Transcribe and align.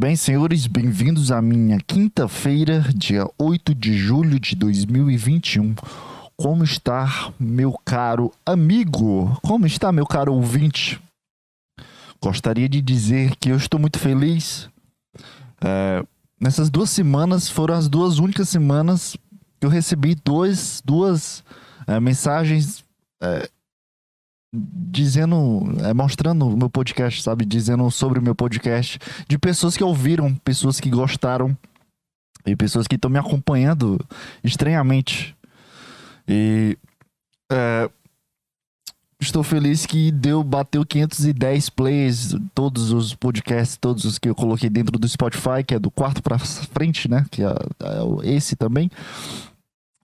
Bem, 0.00 0.14
senhores, 0.14 0.68
bem-vindos 0.68 1.32
à 1.32 1.42
minha 1.42 1.76
quinta-feira, 1.80 2.84
dia 2.94 3.28
8 3.36 3.74
de 3.74 3.98
julho 3.98 4.38
de 4.38 4.54
2021. 4.54 5.74
Como 6.36 6.62
está, 6.62 7.32
meu 7.36 7.72
caro 7.84 8.32
amigo? 8.46 9.36
Como 9.42 9.66
está, 9.66 9.90
meu 9.90 10.06
caro 10.06 10.32
ouvinte? 10.32 11.00
Gostaria 12.22 12.68
de 12.68 12.80
dizer 12.80 13.34
que 13.40 13.48
eu 13.48 13.56
estou 13.56 13.80
muito 13.80 13.98
feliz. 13.98 14.70
É, 15.60 16.04
nessas 16.40 16.70
duas 16.70 16.90
semanas 16.90 17.48
foram 17.48 17.74
as 17.74 17.88
duas 17.88 18.20
únicas 18.20 18.48
semanas 18.48 19.16
que 19.58 19.66
eu 19.66 19.68
recebi 19.68 20.14
dois, 20.14 20.80
duas 20.84 21.42
é, 21.88 21.98
mensagens 21.98 22.84
é, 23.20 23.50
dizendo, 24.52 25.62
é, 25.84 25.92
mostrando 25.92 26.48
o 26.48 26.56
meu 26.56 26.70
podcast, 26.70 27.22
sabe? 27.22 27.44
Dizendo 27.44 27.90
sobre 27.90 28.18
o 28.18 28.22
meu 28.22 28.34
podcast, 28.34 28.98
de 29.28 29.38
pessoas 29.38 29.76
que 29.76 29.84
ouviram, 29.84 30.34
pessoas 30.36 30.80
que 30.80 30.90
gostaram 30.90 31.56
e 32.46 32.56
pessoas 32.56 32.86
que 32.86 32.96
estão 32.96 33.10
me 33.10 33.18
acompanhando 33.18 33.98
estranhamente. 34.42 35.36
E 36.26 36.78
é, 37.50 37.90
estou 39.20 39.42
feliz 39.42 39.84
que 39.84 40.10
deu, 40.10 40.42
bateu 40.42 40.84
510 40.84 41.70
plays, 41.70 42.34
todos 42.54 42.90
os 42.92 43.14
podcasts, 43.14 43.76
todos 43.76 44.04
os 44.04 44.18
que 44.18 44.28
eu 44.28 44.34
coloquei 44.34 44.70
dentro 44.70 44.98
do 44.98 45.08
Spotify, 45.08 45.62
que 45.66 45.74
é 45.74 45.78
do 45.78 45.90
quarto 45.90 46.22
para 46.22 46.38
frente, 46.38 47.08
né? 47.08 47.26
Que 47.30 47.42
é, 47.42 47.48
é 47.48 48.34
esse 48.34 48.56
também. 48.56 48.90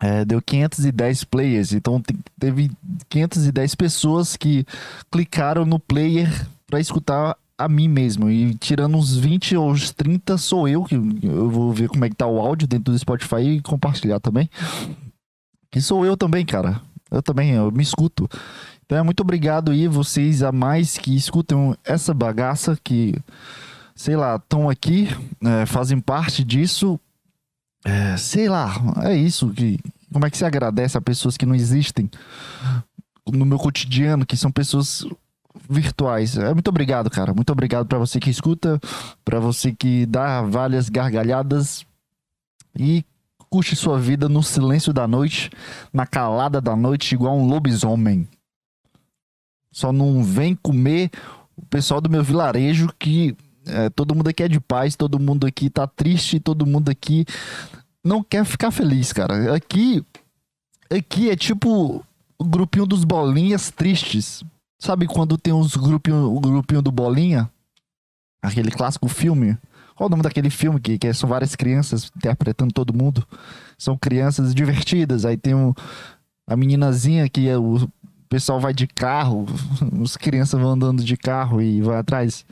É, 0.01 0.25
deu 0.25 0.43
510 0.43 1.25
players, 1.25 1.73
então 1.73 2.03
teve 2.39 2.71
510 3.09 3.75
pessoas 3.75 4.37
que 4.37 4.67
clicaram 5.11 5.65
no 5.65 5.79
player 5.79 6.29
para 6.67 6.81
escutar 6.81 7.37
a 7.57 7.69
mim 7.69 7.89
mesmo. 7.89 8.31
E 8.31 8.55
tirando 8.55 8.97
uns 8.97 9.17
20 9.17 9.57
ou 9.57 9.71
uns 9.71 9.91
30 9.93 10.37
sou 10.37 10.69
eu, 10.69 10.85
que 10.85 10.95
eu 10.95 11.51
vou 11.51 11.73
ver 11.73 11.89
como 11.89 12.05
é 12.05 12.09
que 12.09 12.17
tá 12.17 12.27
o 12.27 12.41
áudio 12.41 12.67
dentro 12.67 12.93
do 12.93 12.99
Spotify 12.99 13.41
e 13.41 13.63
compartilhar 13.63 14.21
também. 14.21 14.51
Que 15.71 15.81
sou 15.81 16.05
eu 16.05 16.17
também, 16.17 16.45
cara. 16.45 16.81
Eu 17.11 17.23
também, 17.23 17.53
eu 17.53 17.71
me 17.71 17.83
escuto. 17.83 18.29
Então 18.85 18.99
é 18.99 19.03
muito 19.03 19.21
obrigado 19.21 19.71
aí 19.71 19.89
vocês 19.89 20.43
a 20.43 20.53
mais 20.53 20.99
que 20.99 21.17
escutam 21.17 21.77
essa 21.85 22.13
bagaça 22.13 22.79
que, 22.83 23.15
sei 23.95 24.17
lá, 24.17 24.37
estão 24.37 24.69
aqui, 24.69 25.09
é, 25.43 25.65
fazem 25.67 26.01
parte 26.01 26.45
disso. 26.45 27.01
É, 27.85 28.17
sei 28.17 28.49
lá, 28.49 28.75
é 29.05 29.15
isso 29.15 29.51
que 29.51 29.79
como 30.13 30.25
é 30.25 30.31
que 30.31 30.39
se 30.39 30.45
agradece 30.45 30.97
a 30.97 31.01
pessoas 31.01 31.37
que 31.37 31.45
não 31.45 31.55
existem 31.55 32.09
no 33.27 33.45
meu 33.45 33.59
cotidiano, 33.59 34.25
que 34.25 34.37
são 34.37 34.51
pessoas 34.51 35.05
virtuais. 35.69 36.37
É 36.37 36.53
muito 36.53 36.69
obrigado, 36.69 37.11
cara. 37.11 37.35
Muito 37.35 37.51
obrigado 37.51 37.87
para 37.87 37.99
você 37.99 38.21
que 38.21 38.31
escuta, 38.31 38.81
para 39.25 39.41
você 39.41 39.73
que 39.73 40.07
dá 40.07 40.43
várias 40.43 40.89
gargalhadas 40.89 41.85
e 42.79 43.05
curte 43.51 43.77
sua 43.77 43.99
vida 43.99 44.29
no 44.29 44.43
silêncio 44.43 44.93
da 44.93 45.07
noite, 45.07 45.51
na 45.93 46.07
calada 46.07 46.61
da 46.61 46.77
noite, 46.77 47.15
igual 47.15 47.37
um 47.37 47.47
lobisomem. 47.47 48.29
Só 49.73 49.93
não 49.93 50.23
vem 50.23 50.55
comer 50.55 51.11
o 51.57 51.65
pessoal 51.67 52.01
do 52.01 52.11
meu 52.11 52.23
vilarejo 52.23 52.89
que 52.99 53.37
é, 53.67 53.91
todo 53.91 54.15
mundo 54.15 54.29
aqui 54.29 54.43
é 54.43 54.49
de 54.49 54.61
paz, 54.61 54.97
todo 54.97 55.19
mundo 55.19 55.47
aqui 55.47 55.71
tá 55.71 55.87
triste, 55.87 56.41
todo 56.41 56.67
mundo 56.67 56.91
aqui 56.91 57.25
não 58.05 58.23
quer 58.23 58.45
ficar 58.45 58.71
feliz, 58.71 59.13
cara. 59.13 59.55
Aqui, 59.55 60.05
aqui 60.91 61.31
é 61.31 61.37
tipo 61.37 62.05
o 62.39 62.45
grupinho 62.45 62.87
dos 62.87 63.05
bolinhas 63.05 63.71
tristes. 63.71 64.45
Sabe 64.79 65.07
quando 65.07 65.39
tem 65.39 65.53
uns 65.53 65.77
grupinho, 65.77 66.35
o 66.35 66.41
grupinho 66.41 66.83
do 66.83 66.93
bolinha? 66.93 67.51
Aquele 68.43 68.71
clássico 68.71 69.09
filme. 69.09 69.57
Qual 69.95 70.09
o 70.09 70.11
nome 70.11 70.23
daquele 70.23 70.51
filme 70.51 70.81
que, 70.81 70.99
que 70.99 71.15
são 71.15 71.29
várias 71.29 71.55
crianças 71.55 72.11
interpretando 72.17 72.73
todo 72.75 72.93
mundo? 72.93 73.27
São 73.79 73.97
crianças 73.97 74.55
divertidas. 74.55 75.25
Aí 75.25 75.37
tem 75.37 75.55
um, 75.55 75.73
a 76.47 76.57
meninazinha 76.57 77.29
que 77.29 77.49
é 77.49 77.57
o 77.57 77.89
pessoal 78.29 78.61
vai 78.61 78.75
de 78.75 78.87
carro, 78.87 79.47
as 80.03 80.17
crianças 80.17 80.61
vão 80.61 80.73
andando 80.73 81.05
de 81.05 81.17
carro 81.17 81.63
e 81.63 81.81
vai 81.81 81.97
atrás. 81.97 82.45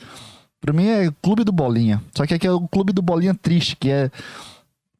Pra 0.63 0.73
mim 0.73 0.87
é 0.87 1.13
Clube 1.21 1.45
do 1.45 1.53
Bolinha. 1.53 2.03
Só 2.17 2.25
que 2.25 2.33
aqui 2.33 2.47
é 2.47 2.53
o 2.53 2.67
Clube 2.69 2.95
do 2.95 3.03
Bolinha 3.03 3.35
triste, 3.35 3.77
que 3.77 3.91
é 3.91 4.11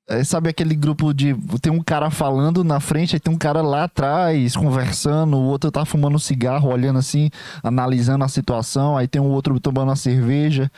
é, 0.09 0.23
sabe 0.25 0.51
aquele 0.51 0.75
grupo 0.75 1.15
de. 1.15 1.35
Tem 1.61 1.73
um 1.73 1.83
cara 1.83 2.11
falando 2.11 2.65
na 2.65 2.81
frente, 2.81 3.17
aí 3.17 3.21
tem 3.21 3.33
um 3.33 3.39
cara 3.39 3.63
lá 3.63 3.85
atrás 3.85 4.57
conversando, 4.57 5.37
o 5.37 5.43
outro 5.45 5.71
tá 5.71 5.85
fumando 5.85 6.17
um 6.17 6.19
cigarro, 6.19 6.71
olhando 6.71 6.99
assim, 6.99 7.31
analisando 7.63 8.25
a 8.25 8.29
situação, 8.29 8.97
aí 8.97 9.07
tem 9.07 9.23
um 9.23 9.31
outro 9.31 9.59
tomando 9.61 9.89
uma 9.89 9.97
cerveja. 9.97 10.71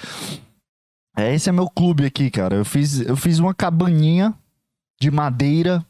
É, 1.17 1.35
esse 1.35 1.49
é 1.49 1.53
meu 1.53 1.69
clube 1.69 2.05
aqui, 2.05 2.31
cara. 2.31 2.57
Eu 2.57 2.65
fiz, 2.65 3.01
eu 3.01 3.17
fiz 3.17 3.39
uma 3.39 3.55
cabaninha 3.55 4.35
de 5.01 5.11
madeira 5.11 5.85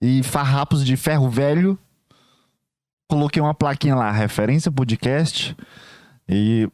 e 0.00 0.22
farrapos 0.22 0.84
de 0.84 0.96
ferro 0.96 1.28
velho. 1.28 1.78
Coloquei 3.08 3.40
uma 3.40 3.54
plaquinha 3.54 3.94
lá, 3.94 4.12
referência 4.12 4.70
podcast. 4.70 5.56
E, 6.28 6.68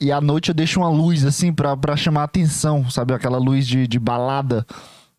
e, 0.00 0.12
à 0.12 0.20
noite 0.20 0.50
eu 0.50 0.54
deixo 0.54 0.80
uma 0.80 0.88
luz 0.88 1.24
assim 1.24 1.52
pra, 1.52 1.76
pra 1.76 1.96
chamar 1.96 2.22
a 2.22 2.24
atenção, 2.24 2.88
sabe? 2.88 3.12
Aquela 3.12 3.38
luz 3.38 3.66
de, 3.66 3.86
de 3.86 3.98
balada 3.98 4.64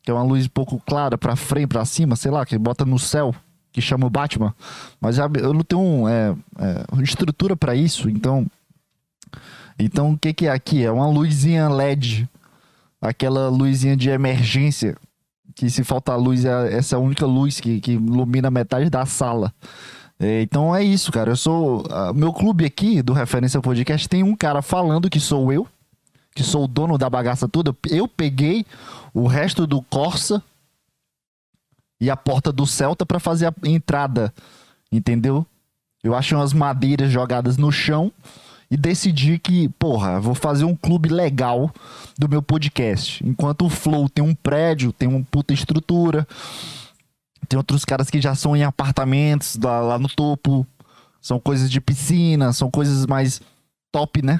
que 0.08 0.12
é 0.12 0.14
uma 0.14 0.24
luz 0.24 0.46
um 0.46 0.50
pouco 0.50 0.82
clara 0.86 1.18
para 1.18 1.36
frente, 1.36 1.68
para 1.68 1.84
cima, 1.84 2.16
sei 2.16 2.32
lá, 2.32 2.46
que 2.46 2.58
bota 2.58 2.86
no 2.86 2.98
céu, 2.98 3.36
que 3.74 3.82
chama 3.82 4.08
o 4.08 4.10
Batman. 4.10 4.56
Mas 5.02 5.18
eu 5.18 5.54
não 5.54 5.64
tenho 5.66 6.08
é, 6.08 6.34
é, 6.60 7.04
estrutura 7.04 7.58
para 7.58 7.76
isso, 7.76 8.10
então. 8.10 8.48
Então 9.78 10.14
o 10.14 10.18
que, 10.18 10.34
que 10.34 10.48
é 10.48 10.50
aqui? 10.50 10.82
É 10.82 10.90
uma 10.90 11.10
luzinha 11.10 11.68
LED, 11.68 12.26
aquela 13.02 13.50
luzinha 13.50 13.98
de 13.98 14.10
emergência, 14.10 14.96
que 15.54 15.70
se 15.70 15.84
falta 15.84 16.16
luz, 16.16 16.46
é 16.46 16.74
essa 16.74 16.96
é 16.96 16.98
única 16.98 17.26
luz 17.26 17.60
que, 17.60 17.82
que 17.82 17.92
ilumina 17.92 18.50
metade 18.50 18.90
da 18.90 19.06
sala. 19.06 19.54
É, 20.20 20.42
então 20.42 20.76
é 20.76 20.84
isso, 20.84 21.12
cara. 21.12 21.32
Eu 21.32 21.36
sou. 21.36 21.84
Meu 22.16 22.34
clube 22.34 22.66
aqui 22.66 23.02
do 23.02 23.14
Referência 23.14 23.62
Podcast 23.62 24.10
tem 24.10 24.24
um 24.24 24.36
cara 24.36 24.62
falando 24.62 25.10
que 25.10 25.20
sou 25.20 25.52
eu 25.52 25.68
que 26.38 26.44
sou 26.44 26.66
o 26.66 26.68
dono 26.68 27.00
da 27.00 27.10
bagaça 27.10 27.48
toda, 27.48 27.76
eu 27.90 28.08
peguei 28.08 28.64
o 29.12 29.26
resto 29.26 29.66
do 29.66 29.82
Corsa 29.82 30.44
e 32.00 32.12
a 32.12 32.16
porta 32.16 32.52
do 32.52 32.68
Celta 32.68 33.08
para 33.08 33.20
fazer 33.20 33.48
a 33.48 33.54
entrada, 33.68 34.32
entendeu? 34.92 35.44
Eu 36.04 36.14
achei 36.14 36.38
umas 36.38 36.54
madeiras 36.54 37.12
jogadas 37.12 37.58
no 37.58 37.72
chão 37.72 38.12
e 38.70 38.78
decidi 38.78 39.40
que, 39.40 39.68
porra, 39.80 40.20
vou 40.20 40.36
fazer 40.36 40.64
um 40.64 40.76
clube 40.76 41.10
legal 41.10 41.72
do 42.20 42.30
meu 42.30 42.44
podcast. 42.44 43.26
Enquanto 43.28 43.66
o 43.66 43.70
Flow 43.70 44.08
tem 44.08 44.24
um 44.24 44.36
prédio, 44.36 44.94
tem 44.94 45.10
uma 45.10 45.26
puta 45.32 45.56
estrutura, 45.56 46.28
tem 47.48 47.58
outros 47.58 47.86
caras 47.86 48.10
que 48.10 48.22
já 48.22 48.36
são 48.36 48.56
em 48.56 48.64
apartamentos 48.64 49.58
lá 49.62 49.98
no 49.98 50.08
topo, 50.08 50.66
são 51.22 51.40
coisas 51.40 51.70
de 51.70 51.82
piscina, 51.82 52.54
são 52.54 52.70
coisas 52.70 53.06
mais 53.06 53.42
top, 53.92 54.22
né? 54.22 54.40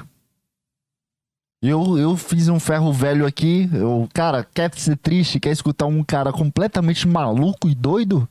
Eu, 1.60 1.98
eu 1.98 2.16
fiz 2.16 2.48
um 2.48 2.60
ferro 2.60 2.92
velho 2.92 3.26
aqui. 3.26 3.68
Eu, 3.72 4.08
cara, 4.14 4.46
quer 4.54 4.72
ser 4.74 4.96
triste, 4.96 5.40
quer 5.40 5.50
escutar 5.50 5.86
um 5.86 6.04
cara 6.04 6.32
completamente 6.32 7.06
maluco 7.06 7.68
e 7.68 7.74
doido? 7.74 8.28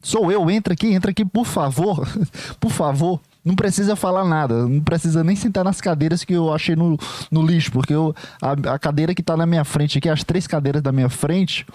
Sou 0.00 0.32
eu, 0.32 0.50
entra 0.50 0.72
aqui, 0.72 0.88
entra 0.88 1.10
aqui, 1.10 1.24
por 1.24 1.44
favor. 1.44 2.08
por 2.58 2.70
favor. 2.70 3.20
Não 3.44 3.54
precisa 3.54 3.96
falar 3.96 4.24
nada, 4.24 4.68
não 4.68 4.80
precisa 4.80 5.24
nem 5.24 5.34
sentar 5.34 5.64
nas 5.64 5.80
cadeiras 5.80 6.22
que 6.22 6.32
eu 6.32 6.52
achei 6.52 6.76
no, 6.76 6.96
no 7.28 7.44
lixo, 7.44 7.72
porque 7.72 7.92
eu, 7.92 8.14
a, 8.40 8.74
a 8.74 8.78
cadeira 8.78 9.16
que 9.16 9.22
tá 9.22 9.36
na 9.36 9.44
minha 9.44 9.64
frente 9.64 9.98
aqui, 9.98 10.08
as 10.08 10.22
três 10.22 10.46
cadeiras 10.46 10.80
da 10.80 10.92
minha 10.92 11.08
frente, 11.08 11.66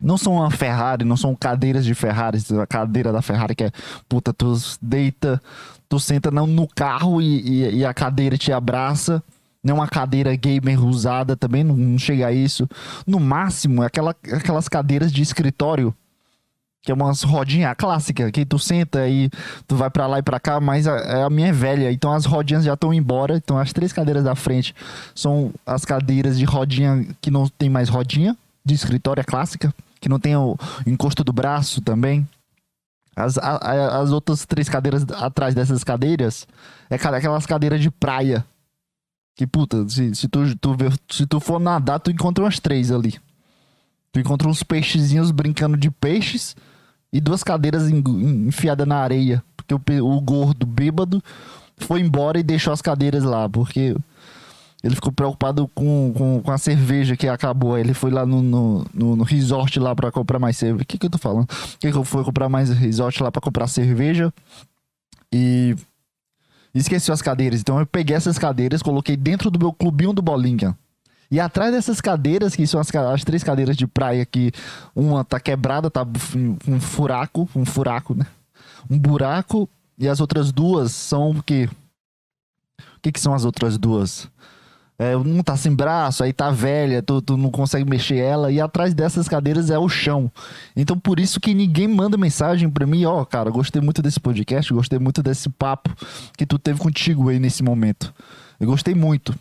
não 0.00 0.16
são 0.16 0.34
uma 0.34 0.50
Ferrari, 0.50 1.04
não 1.04 1.16
são 1.16 1.34
cadeiras 1.34 1.84
de 1.84 1.94
Ferrari, 1.94 2.38
a 2.60 2.66
cadeira 2.66 3.12
da 3.12 3.20
Ferrari 3.20 3.54
que 3.54 3.64
é, 3.64 3.72
puta, 4.08 4.32
tu 4.32 4.54
deita, 4.80 5.40
tu 5.88 6.00
senta 6.00 6.30
no, 6.30 6.66
carro 6.68 7.20
e, 7.20 7.40
e, 7.40 7.78
e 7.78 7.84
a 7.84 7.92
cadeira 7.92 8.38
te 8.38 8.52
abraça. 8.52 9.22
Nem 9.62 9.74
uma 9.74 9.86
cadeira 9.86 10.34
gamer 10.34 10.82
usada 10.82 11.36
também, 11.36 11.62
não, 11.62 11.76
não 11.76 11.98
chega 11.98 12.28
a 12.28 12.32
isso. 12.32 12.66
No 13.06 13.20
máximo, 13.20 13.82
é 13.82 13.86
aquela, 13.86 14.16
aquelas 14.32 14.68
cadeiras 14.70 15.12
de 15.12 15.20
escritório, 15.20 15.94
que 16.82 16.90
é 16.90 16.94
umas 16.94 17.22
rodinhas 17.22 17.74
clássica, 17.76 18.32
que 18.32 18.46
tu 18.46 18.58
senta 18.58 19.06
e 19.06 19.28
tu 19.68 19.76
vai 19.76 19.90
para 19.90 20.06
lá 20.06 20.18
e 20.18 20.22
para 20.22 20.40
cá, 20.40 20.58
mas 20.60 20.86
a, 20.86 21.26
a, 21.26 21.30
minha 21.30 21.48
é 21.48 21.52
velha, 21.52 21.92
então 21.92 22.10
as 22.10 22.24
rodinhas 22.24 22.64
já 22.64 22.72
estão 22.72 22.94
embora, 22.94 23.36
então 23.36 23.58
as 23.58 23.70
três 23.70 23.92
cadeiras 23.92 24.24
da 24.24 24.34
frente 24.34 24.74
são 25.14 25.52
as 25.66 25.84
cadeiras 25.84 26.38
de 26.38 26.46
rodinha 26.46 27.06
que 27.20 27.30
não 27.30 27.46
tem 27.46 27.68
mais 27.68 27.90
rodinha, 27.90 28.34
de 28.64 28.72
escritório 28.72 29.20
é 29.20 29.24
clássica, 29.24 29.74
que 30.00 30.08
não 30.08 30.18
tem 30.18 30.34
o 30.36 30.56
encosto 30.86 31.22
do 31.22 31.32
braço 31.32 31.80
também. 31.80 32.26
As, 33.14 33.36
a, 33.38 34.00
as 34.00 34.10
outras 34.10 34.46
três 34.46 34.68
cadeiras 34.68 35.04
atrás 35.10 35.54
dessas 35.54 35.84
cadeiras 35.84 36.46
é 36.88 36.94
aquelas 36.94 37.44
cadeiras 37.44 37.80
de 37.80 37.90
praia, 37.90 38.44
que 39.36 39.46
puta, 39.46 39.88
se, 39.88 40.14
se, 40.14 40.28
tu, 40.28 40.56
tu, 40.56 40.76
se 41.10 41.26
tu 41.26 41.40
for 41.40 41.58
nadar, 41.58 41.98
tu 41.98 42.10
encontra 42.10 42.44
umas 42.44 42.58
três 42.58 42.90
ali. 42.90 43.18
Tu 44.12 44.20
encontra 44.20 44.48
uns 44.48 44.62
peixezinhos 44.62 45.30
brincando 45.30 45.76
de 45.76 45.90
peixes 45.90 46.56
e 47.12 47.20
duas 47.20 47.42
cadeiras 47.42 47.88
enfiadas 47.88 48.86
na 48.86 48.96
areia. 48.96 49.42
Porque 49.56 50.00
o, 50.00 50.06
o 50.06 50.20
gordo 50.20 50.66
bêbado 50.66 51.22
foi 51.76 52.00
embora 52.00 52.38
e 52.38 52.42
deixou 52.42 52.72
as 52.72 52.82
cadeiras 52.82 53.22
lá. 53.22 53.48
Porque 53.48 53.96
Ele 54.82 54.94
ficou 54.94 55.12
preocupado 55.12 55.68
com, 55.74 56.12
com, 56.16 56.40
com 56.42 56.50
a 56.50 56.56
cerveja 56.56 57.16
que 57.16 57.28
acabou. 57.28 57.76
Ele 57.76 57.92
foi 57.92 58.10
lá 58.10 58.24
no, 58.24 58.42
no, 58.42 58.86
no, 58.94 59.16
no 59.16 59.24
resort 59.24 59.78
lá 59.78 59.94
para 59.94 60.10
comprar 60.10 60.38
mais 60.38 60.56
cerveja. 60.56 60.82
O 60.82 60.86
que, 60.86 60.98
que 60.98 61.06
eu 61.06 61.10
tô 61.10 61.18
falando? 61.18 61.46
Que, 61.78 61.90
que 61.90 61.96
eu 61.96 62.04
fui 62.04 62.24
comprar 62.24 62.48
mais 62.48 62.70
resort 62.70 63.22
lá 63.22 63.30
para 63.30 63.42
comprar 63.42 63.66
cerveja. 63.66 64.32
E 65.32 65.76
esqueci 66.74 67.12
as 67.12 67.20
cadeiras. 67.20 67.60
Então 67.60 67.78
eu 67.78 67.86
peguei 67.86 68.16
essas 68.16 68.38
cadeiras, 68.38 68.82
coloquei 68.82 69.16
dentro 69.16 69.50
do 69.50 69.58
meu 69.58 69.72
clubinho 69.72 70.14
do 70.14 70.22
Bolinha. 70.22 70.76
E 71.30 71.38
atrás 71.38 71.72
dessas 71.72 72.00
cadeiras, 72.00 72.56
que 72.56 72.66
são 72.66 72.80
as, 72.80 72.92
as, 72.92 73.22
três 73.22 73.44
cadeiras 73.44 73.76
de 73.76 73.86
praia, 73.86 74.26
que 74.26 74.50
uma 74.96 75.24
tá 75.24 75.38
quebrada, 75.38 75.88
tá 75.88 76.04
um 76.66 76.80
furaco, 76.80 77.48
um 77.54 77.64
furaco, 77.64 78.14
né? 78.14 78.26
Um 78.90 78.98
buraco. 78.98 79.68
E 79.96 80.08
as 80.08 80.20
outras 80.20 80.50
duas 80.50 80.92
são 80.92 81.30
o 81.30 81.42
quê? 81.42 81.68
O 82.78 83.00
que, 83.02 83.12
que 83.12 83.20
são 83.20 83.32
as 83.32 83.44
outras 83.44 83.78
duas? 83.78 84.28
É, 85.00 85.16
um 85.16 85.42
tá 85.42 85.56
sem 85.56 85.74
braço, 85.74 86.22
aí 86.22 86.30
tá 86.30 86.50
velha, 86.50 87.02
tu, 87.02 87.22
tu 87.22 87.34
não 87.34 87.50
consegue 87.50 87.88
mexer 87.88 88.18
ela, 88.18 88.52
e 88.52 88.60
atrás 88.60 88.92
dessas 88.92 89.26
cadeiras 89.26 89.70
é 89.70 89.78
o 89.78 89.88
chão. 89.88 90.30
Então 90.76 90.98
por 90.98 91.18
isso 91.18 91.40
que 91.40 91.54
ninguém 91.54 91.88
manda 91.88 92.18
mensagem 92.18 92.68
pra 92.68 92.86
mim, 92.86 93.06
ó, 93.06 93.22
oh, 93.22 93.24
cara, 93.24 93.50
gostei 93.50 93.80
muito 93.80 94.02
desse 94.02 94.20
podcast, 94.20 94.70
gostei 94.74 94.98
muito 94.98 95.22
desse 95.22 95.48
papo 95.48 95.88
que 96.36 96.44
tu 96.44 96.58
teve 96.58 96.78
contigo 96.78 97.30
aí 97.30 97.38
nesse 97.38 97.62
momento. 97.62 98.12
Eu 98.60 98.66
gostei 98.66 98.94
muito. 98.94 99.34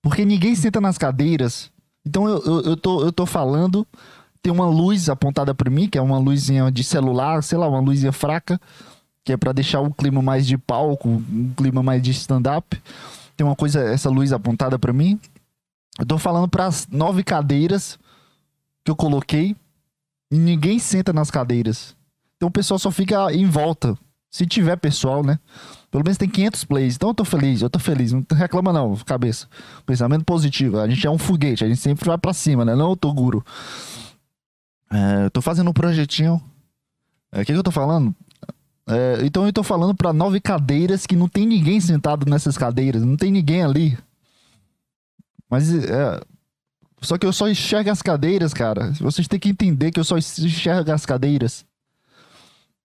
Porque 0.00 0.24
ninguém 0.24 0.54
senta 0.54 0.80
nas 0.80 0.96
cadeiras. 0.96 1.68
Então 2.06 2.28
eu, 2.28 2.40
eu, 2.44 2.60
eu, 2.60 2.76
tô, 2.76 3.02
eu 3.02 3.10
tô 3.10 3.26
falando, 3.26 3.84
tem 4.40 4.52
uma 4.52 4.68
luz 4.68 5.08
apontada 5.08 5.52
para 5.52 5.72
mim, 5.72 5.88
que 5.88 5.98
é 5.98 6.02
uma 6.02 6.18
luzinha 6.18 6.70
de 6.70 6.84
celular, 6.84 7.42
sei 7.42 7.58
lá, 7.58 7.66
uma 7.66 7.80
luzinha 7.80 8.12
fraca, 8.12 8.60
que 9.24 9.32
é 9.32 9.36
para 9.36 9.50
deixar 9.50 9.80
o 9.80 9.92
clima 9.92 10.22
mais 10.22 10.46
de 10.46 10.56
palco, 10.56 11.08
um 11.08 11.52
clima 11.56 11.82
mais 11.82 12.00
de 12.00 12.12
stand-up 12.12 12.80
tem 13.42 13.48
uma 13.48 13.56
coisa, 13.56 13.80
essa 13.80 14.08
luz 14.08 14.32
apontada 14.32 14.78
para 14.78 14.92
mim. 14.92 15.18
Eu 15.98 16.06
tô 16.06 16.16
falando 16.16 16.48
para 16.48 16.66
as 16.66 16.86
nove 16.86 17.24
cadeiras 17.24 17.98
que 18.84 18.90
eu 18.90 18.94
coloquei 18.94 19.56
e 20.30 20.38
ninguém 20.38 20.78
senta 20.78 21.12
nas 21.12 21.28
cadeiras. 21.28 21.96
Então 22.36 22.48
o 22.48 22.52
pessoal 22.52 22.78
só 22.78 22.92
fica 22.92 23.32
em 23.32 23.44
volta. 23.44 23.98
Se 24.30 24.46
tiver 24.46 24.76
pessoal, 24.76 25.24
né? 25.24 25.40
Pelo 25.90 26.04
menos 26.04 26.16
tem 26.16 26.28
500 26.28 26.64
plays. 26.64 26.94
Então 26.94 27.10
eu 27.10 27.14
tô 27.14 27.24
feliz, 27.24 27.60
eu 27.60 27.68
tô 27.68 27.80
feliz. 27.80 28.12
Não 28.12 28.24
reclama 28.30 28.72
não, 28.72 28.96
cabeça. 28.98 29.48
Pensamento 29.84 30.24
positivo. 30.24 30.78
A 30.78 30.88
gente 30.88 31.04
é 31.04 31.10
um 31.10 31.18
foguete, 31.18 31.64
a 31.64 31.68
gente 31.68 31.80
sempre 31.80 32.06
vai 32.06 32.16
para 32.16 32.32
cima, 32.32 32.64
né? 32.64 32.76
Não 32.76 32.92
o 32.92 32.96
Toguro. 32.96 33.44
É, 34.90 35.24
eu 35.24 35.30
tô 35.32 35.42
fazendo 35.42 35.68
um 35.68 35.74
projetinho. 35.74 36.40
É, 37.32 37.38
o 37.38 37.40
é, 37.40 37.44
que, 37.44 37.52
que 37.52 37.58
eu 37.58 37.62
tô 37.62 37.72
falando? 37.72 38.14
É, 38.88 39.24
então 39.24 39.46
eu 39.46 39.52
tô 39.52 39.62
falando 39.62 39.94
para 39.94 40.12
nove 40.12 40.40
cadeiras 40.40 41.06
que 41.06 41.14
não 41.14 41.28
tem 41.28 41.46
ninguém 41.46 41.80
sentado 41.80 42.28
nessas 42.28 42.58
cadeiras, 42.58 43.02
não 43.02 43.16
tem 43.16 43.30
ninguém 43.30 43.62
ali. 43.62 43.98
Mas 45.48 45.72
é, 45.72 46.20
só 47.00 47.18
que 47.18 47.26
eu 47.26 47.32
só 47.32 47.48
enxergo 47.48 47.90
as 47.90 48.00
cadeiras, 48.00 48.54
cara. 48.54 48.92
Vocês 49.00 49.28
têm 49.28 49.38
que 49.38 49.48
entender 49.48 49.90
que 49.90 50.00
eu 50.00 50.04
só 50.04 50.16
enxergo 50.16 50.90
as 50.92 51.04
cadeiras. 51.04 51.64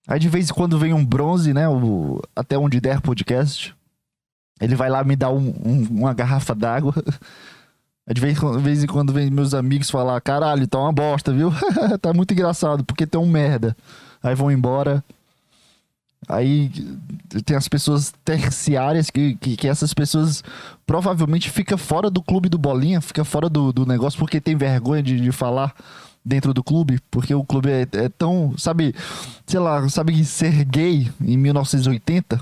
Aí 0.07 0.19
de 0.19 0.29
vez 0.29 0.49
em 0.49 0.53
quando 0.53 0.79
vem 0.79 0.93
um 0.93 1.05
bronze, 1.05 1.53
né? 1.53 1.67
O, 1.67 2.21
até 2.35 2.57
onde 2.57 2.79
der 2.79 3.01
podcast. 3.01 3.75
Ele 4.59 4.75
vai 4.75 4.89
lá 4.89 5.03
me 5.03 5.15
dar 5.15 5.31
um, 5.31 5.53
um, 5.63 5.87
uma 5.89 6.13
garrafa 6.13 6.55
d'água. 6.55 6.93
De 8.09 8.21
vez, 8.21 8.39
de 8.39 8.59
vez 8.59 8.83
em 8.83 8.87
quando 8.87 9.11
vem 9.11 9.29
meus 9.29 9.53
amigos 9.53 9.91
falar: 9.91 10.19
caralho, 10.21 10.65
tá 10.65 10.79
uma 10.79 10.93
bosta, 10.93 11.33
viu? 11.33 11.51
tá 12.01 12.13
muito 12.13 12.33
engraçado, 12.33 12.83
porque 12.85 13.05
tem 13.05 13.19
um 13.19 13.29
merda. 13.29 13.75
Aí 14.23 14.33
vão 14.33 14.49
embora. 14.49 15.03
Aí 16.27 16.71
tem 17.45 17.55
as 17.55 17.67
pessoas 17.67 18.13
terciárias 18.25 19.09
que, 19.09 19.35
que, 19.35 19.55
que, 19.55 19.67
essas 19.67 19.93
pessoas 19.93 20.43
provavelmente 20.85 21.49
fica 21.49 21.77
fora 21.77 22.09
do 22.09 22.21
clube 22.21 22.49
do 22.49 22.57
Bolinha, 22.57 22.99
fica 22.99 23.23
fora 23.23 23.49
do, 23.49 23.71
do 23.71 23.85
negócio 23.85 24.17
porque 24.17 24.41
tem 24.41 24.55
vergonha 24.55 25.03
de, 25.03 25.19
de 25.19 25.31
falar 25.31 25.73
dentro 26.25 26.53
do 26.53 26.63
clube, 26.63 26.99
porque 27.09 27.33
o 27.33 27.45
clube 27.45 27.69
é, 27.69 27.81
é, 27.93 28.09
tão, 28.09 28.53
sabe, 28.57 28.93
sei 29.45 29.59
lá, 29.59 29.87
sabe 29.87 30.25
ser 30.25 30.65
gay 30.65 31.09
em 31.21 31.37
1980? 31.37 32.41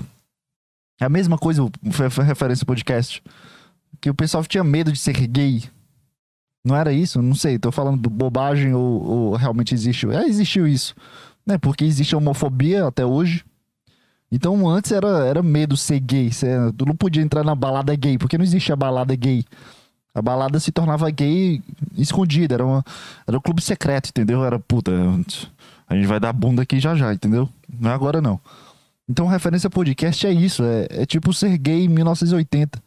É 1.00 1.04
a 1.04 1.08
mesma 1.08 1.38
coisa, 1.38 1.62
foi, 1.92 2.10
foi 2.10 2.24
referência 2.24 2.64
ao 2.64 2.66
podcast, 2.66 3.22
que 4.00 4.10
o 4.10 4.14
pessoal 4.14 4.44
tinha 4.44 4.64
medo 4.64 4.90
de 4.90 4.98
ser 4.98 5.26
gay. 5.28 5.62
Não 6.64 6.74
era 6.74 6.92
isso? 6.92 7.22
Não 7.22 7.34
sei, 7.36 7.60
tô 7.60 7.70
falando 7.70 8.10
bobagem 8.10 8.74
ou, 8.74 9.04
ou 9.04 9.36
realmente 9.36 9.72
existiu. 9.72 10.10
É, 10.10 10.26
existiu 10.26 10.66
isso, 10.66 10.96
né? 11.46 11.56
Porque 11.56 11.84
existe 11.84 12.16
homofobia 12.16 12.88
até 12.88 13.06
hoje 13.06 13.44
então 14.30 14.68
antes 14.68 14.92
era, 14.92 15.26
era 15.26 15.42
medo 15.42 15.76
ser 15.76 16.00
gay. 16.00 16.32
Você, 16.32 16.48
tu 16.76 16.84
não 16.84 16.96
podia 16.96 17.22
entrar 17.22 17.44
na 17.44 17.54
balada 17.54 17.94
gay, 17.94 18.18
porque 18.18 18.36
não 18.36 18.44
existia 18.44 18.76
balada 18.76 19.14
gay. 19.14 19.44
A 20.14 20.22
balada 20.22 20.58
se 20.58 20.72
tornava 20.72 21.10
gay 21.10 21.62
escondida, 21.96 22.54
era, 22.54 22.64
uma, 22.64 22.84
era 23.26 23.36
um 23.36 23.40
clube 23.40 23.60
secreto, 23.62 24.08
entendeu? 24.08 24.44
Era 24.44 24.58
puta, 24.58 24.90
a 25.86 25.94
gente 25.94 26.06
vai 26.06 26.18
dar 26.18 26.32
bunda 26.32 26.62
aqui 26.62 26.80
já 26.80 26.94
já, 26.94 27.12
entendeu? 27.12 27.48
Não 27.78 27.90
é 27.90 27.94
agora 27.94 28.20
não. 28.20 28.40
Então 29.08 29.26
referência 29.26 29.70
podcast 29.70 30.26
é 30.26 30.32
isso, 30.32 30.64
é, 30.64 30.86
é 30.90 31.06
tipo 31.06 31.32
ser 31.32 31.56
gay 31.58 31.84
em 31.84 31.88
1980. 31.88 32.82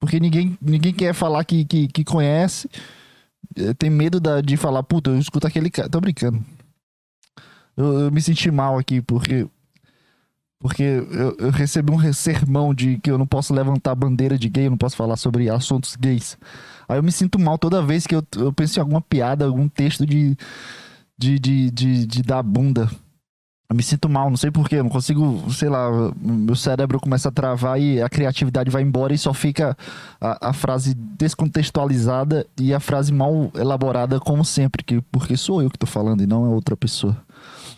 Porque 0.00 0.20
ninguém, 0.20 0.58
ninguém 0.60 0.92
quer 0.92 1.14
falar 1.14 1.44
que, 1.44 1.64
que, 1.64 1.88
que 1.88 2.04
conhece, 2.04 2.68
é, 3.56 3.72
tem 3.72 3.88
medo 3.88 4.20
da, 4.20 4.40
de 4.40 4.56
falar, 4.56 4.82
puta, 4.82 5.10
eu 5.10 5.18
escuto 5.18 5.46
aquele 5.46 5.70
cara. 5.70 5.88
Tô 5.88 6.00
brincando. 6.00 6.44
Eu, 7.76 8.00
eu 8.00 8.10
me 8.10 8.20
senti 8.20 8.50
mal 8.50 8.78
aqui, 8.78 9.00
porque 9.00 9.46
porque 10.64 10.82
eu, 10.82 11.36
eu, 11.38 11.50
recebi 11.50 11.92
um 11.92 12.12
sermão 12.14 12.72
de 12.72 12.96
que 12.96 13.10
eu 13.10 13.18
não 13.18 13.26
posso 13.26 13.52
levantar 13.52 13.94
bandeira 13.94 14.38
de 14.38 14.48
gay, 14.48 14.64
eu 14.64 14.70
não 14.70 14.78
posso 14.78 14.96
falar 14.96 15.18
sobre 15.18 15.50
assuntos 15.50 15.94
gays. 15.94 16.38
Aí 16.88 16.96
eu 16.96 17.02
me 17.02 17.12
sinto 17.12 17.38
mal 17.38 17.58
toda 17.58 17.82
vez 17.82 18.06
que 18.06 18.14
eu, 18.14 18.24
eu 18.38 18.50
penso 18.50 18.78
em 18.78 18.80
alguma 18.80 19.02
piada, 19.02 19.44
algum 19.44 19.68
texto 19.68 20.06
de, 20.06 20.34
de, 21.18 21.38
de, 21.38 21.70
de, 21.70 22.06
de 22.06 22.22
dar 22.22 22.42
bunda. 22.42 22.88
Eu 23.68 23.76
me 23.76 23.82
sinto 23.82 24.08
mal, 24.08 24.30
não 24.30 24.38
sei 24.38 24.50
porquê, 24.50 24.82
não 24.82 24.88
consigo, 24.88 25.52
sei 25.52 25.68
lá, 25.68 25.90
meu 26.16 26.56
cérebro 26.56 26.98
começa 26.98 27.28
a 27.28 27.32
travar 27.32 27.78
e 27.78 28.00
a 28.00 28.08
criatividade 28.08 28.70
vai 28.70 28.80
embora 28.80 29.12
e 29.12 29.18
só 29.18 29.34
fica 29.34 29.76
a, 30.18 30.48
a 30.48 30.52
frase 30.54 30.94
descontextualizada 30.94 32.46
e 32.58 32.72
a 32.72 32.80
frase 32.80 33.12
mal 33.12 33.50
elaborada, 33.54 34.18
como 34.18 34.42
sempre, 34.42 34.82
que, 34.82 35.02
porque 35.12 35.36
sou 35.36 35.62
eu 35.62 35.68
que 35.68 35.78
tô 35.78 35.86
falando 35.86 36.22
e 36.22 36.26
não 36.26 36.46
é 36.46 36.48
outra 36.48 36.74
pessoa 36.74 37.22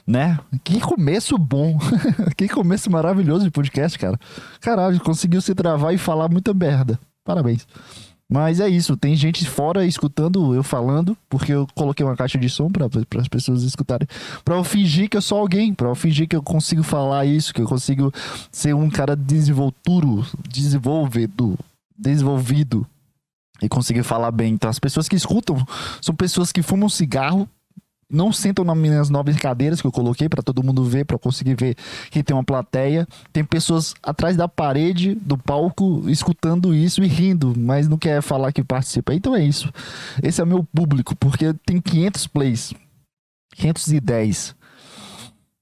né? 0.06 0.38
Que 0.62 0.80
começo 0.80 1.36
bom. 1.36 1.78
que 2.36 2.48
começo 2.48 2.90
maravilhoso 2.90 3.44
de 3.44 3.50
podcast, 3.50 3.98
cara. 3.98 4.18
Caralho, 4.60 5.00
conseguiu 5.00 5.40
se 5.40 5.54
travar 5.54 5.92
e 5.92 5.98
falar 5.98 6.28
muita 6.28 6.54
merda. 6.54 6.98
Parabéns. 7.24 7.66
Mas 8.28 8.58
é 8.58 8.68
isso, 8.68 8.96
tem 8.96 9.14
gente 9.14 9.48
fora 9.48 9.86
escutando 9.86 10.52
eu 10.52 10.62
falando, 10.64 11.16
porque 11.28 11.52
eu 11.52 11.66
coloquei 11.76 12.04
uma 12.04 12.16
caixa 12.16 12.36
de 12.36 12.48
som 12.48 12.68
para 12.68 12.86
as 13.20 13.28
pessoas 13.28 13.62
escutarem. 13.62 14.06
Pra 14.44 14.56
eu 14.56 14.64
fingir 14.64 15.08
que 15.08 15.16
eu 15.16 15.22
sou 15.22 15.38
alguém, 15.38 15.72
pra 15.72 15.88
eu 15.88 15.94
fingir 15.94 16.26
que 16.26 16.34
eu 16.34 16.42
consigo 16.42 16.82
falar 16.82 17.24
isso, 17.24 17.54
que 17.54 17.62
eu 17.62 17.68
consigo 17.68 18.12
ser 18.50 18.74
um 18.74 18.90
cara 18.90 19.14
desenvolturo, 19.14 20.26
desenvolvido, 20.48 21.56
desenvolvido 21.96 22.84
e 23.62 23.68
conseguir 23.68 24.02
falar 24.02 24.32
bem. 24.32 24.54
Então 24.54 24.68
as 24.68 24.80
pessoas 24.80 25.08
que 25.08 25.14
escutam 25.14 25.64
são 26.00 26.14
pessoas 26.14 26.50
que 26.50 26.62
fumam 26.62 26.88
cigarro, 26.88 27.48
não 28.10 28.32
sentam 28.32 28.64
nas 28.64 28.76
minhas 28.76 29.10
nove 29.10 29.34
cadeiras 29.34 29.80
que 29.80 29.86
eu 29.86 29.92
coloquei 29.92 30.28
para 30.28 30.42
todo 30.42 30.62
mundo 30.62 30.84
ver, 30.84 31.04
para 31.04 31.18
conseguir 31.18 31.54
ver 31.54 31.76
que 32.10 32.22
tem 32.22 32.36
uma 32.36 32.44
plateia. 32.44 33.06
Tem 33.32 33.44
pessoas 33.44 33.94
atrás 34.02 34.36
da 34.36 34.48
parede 34.48 35.14
do 35.14 35.36
palco 35.36 36.08
escutando 36.08 36.74
isso 36.74 37.02
e 37.02 37.06
rindo, 37.06 37.52
mas 37.56 37.88
não 37.88 37.98
quer 37.98 38.22
falar 38.22 38.52
que 38.52 38.62
participa. 38.62 39.12
Então 39.12 39.34
é 39.34 39.42
isso. 39.42 39.72
Esse 40.22 40.40
é 40.40 40.44
o 40.44 40.46
meu 40.46 40.62
público, 40.62 41.16
porque 41.16 41.52
tem 41.64 41.80
500 41.80 42.26
plays. 42.28 42.74
510. 43.56 44.54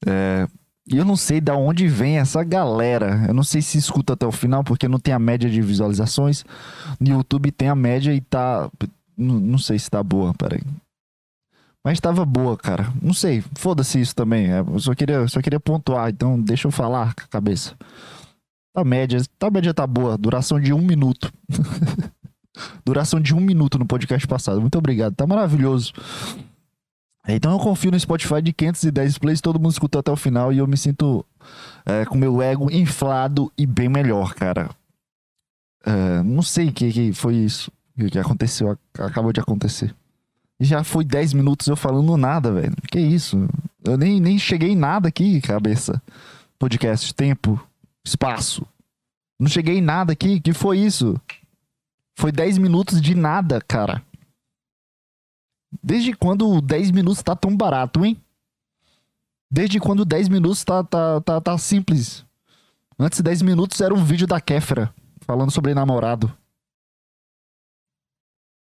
É, 0.06 0.46
e 0.86 0.98
eu 0.98 1.04
não 1.04 1.16
sei 1.16 1.40
da 1.40 1.56
onde 1.56 1.88
vem 1.88 2.18
essa 2.18 2.44
galera. 2.44 3.24
Eu 3.26 3.32
não 3.32 3.42
sei 3.42 3.62
se 3.62 3.78
escuta 3.78 4.12
até 4.12 4.26
o 4.26 4.32
final, 4.32 4.62
porque 4.62 4.86
não 4.86 4.98
tem 4.98 5.14
a 5.14 5.18
média 5.18 5.48
de 5.48 5.62
visualizações. 5.62 6.44
No 7.00 7.08
YouTube 7.08 7.50
tem 7.50 7.68
a 7.68 7.74
média 7.74 8.12
e 8.12 8.20
tá. 8.20 8.70
Não, 9.16 9.40
não 9.40 9.58
sei 9.58 9.78
se 9.78 9.88
tá 9.88 10.02
boa, 10.02 10.34
peraí. 10.34 10.60
Mas 11.84 11.98
estava 11.98 12.24
boa, 12.24 12.56
cara. 12.56 12.90
Não 13.02 13.12
sei, 13.12 13.44
foda-se 13.56 14.00
isso 14.00 14.14
também. 14.14 14.50
É, 14.50 14.60
eu 14.60 14.78
só 14.80 14.94
queria, 14.94 15.28
só 15.28 15.42
queria 15.42 15.60
pontuar, 15.60 16.08
então 16.08 16.40
deixa 16.40 16.66
eu 16.66 16.72
falar 16.72 17.14
com 17.14 17.22
a 17.22 17.28
cabeça. 17.28 17.76
A 18.74 18.82
média, 18.82 19.20
a 19.40 19.50
média 19.50 19.74
tá 19.74 19.86
boa, 19.86 20.16
duração 20.16 20.58
de 20.58 20.72
um 20.72 20.80
minuto. 20.80 21.30
duração 22.84 23.20
de 23.20 23.34
um 23.34 23.40
minuto 23.40 23.78
no 23.78 23.84
podcast 23.84 24.26
passado. 24.26 24.62
Muito 24.62 24.78
obrigado, 24.78 25.14
tá 25.14 25.26
maravilhoso. 25.26 25.92
Então 27.28 27.52
eu 27.52 27.58
confio 27.58 27.90
no 27.90 28.00
Spotify 28.00 28.40
de 28.40 28.52
510 28.52 29.18
plays, 29.18 29.40
todo 29.40 29.60
mundo 29.60 29.72
escutou 29.72 29.98
até 29.98 30.10
o 30.10 30.16
final 30.16 30.52
e 30.52 30.58
eu 30.58 30.66
me 30.66 30.76
sinto 30.76 31.24
é, 31.84 32.04
com 32.06 32.16
meu 32.16 32.40
ego 32.40 32.70
inflado 32.70 33.52
e 33.58 33.66
bem 33.66 33.88
melhor, 33.90 34.34
cara. 34.34 34.70
É, 35.84 36.22
não 36.22 36.42
sei 36.42 36.68
o 36.68 36.72
que, 36.72 36.90
que 36.90 37.12
foi 37.12 37.36
isso, 37.36 37.70
o 37.98 38.06
que 38.06 38.18
aconteceu, 38.18 38.78
acabou 38.98 39.32
de 39.32 39.40
acontecer. 39.40 39.94
Já 40.60 40.84
foi 40.84 41.04
10 41.04 41.32
minutos 41.32 41.66
eu 41.66 41.76
falando 41.76 42.16
nada, 42.16 42.52
velho. 42.52 42.74
Que 42.90 42.98
isso? 42.98 43.48
Eu 43.84 43.96
nem, 43.96 44.20
nem 44.20 44.38
cheguei 44.38 44.70
em 44.70 44.76
nada 44.76 45.08
aqui, 45.08 45.40
cabeça. 45.40 46.00
Podcast, 46.58 47.12
tempo, 47.14 47.60
espaço. 48.04 48.66
Não 49.38 49.48
cheguei 49.48 49.78
em 49.78 49.82
nada 49.82 50.12
aqui. 50.12 50.40
Que 50.40 50.52
foi 50.52 50.78
isso? 50.78 51.20
Foi 52.16 52.30
10 52.30 52.58
minutos 52.58 53.00
de 53.00 53.14
nada, 53.14 53.60
cara. 53.60 54.02
Desde 55.82 56.14
quando 56.14 56.60
10 56.60 56.92
minutos 56.92 57.22
tá 57.22 57.34
tão 57.34 57.56
barato, 57.56 58.04
hein? 58.04 58.16
Desde 59.50 59.80
quando 59.80 60.04
10 60.04 60.28
minutos 60.28 60.64
tá, 60.64 60.82
tá, 60.84 61.20
tá, 61.20 61.40
tá 61.40 61.58
simples. 61.58 62.24
Antes 62.98 63.20
10 63.20 63.42
minutos 63.42 63.80
era 63.80 63.92
um 63.92 64.04
vídeo 64.04 64.26
da 64.26 64.40
Kéfera 64.40 64.94
falando 65.26 65.50
sobre 65.50 65.74
namorado. 65.74 66.32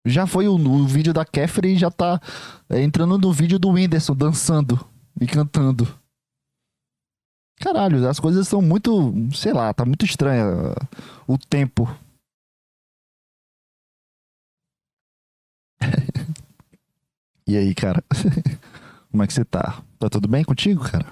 Já 0.08 0.26
foi 0.26 0.48
o, 0.48 0.56
o 0.56 0.88
vídeo 0.88 1.14
da 1.14 1.26
Kéfera 1.26 1.68
e 1.68 1.78
já 1.78 1.92
tá 1.92 2.20
é, 2.70 2.82
entrando 2.82 3.18
no 3.18 3.32
vídeo 3.32 3.60
do 3.60 3.70
Whindersson 3.70 4.16
dançando 4.16 4.80
e 5.20 5.28
cantando. 5.28 5.88
Caralho, 7.60 8.08
as 8.08 8.20
coisas 8.20 8.48
são 8.48 8.62
muito. 8.62 9.14
Sei 9.34 9.52
lá, 9.52 9.74
tá 9.74 9.84
muito 9.84 10.06
estranha 10.06 10.46
o 11.28 11.38
tempo. 11.38 11.88
e 17.48 17.58
aí, 17.58 17.74
cara? 17.74 18.04
Como 19.12 19.24
é 19.24 19.28
que 19.28 19.34
você 19.34 19.44
tá? 19.44 19.82
Tá 19.98 20.10
tudo 20.10 20.28
bem 20.28 20.44
contigo, 20.44 20.84
cara? 20.84 21.08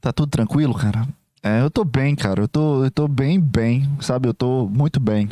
Tá 0.00 0.12
tudo 0.12 0.30
tranquilo, 0.30 0.74
cara? 0.74 1.06
É, 1.42 1.60
eu 1.62 1.70
tô 1.70 1.84
bem, 1.84 2.16
cara. 2.16 2.42
Eu 2.42 2.48
tô, 2.48 2.84
eu 2.84 2.90
tô 2.90 3.06
bem, 3.06 3.40
bem, 3.40 3.88
sabe? 4.00 4.28
Eu 4.28 4.34
tô 4.34 4.66
muito 4.68 4.98
bem. 4.98 5.28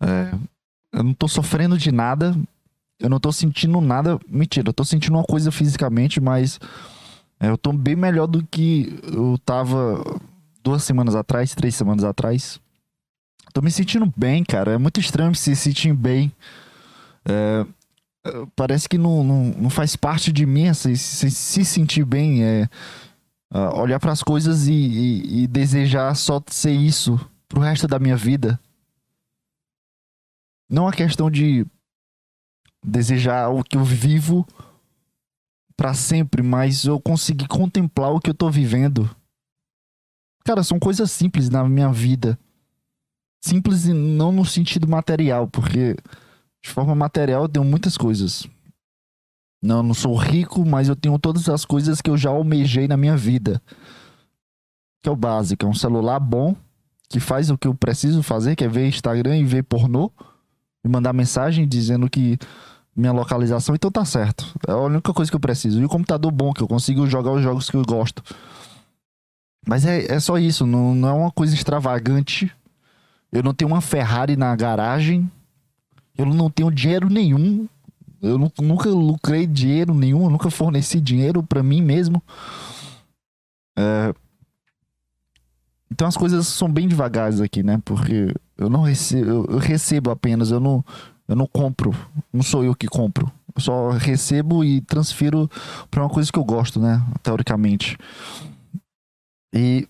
É, 0.00 0.34
eu 0.92 1.02
não 1.02 1.14
tô 1.14 1.28
sofrendo 1.28 1.76
de 1.76 1.92
nada. 1.92 2.36
Eu 2.98 3.08
não 3.08 3.20
tô 3.20 3.32
sentindo 3.32 3.80
nada. 3.80 4.18
Mentira, 4.28 4.68
eu 4.68 4.72
tô 4.72 4.84
sentindo 4.84 5.16
uma 5.16 5.24
coisa 5.24 5.52
fisicamente, 5.52 6.20
mas 6.20 6.58
é, 7.40 7.48
eu 7.48 7.56
tô 7.56 7.72
bem 7.72 7.94
melhor 7.94 8.26
do 8.26 8.44
que 8.44 8.98
eu 9.04 9.38
tava 9.44 10.02
duas 10.62 10.82
semanas 10.82 11.14
atrás, 11.14 11.54
três 11.54 11.74
semanas 11.74 12.04
atrás. 12.04 12.60
Tô 13.52 13.62
me 13.62 13.70
sentindo 13.70 14.12
bem, 14.16 14.44
cara. 14.44 14.72
É 14.72 14.78
muito 14.78 15.00
estranho 15.00 15.34
se 15.34 15.54
sentir 15.54 15.94
bem. 15.94 16.32
É, 17.24 17.66
é 18.26 18.46
parece 18.56 18.88
que 18.88 18.98
não, 18.98 19.22
não, 19.22 19.44
não, 19.44 19.70
faz 19.70 19.96
parte 19.96 20.32
de 20.32 20.44
mim 20.44 20.72
se, 20.74 20.96
se, 20.96 21.30
se 21.30 21.64
sentir 21.64 22.04
bem. 22.04 22.42
É, 22.42 22.68
uh, 23.52 23.80
olhar 23.80 23.98
para 23.98 24.12
as 24.12 24.22
coisas 24.22 24.66
e, 24.66 24.72
e, 24.72 25.42
e 25.42 25.46
desejar 25.46 26.14
só 26.14 26.42
ser 26.48 26.72
isso 26.72 27.18
pro 27.48 27.60
resto 27.60 27.86
da 27.86 27.98
minha 27.98 28.16
vida. 28.16 28.60
Não 30.68 30.88
é 30.88 30.92
questão 30.92 31.30
de 31.30 31.66
desejar 32.84 33.48
o 33.48 33.62
que 33.62 33.76
eu 33.76 33.84
vivo 33.84 34.46
para 35.76 35.94
sempre, 35.94 36.42
mas 36.42 36.84
eu 36.84 37.00
consegui 37.00 37.46
contemplar 37.46 38.12
o 38.12 38.20
que 38.20 38.30
eu 38.30 38.34
tô 38.34 38.50
vivendo. 38.50 39.08
Cara, 40.44 40.62
são 40.62 40.78
coisas 40.78 41.10
simples 41.10 41.48
na 41.48 41.62
minha 41.68 41.92
vida. 41.92 42.38
Simples 43.40 43.86
e 43.86 43.92
não 43.92 44.32
no 44.32 44.44
sentido 44.44 44.88
material, 44.88 45.46
porque 45.46 45.94
de 46.62 46.70
forma 46.70 46.94
material 46.94 47.42
eu 47.42 47.48
tenho 47.48 47.64
muitas 47.64 47.96
coisas. 47.96 48.46
Não, 49.62 49.82
não 49.82 49.94
sou 49.94 50.16
rico, 50.16 50.64
mas 50.64 50.88
eu 50.88 50.96
tenho 50.96 51.18
todas 51.18 51.48
as 51.48 51.64
coisas 51.64 52.00
que 52.00 52.10
eu 52.10 52.16
já 52.16 52.30
almejei 52.30 52.88
na 52.88 52.96
minha 52.96 53.16
vida. 53.16 53.62
Que 55.02 55.08
é 55.08 55.12
o 55.12 55.16
básico, 55.16 55.64
é 55.64 55.68
um 55.68 55.74
celular 55.74 56.18
bom, 56.18 56.56
que 57.08 57.20
faz 57.20 57.50
o 57.50 57.58
que 57.58 57.66
eu 57.66 57.74
preciso 57.74 58.22
fazer, 58.22 58.56
que 58.56 58.64
é 58.64 58.68
ver 58.68 58.88
Instagram 58.88 59.36
e 59.36 59.44
ver 59.44 59.62
pornô, 59.62 60.10
e 60.84 60.88
mandar 60.88 61.12
mensagem 61.12 61.66
dizendo 61.66 62.08
que 62.08 62.38
minha 62.94 63.12
localização, 63.12 63.74
então 63.74 63.90
tá 63.90 64.04
certo. 64.04 64.52
É 64.66 64.72
a 64.72 64.76
única 64.76 65.12
coisa 65.12 65.30
que 65.30 65.36
eu 65.36 65.40
preciso. 65.40 65.80
E 65.80 65.84
o 65.84 65.88
computador 65.88 66.32
bom, 66.32 66.52
que 66.52 66.62
eu 66.62 66.68
consigo 66.68 67.06
jogar 67.06 67.32
os 67.32 67.42
jogos 67.42 67.70
que 67.70 67.76
eu 67.76 67.84
gosto. 67.84 68.22
Mas 69.66 69.84
é, 69.84 70.12
é 70.12 70.18
só 70.18 70.38
isso, 70.38 70.66
não, 70.66 70.94
não 70.94 71.08
é 71.08 71.12
uma 71.12 71.30
coisa 71.30 71.54
extravagante. 71.54 72.50
Eu 73.30 73.42
não 73.42 73.54
tenho 73.54 73.70
uma 73.70 73.80
Ferrari 73.80 74.36
na 74.36 74.54
garagem. 74.56 75.30
Eu 76.16 76.26
não 76.26 76.50
tenho 76.50 76.70
dinheiro 76.70 77.08
nenhum. 77.08 77.68
Eu 78.20 78.36
nunca 78.36 78.88
lucrei 78.88 79.46
dinheiro 79.46 79.94
nenhum, 79.94 80.24
eu 80.24 80.30
nunca 80.30 80.50
forneci 80.50 81.00
dinheiro 81.00 81.40
para 81.42 81.62
mim 81.62 81.80
mesmo. 81.80 82.20
É... 83.78 84.12
Então 85.90 86.08
as 86.08 86.16
coisas 86.16 86.48
são 86.48 86.70
bem 86.70 86.88
devagares 86.88 87.40
aqui, 87.40 87.62
né? 87.62 87.80
Porque 87.84 88.34
eu 88.58 88.68
não 88.68 88.82
recebo, 88.82 89.46
eu 89.48 89.58
recebo 89.58 90.10
apenas, 90.10 90.50
eu 90.50 90.58
não, 90.58 90.84
eu 91.28 91.36
não 91.36 91.46
compro. 91.46 91.94
Não 92.32 92.42
sou 92.42 92.64
eu 92.64 92.74
que 92.74 92.88
compro. 92.88 93.30
Eu 93.54 93.62
só 93.62 93.90
recebo 93.90 94.64
e 94.64 94.80
transfiro 94.80 95.48
para 95.90 96.02
uma 96.02 96.10
coisa 96.10 96.30
que 96.30 96.38
eu 96.38 96.44
gosto, 96.44 96.80
né? 96.80 97.02
Teoricamente. 97.22 97.96
E 99.54 99.88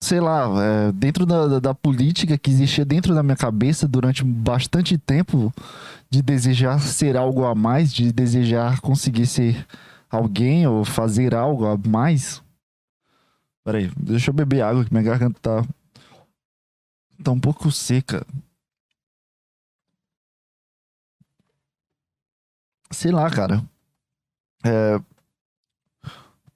sei 0.00 0.20
lá, 0.20 0.48
é, 0.60 0.92
dentro 0.92 1.24
da, 1.24 1.60
da, 1.60 1.74
política 1.74 2.36
que 2.36 2.50
existia 2.50 2.84
dentro 2.84 3.14
da 3.14 3.22
minha 3.22 3.36
cabeça 3.36 3.86
durante 3.86 4.24
bastante 4.24 4.98
tempo, 4.98 5.52
de 6.10 6.20
desejar 6.20 6.80
ser 6.80 7.16
algo 7.16 7.44
a 7.44 7.54
mais, 7.54 7.92
de 7.92 8.12
desejar 8.12 8.80
conseguir 8.80 9.26
ser 9.26 9.64
alguém 10.10 10.66
ou 10.66 10.84
fazer 10.84 11.34
algo 11.34 11.66
a 11.66 11.78
mais. 11.88 12.42
Peraí, 13.64 13.90
deixa 13.96 14.30
eu 14.30 14.34
beber 14.34 14.62
água 14.62 14.84
que 14.84 14.92
minha 14.92 15.04
garganta 15.04 15.38
tá, 15.40 15.64
tá 17.22 17.30
um 17.30 17.40
pouco 17.40 17.70
seca. 17.70 18.26
sei 22.92 23.10
lá, 23.10 23.28
cara. 23.30 23.62
É, 24.64 25.00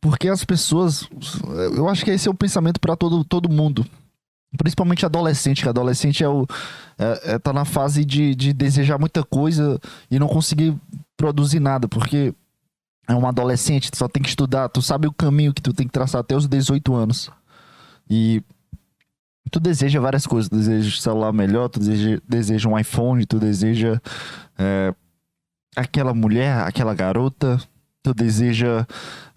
porque 0.01 0.29
as 0.29 0.45
pessoas. 0.45 1.09
Eu 1.75 1.89
acho 1.89 2.05
que 2.05 2.11
esse 2.11 2.29
é 2.29 2.31
o 2.31 2.35
pensamento 2.35 2.79
para 2.79 2.97
todo, 2.97 3.25
todo 3.25 3.49
mundo. 3.49 3.85
Principalmente 4.57 5.05
adolescente, 5.05 5.63
que 5.63 5.69
adolescente 5.69 6.23
é 6.23 6.29
o. 6.29 6.47
É, 6.99 7.35
é, 7.35 7.39
tá 7.39 7.53
na 7.53 7.65
fase 7.65 8.05
de, 8.05 8.35
de 8.35 8.53
desejar 8.53 8.99
muita 8.99 9.25
coisa 9.25 9.81
e 10.11 10.19
não 10.19 10.29
conseguir 10.29 10.77
produzir 11.17 11.61
nada, 11.61 11.89
porque 11.89 12.33
é 13.09 13.15
um 13.15 13.27
adolescente, 13.27 13.91
tu 13.91 13.97
só 13.97 14.09
tem 14.09 14.23
que 14.23 14.29
estudar, 14.29 14.69
tu 14.69 14.81
sabe 14.81 15.07
o 15.07 15.13
caminho 15.13 15.53
que 15.53 15.63
tu 15.63 15.73
tem 15.73 15.87
que 15.87 15.93
traçar 15.93 16.21
até 16.21 16.37
os 16.37 16.47
18 16.47 16.95
anos. 16.95 17.31
E 18.09 18.43
tu 19.51 19.61
deseja 19.61 20.01
várias 20.01 20.27
coisas, 20.27 20.49
tu 20.49 20.57
deseja 20.57 21.01
celular 21.01 21.33
melhor, 21.33 21.69
tu 21.69 21.81
deseja, 21.81 22.21
deseja 22.29 22.69
um 22.69 22.79
iPhone, 22.79 23.25
tu 23.27 23.39
deseja 23.39 24.01
é, 24.59 24.95
aquela 25.77 26.15
mulher, 26.15 26.61
aquela 26.61 26.95
garota, 26.95 27.59
tu 28.03 28.15
deseja 28.15 28.87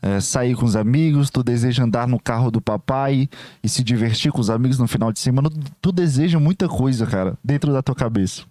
é, 0.01 0.19
sair 0.19 0.55
com 0.55 0.65
os 0.65 0.75
amigos, 0.75 1.29
tu 1.29 1.43
deseja 1.43 1.83
andar 1.83 2.07
no 2.07 2.19
carro 2.19 2.51
do 2.51 2.61
papai 2.61 3.29
e 3.63 3.69
se 3.69 3.83
divertir 3.83 4.31
com 4.31 4.39
os 4.39 4.49
amigos 4.49 4.79
no 4.79 4.87
final 4.87 5.11
de 5.11 5.19
semana, 5.19 5.49
tu 5.81 5.91
deseja 5.91 6.39
muita 6.39 6.67
coisa, 6.67 7.05
cara, 7.05 7.37
dentro 7.43 7.71
da 7.73 7.81
tua 7.81 7.95
cabeça. 7.95 8.43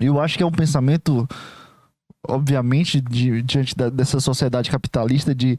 Eu 0.00 0.20
acho 0.20 0.36
que 0.36 0.42
é 0.42 0.46
um 0.46 0.52
pensamento, 0.52 1.28
obviamente, 2.26 3.00
de, 3.00 3.42
diante 3.42 3.76
da, 3.76 3.88
dessa 3.88 4.18
sociedade 4.20 4.70
capitalista, 4.70 5.34
de 5.34 5.58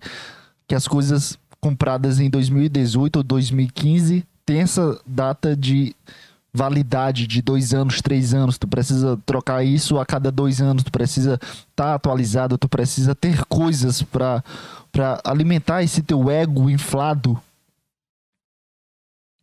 que 0.67 0.75
as 0.75 0.87
coisas 0.87 1.37
compradas 1.61 2.19
em 2.19 2.29
2018 2.29 3.17
ou 3.17 3.23
2015 3.23 4.25
têm 4.45 4.61
essa 4.61 4.99
data 5.05 5.55
de 5.55 5.95
validade 6.53 7.25
de 7.25 7.41
dois 7.41 7.73
anos, 7.73 8.01
três 8.01 8.33
anos, 8.33 8.57
tu 8.59 8.67
precisa 8.67 9.19
trocar 9.25 9.63
isso 9.63 9.97
a 9.97 10.05
cada 10.05 10.31
dois 10.31 10.61
anos, 10.61 10.83
tu 10.83 10.91
precisa 10.91 11.33
estar 11.33 11.65
tá 11.75 11.95
atualizado, 11.95 12.57
tu 12.57 12.69
precisa 12.69 13.15
ter 13.15 13.43
coisas 13.45 14.01
para 14.03 14.43
para 14.91 15.19
alimentar 15.23 15.81
esse 15.81 16.03
teu 16.03 16.29
ego 16.29 16.69
inflado. 16.69 17.41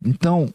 Então, 0.01 0.51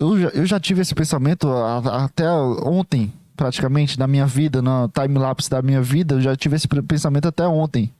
eu 0.00 0.18
já, 0.18 0.28
eu 0.30 0.46
já 0.46 0.58
tive 0.58 0.80
esse 0.80 0.94
pensamento 0.94 1.46
até 1.52 2.28
ontem, 2.30 3.12
praticamente, 3.36 3.98
na 3.98 4.06
minha 4.06 4.26
vida, 4.26 4.62
na 4.62 4.88
time-lapse 4.88 5.50
da 5.50 5.60
minha 5.60 5.82
vida, 5.82 6.14
eu 6.14 6.20
já 6.22 6.34
tive 6.34 6.56
esse 6.56 6.66
pensamento 6.66 7.28
até 7.28 7.46
ontem. 7.46 7.92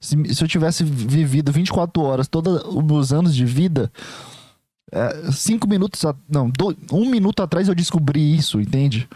Se, 0.00 0.34
se 0.34 0.44
eu 0.44 0.48
tivesse 0.48 0.84
vivido 0.84 1.50
24 1.50 2.02
horas, 2.02 2.28
todos 2.28 2.62
os 2.64 3.12
anos 3.12 3.34
de 3.34 3.44
vida, 3.44 3.90
é, 4.92 5.32
cinco 5.32 5.68
minutos, 5.68 6.02
não, 6.28 6.48
dois, 6.48 6.76
um 6.92 7.10
minuto 7.10 7.42
atrás 7.42 7.68
eu 7.68 7.74
descobri 7.74 8.36
isso, 8.36 8.60
entende? 8.60 9.08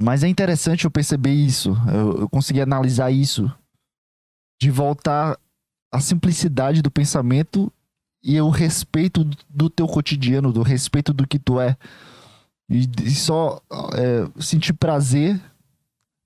Mas 0.00 0.22
é 0.22 0.28
interessante 0.28 0.84
eu 0.84 0.90
perceber 0.90 1.32
isso, 1.32 1.76
eu, 1.92 2.20
eu 2.20 2.28
consegui 2.28 2.60
analisar 2.60 3.10
isso, 3.10 3.50
de 4.60 4.70
voltar 4.70 5.38
à 5.92 6.00
simplicidade 6.00 6.82
do 6.82 6.90
pensamento 6.90 7.72
e 8.22 8.40
o 8.40 8.50
respeito 8.50 9.24
do 9.48 9.70
teu 9.70 9.86
cotidiano, 9.86 10.52
do 10.52 10.62
respeito 10.62 11.12
do 11.12 11.26
que 11.26 11.38
tu 11.38 11.60
é. 11.60 11.76
E, 12.68 12.88
e 13.04 13.14
só 13.14 13.60
é, 13.94 14.42
sentir 14.42 14.72
prazer. 14.72 15.40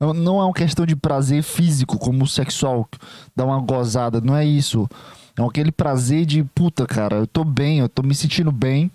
Não, 0.00 0.14
não 0.14 0.40
é 0.40 0.45
uma 0.45 0.54
questão 0.54 0.87
de 0.87 0.97
prazer 0.97 1.42
físico, 1.42 1.99
como 1.99 2.26
sexual, 2.26 2.88
dar 3.37 3.45
uma 3.45 3.61
gozada, 3.61 4.21
não 4.21 4.35
é 4.35 4.45
isso. 4.45 4.88
É 5.38 5.42
aquele 5.42 5.71
prazer 5.71 6.25
de, 6.25 6.42
puta, 6.42 6.87
cara, 6.87 7.16
eu 7.16 7.26
tô 7.26 7.45
bem, 7.45 7.80
eu 7.80 7.88
tô 7.88 8.02
me 8.02 8.14
sentindo 8.14 8.50
bem. 8.50 8.90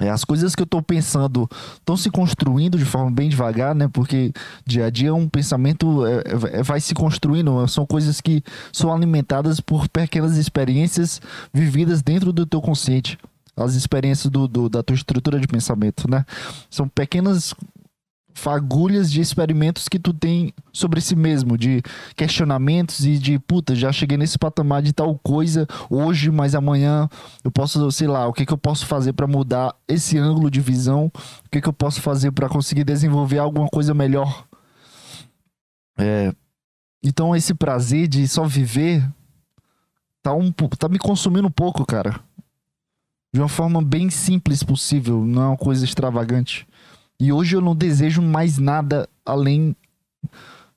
É, 0.00 0.10
as 0.10 0.24
coisas 0.24 0.54
que 0.54 0.62
eu 0.62 0.66
tô 0.66 0.82
pensando 0.82 1.48
estão 1.74 1.96
se 1.96 2.10
construindo 2.10 2.76
de 2.76 2.84
forma 2.84 3.10
bem 3.10 3.28
devagar, 3.28 3.74
né? 3.74 3.88
Porque 3.88 4.32
dia 4.66 4.86
a 4.86 4.90
dia 4.90 5.14
um 5.14 5.28
pensamento 5.28 6.04
é, 6.04 6.58
é, 6.58 6.62
vai 6.62 6.80
se 6.80 6.92
construindo. 6.92 7.66
São 7.68 7.86
coisas 7.86 8.20
que 8.20 8.42
são 8.72 8.92
alimentadas 8.92 9.60
por 9.60 9.88
pequenas 9.88 10.36
experiências 10.36 11.20
vividas 11.54 12.02
dentro 12.02 12.32
do 12.32 12.44
teu 12.44 12.60
consciente. 12.60 13.16
as 13.56 13.74
experiências 13.74 14.30
do, 14.30 14.48
do, 14.48 14.68
da 14.68 14.82
tua 14.82 14.94
estrutura 14.94 15.38
de 15.38 15.46
pensamento, 15.46 16.10
né? 16.10 16.24
São 16.68 16.88
pequenas 16.88 17.54
fagulhas 18.34 19.10
de 19.10 19.20
experimentos 19.20 19.88
que 19.88 19.98
tu 19.98 20.12
tem 20.12 20.52
sobre 20.72 21.00
si 21.00 21.14
mesmo, 21.14 21.56
de 21.56 21.82
questionamentos 22.16 23.04
e 23.04 23.18
de 23.18 23.38
puta, 23.38 23.74
já 23.74 23.92
cheguei 23.92 24.16
nesse 24.16 24.38
patamar 24.38 24.82
de 24.82 24.92
tal 24.92 25.18
coisa 25.18 25.66
hoje, 25.90 26.30
mas 26.30 26.54
amanhã 26.54 27.08
eu 27.44 27.50
posso, 27.50 27.90
sei 27.90 28.08
lá, 28.08 28.26
o 28.26 28.32
que 28.32 28.46
que 28.46 28.52
eu 28.52 28.58
posso 28.58 28.86
fazer 28.86 29.12
para 29.12 29.26
mudar 29.26 29.74
esse 29.86 30.18
ângulo 30.18 30.50
de 30.50 30.60
visão? 30.60 31.10
O 31.44 31.50
que 31.50 31.60
que 31.60 31.68
eu 31.68 31.72
posso 31.72 32.00
fazer 32.00 32.32
para 32.32 32.48
conseguir 32.48 32.84
desenvolver 32.84 33.38
alguma 33.38 33.68
coisa 33.68 33.94
melhor? 33.94 34.46
É, 35.98 36.32
então 37.02 37.36
esse 37.36 37.54
prazer 37.54 38.08
de 38.08 38.26
só 38.26 38.44
viver 38.44 39.06
tá 40.22 40.32
um 40.32 40.50
tá 40.52 40.88
me 40.88 40.98
consumindo 40.98 41.48
um 41.48 41.50
pouco, 41.50 41.84
cara. 41.84 42.20
De 43.34 43.40
uma 43.40 43.48
forma 43.48 43.82
bem 43.82 44.10
simples 44.10 44.62
possível, 44.62 45.24
não 45.24 45.42
é 45.42 45.46
uma 45.48 45.56
coisa 45.56 45.84
extravagante. 45.84 46.66
E 47.22 47.32
hoje 47.32 47.54
eu 47.54 47.60
não 47.60 47.76
desejo 47.76 48.20
mais 48.20 48.58
nada 48.58 49.08
além 49.24 49.76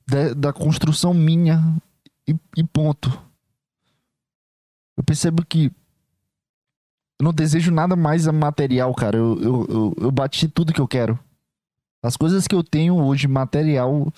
da, 0.06 0.32
da 0.36 0.54
construção 0.54 1.12
minha 1.12 1.60
e, 2.28 2.36
e, 2.56 2.64
ponto. 2.64 3.10
Eu 4.96 5.04
percebo 5.04 5.44
que 5.44 5.72
eu 7.20 7.24
não 7.24 7.34
desejo 7.34 7.72
nada 7.72 7.96
mais 7.96 8.28
material, 8.28 8.94
cara. 8.94 9.18
Eu, 9.18 9.42
eu, 9.42 9.68
eu, 9.68 9.96
eu 10.02 10.12
bati 10.12 10.48
tudo 10.48 10.72
que 10.72 10.80
eu 10.80 10.88
quero. 10.88 11.18
As 12.04 12.16
coisas 12.16 12.48
que 12.48 12.54
eu 12.54 12.64
tenho 12.64 12.94
hoje, 12.96 13.28
material, 13.28 14.14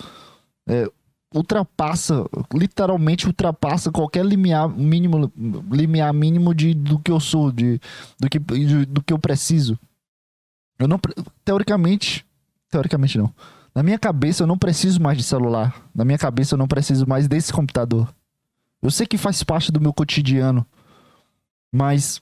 é, 0.68 0.86
ultrapassa, 1.34 2.26
literalmente 2.54 3.26
ultrapassa 3.26 3.90
qualquer 3.90 4.26
limiar 4.26 4.68
mínimo, 4.68 5.32
limiar 5.72 6.14
mínimo 6.14 6.54
de, 6.54 6.74
do 6.74 7.00
que 7.00 7.10
eu 7.10 7.22
sou, 7.22 7.54
de, 7.54 7.80
do, 8.20 8.30
que, 8.30 8.38
de, 8.38 8.86
do 8.86 9.02
que 9.02 9.14
eu 9.14 9.18
preciso. 9.18 9.80
Eu 10.80 10.88
não. 10.88 11.00
Teoricamente. 11.44 12.26
Teoricamente 12.70 13.18
não. 13.18 13.34
Na 13.74 13.84
minha 13.84 14.00
cabeça 14.00 14.44
eu 14.44 14.48
não 14.48 14.58
preciso 14.58 15.02
mais 15.02 15.18
de 15.18 15.24
celular. 15.24 15.88
Na 15.94 16.04
minha 16.04 16.18
cabeça 16.18 16.56
eu 16.56 16.58
não 16.58 16.68
preciso 16.68 17.08
mais 17.08 17.28
desse 17.28 17.54
computador. 17.54 18.14
Eu 18.82 18.92
sei 18.92 19.06
que 19.06 19.18
faz 19.18 19.44
parte 19.44 19.72
do 19.72 19.82
meu 19.82 19.94
cotidiano. 19.94 20.66
Mas 21.72 22.22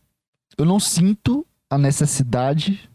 eu 0.58 0.66
não 0.66 0.80
sinto 0.80 1.46
a 1.70 1.78
necessidade 1.78 2.90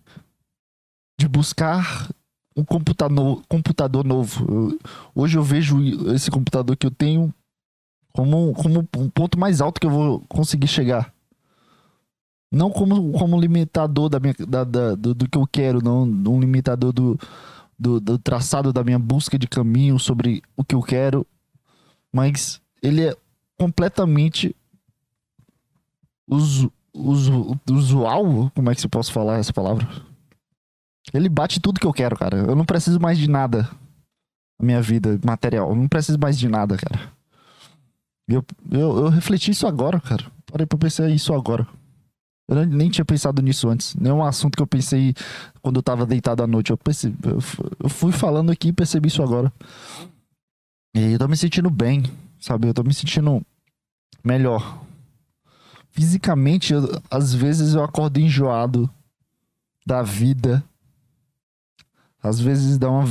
de 1.19 1.29
buscar 1.29 2.11
um 2.57 2.65
computador, 2.65 3.43
computador 3.49 4.05
novo. 4.05 4.47
Eu, 4.49 4.79
hoje 5.15 5.37
eu 5.39 5.43
vejo 5.43 5.81
esse 6.13 6.31
computador 6.31 6.77
que 6.77 6.87
eu 6.87 6.91
tenho 6.91 7.33
como, 8.13 8.53
como 8.55 8.89
um 8.97 9.09
ponto 9.09 9.39
mais 9.39 9.61
alto 9.61 9.81
que 9.81 9.87
eu 9.87 9.91
vou 9.91 10.21
conseguir 10.29 10.67
chegar. 10.67 11.13
Não 12.53 12.71
como, 12.71 13.13
como 13.13 13.41
limitador 13.41 14.09
da 14.09 14.19
minha, 14.19 14.35
da, 14.49 14.65
da 14.65 14.95
do, 14.95 15.15
do, 15.15 15.29
que 15.29 15.39
eu 15.39 15.47
quero, 15.47 15.83
não 15.83 16.03
um 16.03 16.41
limitador 16.41 16.93
do, 16.93 17.19
do, 17.79 18.01
do, 18.01 18.19
traçado 18.19 18.73
da 18.73 18.83
minha 18.83 18.99
busca 18.99 19.39
de 19.39 19.47
caminho 19.47 19.99
sobre 19.99 20.43
o 20.57 20.65
que 20.65 20.75
eu 20.75 20.83
quero, 20.83 21.25
mas 22.13 22.61
ele 22.83 23.07
é 23.07 23.17
completamente 23.57 24.55
usu, 26.27 26.73
usu, 26.93 27.57
usual. 27.71 28.51
Como 28.55 28.71
é 28.71 28.75
que 28.75 28.81
se 28.81 28.89
posso 28.89 29.13
falar 29.13 29.39
essa 29.39 29.53
palavra? 29.53 29.87
Ele 31.15 31.29
bate 31.29 31.61
tudo 31.61 31.81
que 31.81 31.87
eu 31.87 31.93
quero, 31.93 32.17
cara. 32.17 32.37
Eu 32.39 32.57
não 32.57 32.65
preciso 32.65 33.01
mais 33.01 33.17
de 33.17 33.29
nada 33.29 33.69
na 34.59 34.67
minha 34.67 34.83
vida 34.83 35.19
material. 35.25 35.71
Eu 35.71 35.77
não 35.77 35.89
preciso 35.89 36.19
mais 36.19 36.39
de 36.39 36.49
nada, 36.49 36.77
cara. 36.77 37.13
Eu, 38.29 38.45
eu, 38.71 38.99
eu 38.99 39.09
refleti 39.09 39.51
isso 39.51 39.67
agora, 39.67 40.01
cara. 40.01 40.25
Parei 40.47 40.67
pra 40.67 40.79
pensar 40.79 41.09
isso 41.09 41.33
agora. 41.33 41.67
Eu 42.51 42.67
nem 42.67 42.91
tinha 42.91 43.05
pensado 43.05 43.41
nisso 43.41 43.69
antes. 43.69 43.95
Nem 43.95 44.11
um 44.11 44.25
assunto 44.25 44.57
que 44.57 44.63
eu 44.63 44.67
pensei 44.67 45.15
quando 45.63 45.77
eu 45.77 45.83
tava 45.85 46.05
deitado 46.05 46.43
à 46.43 46.49
noite. 46.49 46.73
Eu, 46.73 46.77
percebi, 46.77 47.17
eu 47.25 47.89
fui 47.89 48.11
falando 48.11 48.51
aqui 48.51 48.69
e 48.69 48.73
percebi 48.73 49.07
isso 49.07 49.23
agora. 49.23 49.53
E 50.93 51.13
eu 51.13 51.19
tô 51.21 51.29
me 51.29 51.37
sentindo 51.37 51.71
bem, 51.71 52.03
sabe? 52.41 52.67
Eu 52.67 52.75
tô 52.75 52.83
me 52.83 52.93
sentindo 52.93 53.41
melhor. 54.25 54.83
Fisicamente, 55.93 56.73
eu, 56.73 57.01
às 57.09 57.33
vezes 57.33 57.75
eu 57.75 57.85
acordo 57.85 58.19
enjoado 58.19 58.91
da 59.87 60.03
vida. 60.03 60.65
Às 62.21 62.41
vezes 62.41 62.79
dá 62.79 62.91
uma. 62.91 63.05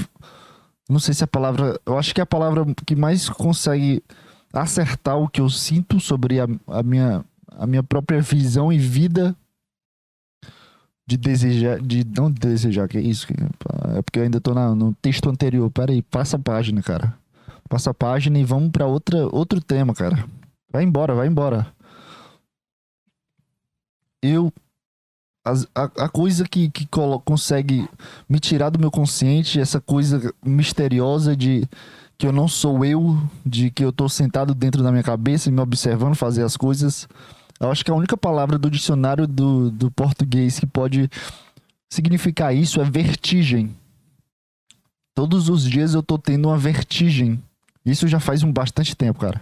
Não 0.90 1.00
sei 1.00 1.14
se 1.14 1.24
a 1.24 1.28
palavra. 1.28 1.80
Eu 1.86 1.98
acho 1.98 2.14
que 2.14 2.20
é 2.20 2.24
a 2.24 2.28
palavra 2.28 2.66
que 2.86 2.94
mais 2.94 3.30
consegue 3.30 4.04
acertar 4.52 5.18
o 5.18 5.30
que 5.30 5.40
eu 5.40 5.50
sinto 5.50 5.98
sobre 6.02 6.42
a, 6.42 6.48
a 6.68 6.84
minha 6.84 7.24
a 7.58 7.68
minha 7.68 7.84
própria 7.84 8.22
visão 8.22 8.72
e 8.72 8.78
vida 8.78 9.36
de 11.08 11.18
desejar, 11.18 11.80
de 11.80 12.06
não 12.06 12.30
desejar, 12.30 12.88
que 12.88 12.98
é 12.98 13.02
isso, 13.02 13.28
é 13.96 14.02
porque 14.02 14.20
eu 14.20 14.24
ainda 14.24 14.40
tô 14.40 14.54
na, 14.54 14.76
no 14.76 14.94
texto 15.02 15.30
anterior. 15.30 15.70
Pera 15.72 15.92
aí, 15.92 16.02
passa 16.02 16.38
a 16.38 16.40
página, 16.40 16.84
cara. 16.84 17.18
Passa 17.68 17.90
a 17.90 17.94
página 17.94 18.38
e 18.38 18.44
vamos 18.44 18.70
para 18.70 18.86
outra 18.86 19.28
outro 19.28 19.60
tema, 19.60 19.94
cara. 19.94 20.24
Vai 20.72 20.84
embora, 20.84 21.16
vai 21.16 21.28
embora. 21.28 21.68
Eu 24.22 24.54
a, 25.74 25.84
a, 25.84 26.10
coisa 26.10 26.46
que, 26.46 26.70
que 26.70 26.88
consegue 27.26 27.88
me 28.28 28.40
tirar 28.40 28.70
do 28.70 28.80
meu 28.80 28.92
consciente, 28.92 29.60
essa 29.60 29.80
coisa 29.80 30.34
misteriosa 30.46 31.36
de 31.36 31.68
que 32.18 32.28
eu 32.28 32.32
não 32.32 32.48
sou 32.48 32.84
eu, 32.84 33.18
de 33.46 33.72
que 33.72 33.84
eu 33.84 33.94
tô 33.94 34.10
sentado 34.10 34.54
dentro 34.54 34.84
da 34.84 34.92
minha 34.92 35.04
cabeça 35.04 35.50
e 35.50 35.52
me 35.52 35.62
observando 35.62 36.16
fazer 36.16 36.44
as 36.44 36.58
coisas, 36.58 37.08
eu 37.60 37.72
acho 37.72 37.84
que 37.84 37.92
a 37.92 37.96
única 37.96 38.16
palavra 38.16 38.58
do 38.58 38.70
dicionário 38.70 39.28
do, 39.28 39.70
do 39.70 39.92
português 39.92 40.60
que 40.60 40.66
pode 40.66 41.10
significar 41.90 42.56
isso 42.56 42.80
é 42.80 42.84
vertigem. 42.84 43.76
Todos 45.14 45.50
os 45.50 45.64
dias 45.64 45.94
eu 45.94 46.02
tô 46.02 46.18
tendo 46.18 46.48
uma 46.48 46.58
vertigem. 46.58 47.42
Isso 47.86 48.08
já 48.08 48.20
faz 48.20 48.44
um 48.44 48.54
bastante 48.54 48.96
tempo, 48.96 49.20
cara. 49.20 49.42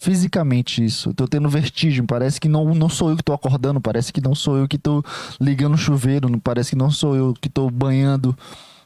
Fisicamente 0.00 0.84
isso. 0.84 1.10
Eu 1.10 1.14
tô 1.14 1.28
tendo 1.28 1.48
vertigem. 1.48 2.04
Parece 2.04 2.40
que 2.40 2.48
não, 2.48 2.74
não 2.74 2.88
sou 2.88 3.10
eu 3.10 3.16
que 3.16 3.22
tô 3.22 3.32
acordando. 3.32 3.80
Parece 3.80 4.12
que 4.12 4.20
não 4.20 4.34
sou 4.34 4.56
eu 4.56 4.66
que 4.66 4.76
tô 4.76 5.04
ligando 5.40 5.74
o 5.74 5.78
chuveiro. 5.78 6.28
Parece 6.40 6.70
que 6.70 6.76
não 6.76 6.90
sou 6.90 7.14
eu 7.14 7.32
que 7.34 7.48
tô 7.48 7.70
banhando. 7.70 8.36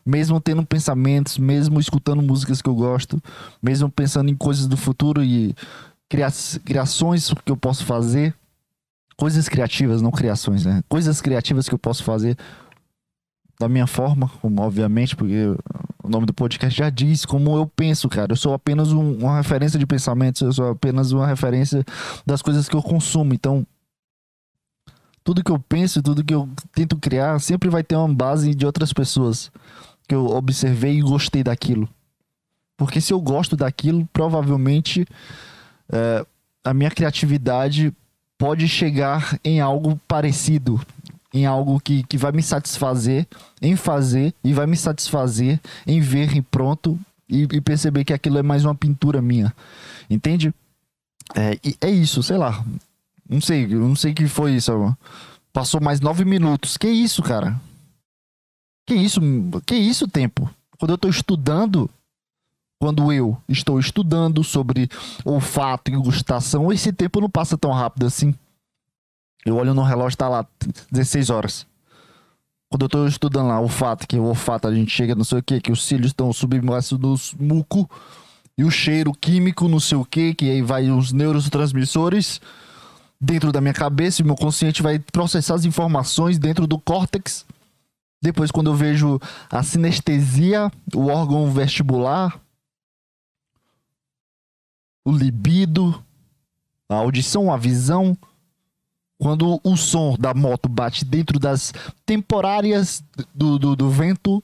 Mesmo 0.05 0.39
tendo 0.39 0.65
pensamentos, 0.67 1.39
mesmo 1.39 1.81
escutando 1.81 2.21
músicas 2.21 2.61
que 2.61 2.69
eu 2.69 2.75
gosto, 2.75 3.21
mesmo 3.63 3.91
pensando 3.91 4.29
em 4.29 4.37
coisas 4.37 4.67
do 4.67 4.77
futuro 4.77 5.25
e 5.25 5.55
criações 6.09 7.33
que 7.45 7.53
eu 7.53 7.57
posso 7.57 7.85
fazer, 7.85 8.35
coisas 9.17 9.49
criativas, 9.49 10.03
não 10.03 10.11
criações, 10.11 10.65
né? 10.65 10.83
Coisas 10.89 11.21
criativas 11.21 11.69
que 11.69 11.75
eu 11.75 11.79
posso 11.79 12.05
fazer 12.05 12.37
da 13.59 13.69
minha 13.69 13.87
forma, 13.87 14.29
como 14.41 14.61
obviamente, 14.63 15.17
porque 15.17 15.47
o 16.03 16.09
nome 16.09 16.27
do 16.27 16.35
podcast 16.35 16.77
já 16.77 16.91
diz 16.91 17.25
como 17.25 17.57
eu 17.57 17.67
penso, 17.67 18.09
cara. 18.09 18.33
Eu 18.33 18.37
sou 18.37 18.53
apenas 18.53 18.93
um, 18.93 19.19
uma 19.19 19.39
referência 19.39 19.79
de 19.79 19.87
pensamentos, 19.87 20.43
eu 20.43 20.53
sou 20.53 20.71
apenas 20.71 21.13
uma 21.13 21.27
referência 21.27 21.85
das 22.25 22.43
coisas 22.43 22.69
que 22.69 22.77
eu 22.77 22.83
consumo. 22.83 23.33
Então, 23.33 23.67
tudo 25.25 25.43
que 25.43 25.51
eu 25.51 25.59
penso, 25.59 26.03
tudo 26.03 26.23
que 26.23 26.35
eu 26.35 26.49
tento 26.73 26.97
criar, 26.97 27.41
sempre 27.41 27.69
vai 27.69 27.83
ter 27.83 27.97
uma 27.97 28.13
base 28.13 28.55
de 28.55 28.67
outras 28.67 28.93
pessoas 28.93 29.51
que 30.07 30.15
eu 30.15 30.27
observei 30.27 30.99
e 30.99 31.03
gostei 31.03 31.43
daquilo. 31.43 31.89
Porque 32.77 33.01
se 33.01 33.13
eu 33.13 33.21
gosto 33.21 33.57
daquilo, 33.57 34.07
provavelmente 34.13 35.07
é, 35.91 36.27
a 36.65 36.75
minha 36.75 36.91
criatividade 36.91 37.93
pode 38.39 38.69
chegar 38.69 39.39
em 39.45 39.61
algo 39.61 40.01
parecido, 40.07 40.81
em 41.33 41.47
algo 41.47 41.81
que, 41.81 42.03
que 42.05 42.19
vai 42.19 42.33
me 42.33 42.43
satisfazer 42.43 43.27
em 43.61 43.77
fazer 43.77 44.35
e 44.45 44.53
vai 44.53 44.67
me 44.67 44.77
satisfazer 44.77 45.61
em 45.87 46.01
ver 46.01 46.37
e 46.37 46.43
pronto 46.43 46.99
e, 47.29 47.43
e 47.43 47.61
perceber 47.61 48.05
que 48.05 48.13
aquilo 48.13 48.39
é 48.39 48.43
mais 48.43 48.65
uma 48.65 48.75
pintura 48.75 49.21
minha. 49.23 49.55
Entende? 50.09 50.55
É, 51.35 51.59
é 51.81 51.91
isso, 51.91 52.23
sei 52.23 52.37
lá. 52.37 52.65
Não 53.29 53.41
sei, 53.41 53.67
não 53.67 53.97
sei 53.97 54.15
que 54.15 54.29
foi 54.29 54.55
isso. 54.55 54.97
Passou 55.53 55.81
mais 55.81 56.01
nove 56.01 56.25
minutos. 56.25 56.77
Que 56.77 56.89
isso, 56.89 57.23
cara? 57.23 57.61
Que 58.87 58.95
isso? 58.95 59.21
Que 59.65 59.75
isso, 59.75 60.07
tempo? 60.07 60.49
Quando 60.79 60.93
eu 60.93 60.99
tô 60.99 61.09
estudando, 61.09 61.91
quando 62.79 63.13
eu 63.13 63.37
estou 63.49 63.81
estudando 63.81 64.45
sobre 64.45 64.89
olfato 65.25 65.91
e 65.91 65.97
gustação, 65.97 66.73
esse 66.73 66.93
tempo 66.93 67.21
não 67.21 67.31
passa 67.31 67.57
tão 67.57 67.73
rápido 67.73 68.07
assim. 68.07 68.35
Eu 69.45 69.57
olho 69.57 69.75
no 69.75 69.83
relógio, 69.83 70.19
tá 70.19 70.29
lá 70.29 70.47
16 70.91 71.31
horas. 71.31 71.67
Quando 72.69 72.83
eu 72.83 72.87
estou 72.87 73.07
estudando 73.07 73.47
lá 73.47 73.61
olfato, 73.61 74.07
que 74.07 74.19
o 74.19 74.25
olfato 74.25 74.67
a 74.67 74.75
gente 74.75 74.91
chega 74.91 75.15
não 75.15 75.25
sei 75.25 75.39
o 75.39 75.43
que, 75.43 75.61
que 75.61 75.71
os 75.71 75.85
cílios 75.85 76.09
estão 76.09 76.33
submersos 76.33 76.99
no 76.99 77.15
muco, 77.39 77.89
e 78.59 78.65
o 78.65 78.71
cheiro 78.71 79.13
químico, 79.13 79.69
não 79.69 79.79
sei 79.79 79.97
o 79.97 80.05
que, 80.05 80.35
que 80.35 80.51
aí 80.51 80.63
vai 80.63 80.91
os 80.91 81.13
neurotransmissores 81.13 82.41
dentro 83.21 83.53
da 83.53 83.61
minha 83.61 83.73
cabeça, 83.73 84.21
e 84.21 84.25
meu 84.25 84.35
consciente 84.35 84.83
vai 84.83 84.99
processar 84.99 85.55
as 85.55 85.65
informações 85.65 86.39
dentro 86.39 86.67
do 86.67 86.79
córtex. 86.79 87.47
Depois, 88.21 88.51
quando 88.51 88.71
eu 88.71 88.75
vejo 88.75 89.21
a 89.51 89.63
sinestesia, 89.63 90.71
o 90.95 91.07
órgão 91.07 91.51
vestibular, 91.53 92.41
o 95.07 95.13
libido, 95.13 96.03
a 96.89 96.97
audição, 96.97 97.53
a 97.53 97.57
visão, 97.57 98.19
quando 99.17 99.61
o 99.63 99.77
som 99.77 100.17
da 100.19 100.35
moto 100.35 100.69
bate 100.69 101.05
dentro 101.05 101.39
das 101.39 101.73
temporárias 102.05 103.05
do, 103.33 103.57
do, 103.57 103.77
do 103.77 103.89
vento, 103.89 104.43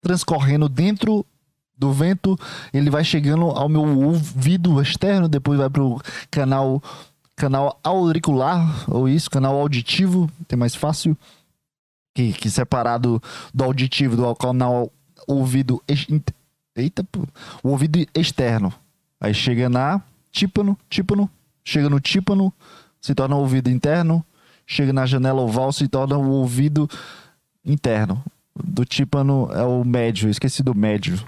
transcorrendo 0.00 0.68
dentro 0.68 1.26
do 1.76 1.92
vento, 1.92 2.38
ele 2.72 2.88
vai 2.88 3.02
chegando 3.02 3.46
ao 3.46 3.68
meu 3.68 3.82
ouvido 3.82 4.80
externo, 4.80 5.28
depois 5.28 5.58
vai 5.58 5.68
pro 5.68 6.00
canal 6.30 6.80
canal 7.34 7.80
auricular, 7.82 8.88
ou 8.88 9.08
isso, 9.08 9.28
canal 9.28 9.58
auditivo, 9.58 10.30
tem 10.46 10.56
mais 10.56 10.76
fácil, 10.76 11.18
que, 12.14 12.32
que 12.32 12.48
separado 12.48 13.20
do 13.52 13.64
auditivo, 13.64 14.14
do 14.14 14.32
canal 14.36 14.88
ouvido, 15.26 15.82
eita, 16.76 17.02
pô, 17.02 17.26
o 17.60 17.70
ouvido 17.70 18.06
externo. 18.14 18.72
Aí 19.24 19.32
chega 19.32 19.70
na 19.70 20.02
tímpano, 20.30 20.78
tímpano, 20.90 21.30
chega 21.64 21.88
no 21.88 21.98
tímpano, 21.98 22.52
se 23.00 23.14
torna 23.14 23.34
o 23.34 23.38
ouvido 23.38 23.70
interno, 23.70 24.22
chega 24.66 24.92
na 24.92 25.06
janela 25.06 25.40
oval, 25.40 25.72
se 25.72 25.88
torna 25.88 26.18
o 26.18 26.30
ouvido 26.30 26.86
interno. 27.64 28.22
Do 28.54 28.84
tímpano 28.84 29.48
é 29.50 29.62
o 29.62 29.82
médio, 29.82 30.28
esqueci 30.28 30.62
do 30.62 30.74
médio. 30.74 31.18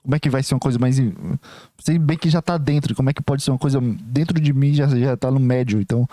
Como 0.00 0.14
é 0.14 0.20
que 0.20 0.30
vai 0.30 0.44
ser 0.44 0.54
uma 0.54 0.60
coisa 0.60 0.78
mais. 0.78 0.94
Sei 1.80 1.98
bem 1.98 2.16
que 2.16 2.30
já 2.30 2.40
tá 2.40 2.56
dentro. 2.56 2.94
Como 2.94 3.10
é 3.10 3.12
que 3.12 3.20
pode 3.20 3.42
ser 3.42 3.50
uma 3.50 3.58
coisa 3.58 3.80
dentro 3.80 4.40
de 4.40 4.52
mim 4.52 4.72
já, 4.72 4.86
já 4.86 5.16
tá 5.16 5.28
no 5.28 5.40
médio? 5.40 5.80
Então. 5.80 6.08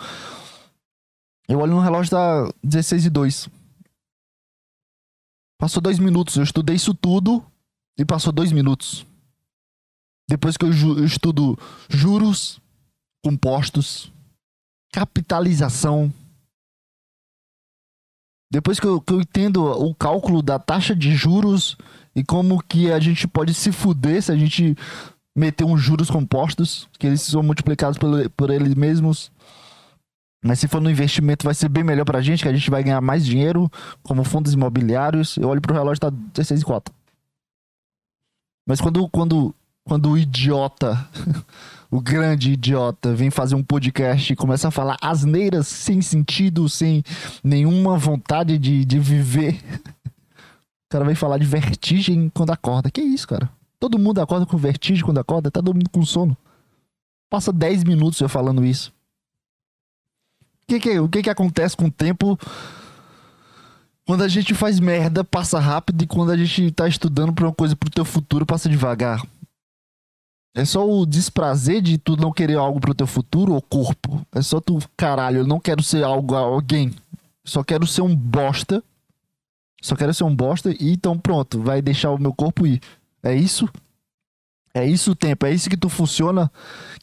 Eu 1.48 1.60
olho 1.60 1.74
no 1.74 1.80
relógio, 1.80 2.10
tá 2.10 2.52
16 2.64 3.06
e 3.06 3.10
2. 3.10 3.48
Passou 5.56 5.80
dois 5.80 6.00
minutos. 6.00 6.34
Eu 6.34 6.42
estudei 6.42 6.74
isso 6.74 6.92
tudo 6.92 7.44
e 7.96 8.04
passou 8.04 8.32
dois 8.32 8.50
minutos. 8.50 9.06
Depois 10.28 10.56
que 10.56 10.64
eu, 10.64 10.72
ju 10.72 10.98
eu 10.98 11.04
estudo 11.04 11.58
juros, 11.88 12.60
compostos, 13.24 14.12
capitalização. 14.92 16.12
Depois 18.50 18.78
que 18.78 18.86
eu, 18.86 19.00
que 19.00 19.12
eu 19.12 19.20
entendo 19.20 19.64
o 19.64 19.94
cálculo 19.94 20.42
da 20.42 20.58
taxa 20.58 20.94
de 20.94 21.14
juros 21.14 21.76
e 22.14 22.22
como 22.22 22.62
que 22.62 22.92
a 22.92 23.00
gente 23.00 23.26
pode 23.26 23.54
se 23.54 23.72
fuder 23.72 24.22
se 24.22 24.30
a 24.30 24.36
gente 24.36 24.76
meter 25.34 25.64
uns 25.64 25.80
juros 25.80 26.10
compostos, 26.10 26.88
que 26.98 27.06
eles 27.06 27.22
são 27.22 27.42
multiplicados 27.42 27.96
por, 27.96 28.28
por 28.30 28.50
eles 28.50 28.74
mesmos. 28.74 29.32
Mas 30.44 30.58
se 30.58 30.68
for 30.68 30.80
no 30.80 30.90
investimento 30.90 31.44
vai 31.44 31.54
ser 31.54 31.68
bem 31.68 31.84
melhor 31.84 32.04
pra 32.04 32.20
gente, 32.20 32.42
que 32.42 32.48
a 32.48 32.52
gente 32.52 32.70
vai 32.70 32.82
ganhar 32.82 33.00
mais 33.00 33.24
dinheiro, 33.24 33.70
como 34.02 34.24
fundos 34.24 34.52
imobiliários. 34.52 35.36
Eu 35.36 35.48
olho 35.48 35.60
pro 35.60 35.74
relógio 35.74 36.00
tá 36.00 36.10
16 36.10 36.60
e 36.60 36.64
4. 36.64 36.94
Mas 38.66 38.80
quando, 38.80 39.08
quando, 39.08 39.54
quando 39.84 40.10
o 40.10 40.18
idiota, 40.18 41.08
o 41.90 42.00
grande 42.00 42.52
idiota, 42.52 43.14
vem 43.14 43.30
fazer 43.30 43.54
um 43.54 43.62
podcast 43.62 44.32
e 44.32 44.36
começa 44.36 44.68
a 44.68 44.70
falar 44.70 44.96
asneiras 45.00 45.66
sem 45.68 46.00
sentido, 46.00 46.68
sem 46.68 47.02
nenhuma 47.42 47.98
vontade 47.98 48.58
de, 48.58 48.84
de 48.84 48.98
viver 48.98 49.60
cara 50.92 51.04
vai 51.06 51.14
falar 51.14 51.38
de 51.38 51.46
vertigem 51.46 52.28
quando 52.28 52.50
acorda. 52.50 52.90
Que 52.90 53.00
isso, 53.00 53.26
cara? 53.26 53.50
Todo 53.80 53.98
mundo 53.98 54.20
acorda 54.20 54.44
com 54.44 54.56
vertigem 54.56 55.04
quando 55.04 55.18
acorda, 55.18 55.50
tá 55.50 55.62
todo 55.62 55.74
mundo 55.74 55.88
com 55.90 56.04
sono. 56.04 56.36
Passa 57.30 57.50
10 57.50 57.84
minutos 57.84 58.20
eu 58.20 58.28
falando 58.28 58.64
isso. 58.64 58.92
O 60.62 60.66
que 60.68 60.78
que, 60.78 60.98
o 60.98 61.08
que 61.08 61.22
que 61.22 61.30
acontece 61.30 61.76
com 61.76 61.86
o 61.86 61.90
tempo 61.90 62.38
quando 64.06 64.22
a 64.22 64.28
gente 64.28 64.54
faz 64.54 64.78
merda, 64.78 65.24
passa 65.24 65.58
rápido 65.58 66.02
e 66.02 66.06
quando 66.06 66.30
a 66.30 66.36
gente 66.36 66.70
tá 66.72 66.86
estudando 66.86 67.32
pra 67.32 67.46
uma 67.46 67.54
coisa 67.54 67.74
pro 67.74 67.90
teu 67.90 68.04
futuro, 68.04 68.44
passa 68.44 68.68
devagar? 68.68 69.22
É 70.54 70.64
só 70.64 70.88
o 70.88 71.06
desprazer 71.06 71.80
de 71.80 71.96
tu 71.96 72.16
não 72.16 72.32
querer 72.32 72.56
algo 72.56 72.80
pro 72.80 72.94
teu 72.94 73.06
futuro 73.06 73.54
ou 73.54 73.62
corpo. 73.62 74.24
É 74.32 74.42
só 74.42 74.60
tu, 74.60 74.78
caralho, 74.96 75.38
eu 75.38 75.46
não 75.46 75.58
quero 75.58 75.82
ser 75.82 76.04
algo, 76.04 76.34
alguém. 76.34 76.92
Só 77.44 77.64
quero 77.64 77.86
ser 77.86 78.02
um 78.02 78.14
bosta 78.14 78.82
só 79.82 79.96
quero 79.96 80.14
ser 80.14 80.22
um 80.22 80.34
bosta 80.34 80.70
e 80.70 80.92
então 80.92 81.18
pronto, 81.18 81.60
vai 81.60 81.82
deixar 81.82 82.12
o 82.12 82.18
meu 82.18 82.32
corpo 82.32 82.64
ir. 82.64 82.80
É 83.20 83.34
isso? 83.34 83.68
É 84.72 84.86
isso 84.86 85.10
o 85.10 85.16
tempo, 85.16 85.44
é 85.44 85.52
isso 85.52 85.68
que 85.68 85.76
tu 85.76 85.88
funciona. 85.88 86.50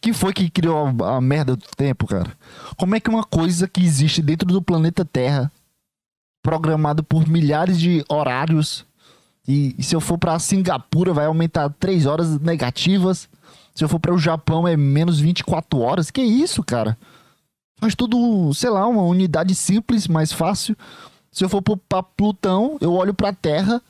Quem 0.01 0.13
foi 0.13 0.33
que 0.33 0.49
criou 0.49 0.87
a, 1.03 1.17
a, 1.17 1.21
merda 1.21 1.57
do 1.57 1.65
tempo, 1.75 2.07
cara? 2.07 2.31
Como 2.77 2.95
é 2.95 2.99
que 2.99 3.09
uma 3.09 3.23
coisa 3.23 3.67
que 3.67 3.81
existe 3.81 4.21
dentro 4.21 4.47
do 4.47 4.61
planeta 4.61 5.03
Terra, 5.03 5.51
programado 6.41 7.03
por 7.03 7.27
milhares 7.27 7.77
de 7.77 8.03
horários, 8.07 8.85
e, 9.49 9.73
e 9.79 9.83
se 9.83 9.95
eu 9.95 9.99
for 9.99 10.15
para 10.15 10.37
Singapura 10.37 11.11
vai 11.11 11.25
aumentar 11.25 11.67
3 11.79 12.05
horas 12.05 12.39
negativas, 12.39 13.27
se 13.73 13.83
eu 13.83 13.89
for 13.89 13.99
para 13.99 14.13
o 14.13 14.17
Japão 14.19 14.67
é 14.67 14.77
menos 14.77 15.19
24 15.19 15.79
horas? 15.79 16.11
Que 16.11 16.21
isso, 16.21 16.63
cara? 16.63 16.95
Faz 17.79 17.95
tudo, 17.95 18.53
sei 18.53 18.69
lá, 18.69 18.85
uma 18.85 19.01
unidade 19.01 19.55
simples, 19.55 20.07
mais 20.07 20.31
fácil. 20.31 20.77
Se 21.31 21.43
eu 21.43 21.49
for 21.49 21.63
para 21.63 22.03
Plutão, 22.03 22.77
eu 22.79 22.93
olho 22.93 23.11
para 23.11 23.29
a 23.29 23.33
Terra 23.33 23.81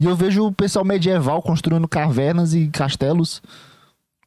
e 0.00 0.04
eu 0.04 0.16
vejo 0.16 0.46
o 0.46 0.52
pessoal 0.52 0.84
medieval 0.84 1.40
construindo 1.42 1.86
cavernas 1.86 2.52
e 2.52 2.66
castelos. 2.66 3.40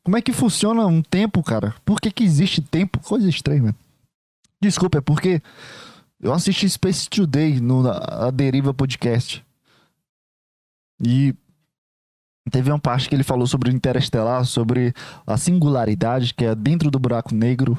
Como 0.06 0.16
é 0.16 0.22
que 0.22 0.32
funciona 0.32 0.86
um 0.86 1.02
tempo, 1.02 1.44
cara? 1.44 1.76
Por 1.84 2.00
que, 2.00 2.12
que 2.12 2.24
existe 2.24 2.62
tempo? 2.62 3.00
Coisa 3.00 3.28
estranha, 3.28 3.62
mano. 3.62 3.76
Desculpa, 4.62 5.00
é 5.00 5.02
porque 5.02 5.42
eu 6.22 6.32
assisti 6.32 6.70
Space 6.70 7.10
Today 7.10 7.60
no 7.60 7.90
a 7.90 8.32
Deriva 8.32 8.74
Podcast. 8.74 9.46
E 11.04 11.34
teve 12.52 12.72
uma 12.72 12.80
parte 12.80 13.10
que 13.10 13.16
ele 13.16 13.24
falou 13.24 13.46
sobre 13.48 13.70
o 13.70 13.74
interestelar, 13.74 14.46
sobre 14.46 14.94
a 15.26 15.38
singularidade 15.38 16.34
que 16.34 16.46
é 16.46 16.56
dentro 16.56 16.90
do 16.90 17.00
buraco 17.00 17.34
negro 17.36 17.78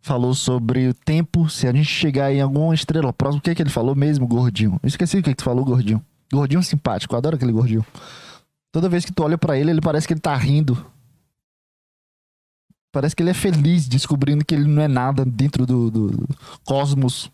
falou 0.00 0.34
sobre 0.34 0.88
o 0.88 0.94
tempo, 0.94 1.48
se 1.48 1.66
a 1.66 1.72
gente 1.72 1.84
chegar 1.84 2.32
em 2.32 2.40
alguma 2.40 2.74
estrela 2.74 3.12
próxima, 3.12 3.40
o 3.40 3.42
que 3.42 3.50
é 3.50 3.54
que 3.54 3.62
ele 3.62 3.70
falou 3.70 3.94
mesmo, 3.94 4.26
gordinho? 4.26 4.78
Eu 4.82 4.86
esqueci 4.86 5.18
o 5.18 5.22
que, 5.22 5.30
é 5.30 5.32
que 5.32 5.38
tu 5.38 5.44
falou, 5.44 5.64
gordinho. 5.64 6.02
Gordinho 6.32 6.62
simpático, 6.62 7.14
eu 7.14 7.18
adoro 7.18 7.36
aquele 7.36 7.52
gordinho. 7.52 7.84
Toda 8.72 8.88
vez 8.88 9.04
que 9.04 9.12
tu 9.12 9.22
olha 9.22 9.36
para 9.36 9.58
ele, 9.58 9.70
ele 9.70 9.80
parece 9.80 10.06
que 10.06 10.12
ele 10.12 10.20
tá 10.20 10.34
rindo. 10.34 10.86
Parece 12.92 13.14
que 13.14 13.22
ele 13.22 13.30
é 13.30 13.34
feliz 13.34 13.86
descobrindo 13.86 14.44
que 14.44 14.54
ele 14.54 14.66
não 14.66 14.82
é 14.82 14.88
nada 14.88 15.24
dentro 15.24 15.66
do, 15.66 15.90
do, 15.90 16.10
do 16.10 16.28
cosmos. 16.64 17.30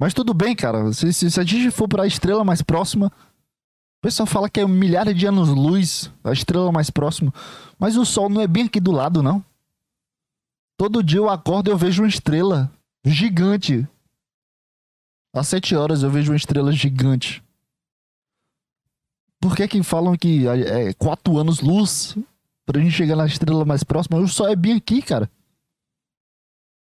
Mas 0.00 0.14
tudo 0.14 0.32
bem, 0.32 0.56
cara. 0.56 0.90
Se, 0.94 1.12
se, 1.12 1.30
se 1.30 1.38
a 1.38 1.44
gente 1.44 1.70
for 1.70 1.86
para 1.86 2.04
a 2.04 2.06
estrela 2.06 2.42
mais 2.42 2.62
próxima, 2.62 3.12
o 3.98 4.00
pessoal 4.00 4.26
fala 4.26 4.48
que 4.48 4.58
é 4.58 4.66
milhares 4.66 5.14
de 5.14 5.26
anos-luz 5.26 6.10
a 6.24 6.32
estrela 6.32 6.72
mais 6.72 6.88
próxima. 6.88 7.30
Mas 7.78 7.98
o 7.98 8.06
Sol 8.06 8.30
não 8.30 8.40
é 8.40 8.46
bem 8.46 8.64
aqui 8.64 8.80
do 8.80 8.92
lado, 8.92 9.22
não. 9.22 9.44
Todo 10.78 11.02
dia 11.04 11.18
eu 11.18 11.28
acordo 11.28 11.68
e 11.68 11.70
eu 11.70 11.76
vejo 11.76 12.02
uma 12.02 12.08
estrela 12.08 12.72
gigante. 13.04 13.86
Às 15.34 15.48
sete 15.48 15.76
horas 15.76 16.02
eu 16.02 16.10
vejo 16.10 16.32
uma 16.32 16.36
estrela 16.36 16.72
gigante. 16.72 17.44
Por 19.38 19.54
que 19.54 19.68
que 19.68 19.82
falam 19.82 20.16
que 20.16 20.48
é 20.48 20.94
quatro 20.94 21.36
anos 21.36 21.60
luz 21.60 22.16
pra 22.64 22.80
gente 22.80 22.92
chegar 22.92 23.16
na 23.16 23.26
estrela 23.26 23.66
mais 23.66 23.84
próxima? 23.84 24.18
O 24.18 24.26
Sol 24.26 24.48
é 24.48 24.56
bem 24.56 24.76
aqui, 24.76 25.02
cara. 25.02 25.30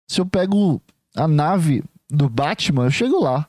Se 0.09 0.19
eu 0.19 0.25
pego 0.25 0.81
a 1.15 1.27
nave 1.27 1.83
do 2.13 2.29
Batman, 2.29 2.85
eu 2.85 2.91
chego 2.91 3.21
lá. 3.21 3.47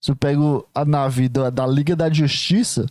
Se 0.00 0.10
eu 0.10 0.16
pego 0.16 0.68
a 0.74 0.84
nave 0.84 1.28
da, 1.28 1.48
da 1.48 1.66
Liga 1.66 1.94
da 1.94 2.12
Justiça, 2.12 2.86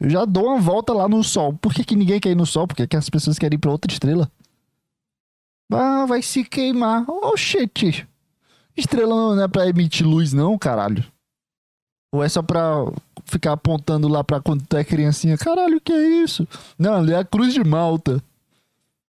eu 0.00 0.10
já 0.10 0.24
dou 0.24 0.46
uma 0.46 0.60
volta 0.60 0.92
lá 0.92 1.08
no 1.08 1.22
Sol. 1.22 1.54
Por 1.54 1.72
que, 1.72 1.84
que 1.84 1.96
ninguém 1.96 2.20
quer 2.20 2.30
ir 2.30 2.34
no 2.34 2.44
Sol? 2.44 2.66
Porque 2.66 2.86
que 2.86 2.96
as 2.96 3.08
pessoas 3.08 3.38
querem 3.38 3.56
ir 3.56 3.60
pra 3.60 3.70
outra 3.70 3.90
estrela? 3.90 4.30
Ah, 5.72 6.06
vai 6.06 6.22
se 6.22 6.44
queimar. 6.44 7.08
Oxente. 7.08 8.06
Estrela 8.76 9.36
não 9.36 9.42
é 9.42 9.48
pra 9.48 9.68
emitir 9.68 10.06
luz, 10.06 10.32
não, 10.32 10.58
caralho. 10.58 11.04
Ou 12.12 12.22
é 12.22 12.28
só 12.28 12.42
pra 12.42 12.84
ficar 13.24 13.52
apontando 13.52 14.06
lá 14.08 14.22
pra 14.22 14.40
quando 14.40 14.64
tu 14.66 14.76
é 14.76 14.84
criancinha? 14.84 15.38
Caralho, 15.38 15.80
que 15.80 15.92
é 15.92 16.22
isso? 16.22 16.46
Não, 16.78 16.94
ali 16.94 17.12
é 17.12 17.18
a 17.18 17.24
cruz 17.24 17.54
de 17.54 17.62
Malta. 17.64 18.22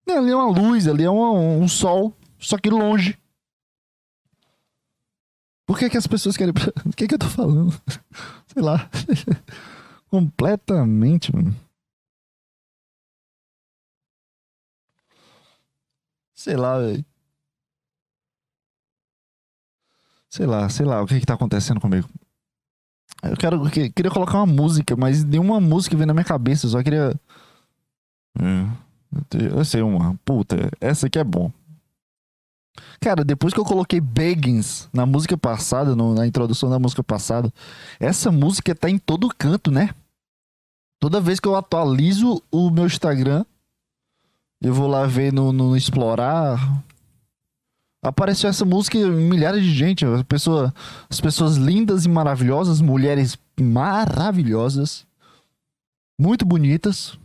Não, 0.06 0.18
ali 0.18 0.30
é 0.30 0.36
uma 0.36 0.50
luz, 0.50 0.88
ali 0.88 1.04
é 1.04 1.10
um, 1.10 1.62
um 1.62 1.68
sol. 1.68 2.12
Só 2.38 2.56
que 2.56 2.70
longe. 2.70 3.18
Por 5.68 5.78
que, 5.78 5.90
que 5.90 5.98
as 5.98 6.06
pessoas 6.06 6.34
querem. 6.34 6.54
O 6.86 6.96
que, 6.96 7.06
que 7.06 7.14
eu 7.14 7.18
tô 7.18 7.28
falando? 7.28 7.70
Sei 8.48 8.62
lá. 8.62 8.88
Completamente, 10.10 11.30
mano. 11.34 11.54
Sei 16.34 16.56
lá, 16.56 16.78
velho. 16.78 17.04
Sei 20.30 20.46
lá, 20.46 20.68
sei 20.70 20.86
lá, 20.86 21.02
o 21.02 21.06
que 21.06 21.20
que 21.20 21.26
tá 21.26 21.34
acontecendo 21.34 21.80
comigo. 21.80 22.08
Eu 23.22 23.36
quero, 23.36 23.56
eu 23.66 23.70
queria 23.70 24.10
colocar 24.10 24.38
uma 24.38 24.46
música, 24.46 24.96
mas 24.96 25.22
nenhuma 25.22 25.60
música 25.60 25.96
vem 25.96 26.06
na 26.06 26.14
minha 26.14 26.24
cabeça, 26.24 26.64
eu 26.66 26.70
só 26.70 26.82
queria... 26.82 27.18
É, 28.38 29.54
eu 29.54 29.64
sei 29.64 29.82
uma, 29.82 30.14
puta, 30.24 30.70
essa 30.80 31.08
aqui 31.08 31.18
é 31.18 31.24
bom. 31.24 31.52
Cara, 33.00 33.24
depois 33.24 33.54
que 33.54 33.60
eu 33.60 33.64
coloquei 33.64 34.00
Beggins 34.00 34.88
na 34.92 35.06
música 35.06 35.36
passada, 35.36 35.94
no, 35.94 36.14
na 36.14 36.26
introdução 36.26 36.68
da 36.68 36.78
música 36.78 37.02
passada, 37.02 37.52
essa 38.00 38.30
música 38.30 38.74
tá 38.74 38.88
em 38.90 38.98
todo 38.98 39.28
canto, 39.36 39.70
né? 39.70 39.90
Toda 41.00 41.20
vez 41.20 41.38
que 41.38 41.46
eu 41.46 41.54
atualizo 41.54 42.42
o 42.50 42.70
meu 42.70 42.86
Instagram, 42.86 43.44
eu 44.60 44.74
vou 44.74 44.88
lá 44.88 45.06
ver 45.06 45.32
no, 45.32 45.52
no 45.52 45.76
explorar. 45.76 46.82
Apareceu 48.02 48.50
essa 48.50 48.64
música 48.64 48.98
milhares 48.98 49.62
de 49.62 49.72
gente. 49.72 50.04
As 50.04 50.22
pessoas, 50.22 50.72
as 51.08 51.20
pessoas 51.20 51.56
lindas 51.56 52.04
e 52.04 52.08
maravilhosas, 52.08 52.80
mulheres 52.80 53.38
maravilhosas, 53.60 55.06
muito 56.18 56.44
bonitas. 56.44 57.18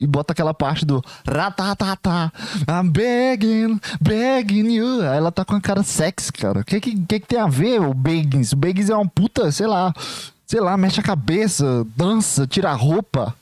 E 0.00 0.06
bota 0.06 0.32
aquela 0.32 0.54
parte 0.54 0.86
do 0.86 1.04
ratatata, 1.28 2.32
I'm 2.66 2.88
begging, 2.88 3.78
begging 4.00 4.72
you. 4.72 5.02
Aí 5.02 5.18
ela 5.18 5.30
tá 5.30 5.44
com 5.44 5.54
a 5.54 5.60
cara 5.60 5.82
sexy, 5.82 6.32
cara. 6.32 6.60
O 6.60 6.64
que, 6.64 6.80
que, 6.80 6.96
que, 6.96 7.20
que 7.20 7.26
tem 7.26 7.38
a 7.38 7.46
ver 7.46 7.82
o 7.82 7.92
Beggins? 7.92 8.52
O 8.52 8.56
Beggins 8.56 8.88
é 8.88 8.96
uma 8.96 9.06
puta, 9.06 9.52
sei 9.52 9.66
lá, 9.66 9.92
sei 10.46 10.58
lá, 10.58 10.74
mexe 10.78 11.00
a 11.00 11.02
cabeça, 11.02 11.86
dança, 11.94 12.46
tira 12.46 12.70
a 12.70 12.74
roupa. 12.74 13.36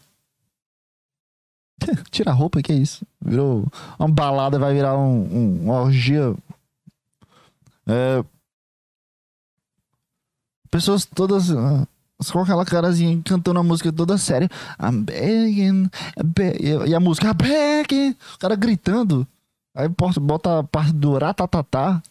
tira 2.11 2.33
a 2.33 2.35
roupa, 2.35 2.61
que 2.61 2.73
é 2.73 2.75
isso? 2.75 3.07
Virou 3.21 3.66
uma 3.97 4.09
balada, 4.09 4.59
vai 4.59 4.75
virar 4.75 4.99
um, 4.99 5.21
um, 5.21 5.62
uma 5.62 5.83
orgia. 5.83 6.35
É... 7.87 8.25
Pessoas 10.71 11.05
todas. 11.05 11.51
Uh, 11.51 11.87
com 12.33 12.40
aquela 12.40 12.64
carazinha 12.64 13.20
cantando 13.24 13.61
a 13.61 13.62
música 13.62 13.92
toda 13.92 14.18
séria. 14.18 14.48
I'm 14.81 15.02
begging. 15.02 15.88
E 16.87 16.94
a 16.94 16.98
música, 17.00 17.28
I'm 17.28 17.35
begging. 17.35 18.16
O 18.35 18.38
cara 18.38 18.57
gritando. 18.57 19.26
Aí 19.74 19.88
bota 20.20 20.59
a 20.59 20.64
parte 20.64 20.92
do 20.92 21.16
ratatatá. 21.16 22.02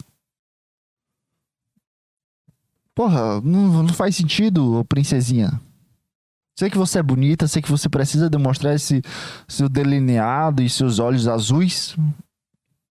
Porra, 2.96 3.42
não, 3.42 3.84
não 3.84 3.94
faz 3.94 4.16
sentido, 4.16 4.84
princesinha. 4.86 5.62
Sei 6.58 6.70
que 6.70 6.78
você 6.78 7.00
é 7.00 7.04
bonita, 7.04 7.48
sei 7.48 7.62
que 7.62 7.70
você 7.70 7.88
precisa 7.88 8.30
demonstrar 8.30 8.74
esse 8.74 9.04
seu 9.48 9.70
delineado 9.70 10.64
e 10.64 10.70
seus 10.70 10.98
olhos 10.98 11.28
azuis. 11.28 11.96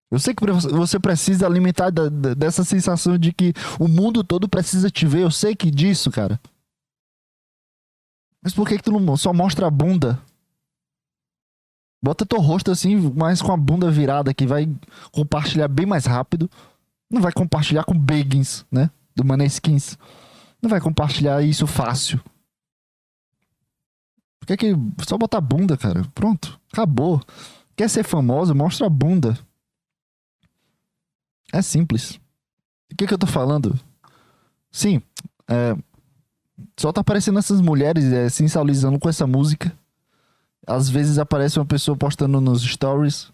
Eu 0.09 0.21
sei 0.21 0.35
que 0.35 0.45
você 0.71 1.01
precisa 1.01 1.47
alimentar 1.47 1.91
da, 1.91 2.09
da, 2.09 2.35
dessa 2.35 2.63
sensação 2.63 3.19
de 3.19 3.33
que 3.33 3.53
o 3.81 3.89
mundo 3.89 4.23
todo 4.23 4.49
precisa 4.49 4.89
te 4.89 5.05
ver. 5.07 5.23
Eu 5.23 5.31
sei 5.33 5.57
que 5.57 5.69
disso, 5.71 6.11
cara. 6.13 6.39
Mas 8.47 8.55
por 8.55 8.69
que, 8.69 8.77
que 8.77 8.85
tu 8.85 8.93
não 8.93 9.17
só 9.17 9.33
mostra 9.33 9.67
a 9.67 9.71
bunda? 9.73 10.23
Bota 12.01 12.25
teu 12.25 12.39
rosto 12.39 12.71
assim, 12.71 12.95
mas 13.17 13.43
com 13.43 13.51
a 13.51 13.57
bunda 13.57 13.91
virada, 13.91 14.33
que 14.33 14.47
vai 14.47 14.73
compartilhar 15.11 15.67
bem 15.67 15.85
mais 15.85 16.07
rápido. 16.07 16.49
Não 17.11 17.21
vai 17.21 17.33
compartilhar 17.33 17.83
com 17.83 17.99
Beggins, 17.99 18.65
né? 18.71 18.89
Do 19.17 19.25
Maneskins. 19.25 19.99
Não 20.63 20.71
vai 20.71 20.81
compartilhar 20.81 21.43
isso 21.43 21.67
fácil. 21.67 22.21
Por 24.39 24.47
que 24.47 24.57
que... 24.57 24.75
Só 25.09 25.19
botar 25.19 25.39
a 25.39 25.41
bunda, 25.41 25.77
cara. 25.77 26.05
Pronto. 26.15 26.57
Acabou. 26.73 27.21
Quer 27.75 27.91
ser 27.91 28.05
famoso? 28.05 28.55
Mostra 28.55 28.87
a 28.87 28.91
bunda. 28.91 29.37
É 31.53 31.61
simples. 31.61 32.21
O 32.93 32.97
que 32.97 33.09
que 33.09 33.13
eu 33.13 33.19
tô 33.19 33.27
falando? 33.27 33.77
Sim, 34.71 35.03
é, 35.49 35.77
só 36.77 36.93
tá 36.93 37.01
aparecendo 37.01 37.39
essas 37.39 37.61
mulheres 37.61 38.05
é, 38.13 38.29
sensualizando 38.29 38.99
com 38.99 39.09
essa 39.09 39.27
música. 39.27 39.73
Às 40.67 40.89
vezes 40.89 41.19
aparece 41.19 41.59
uma 41.59 41.67
pessoa 41.67 41.97
postando 41.97 42.41
nos 42.41 42.63
stories. 42.63 43.31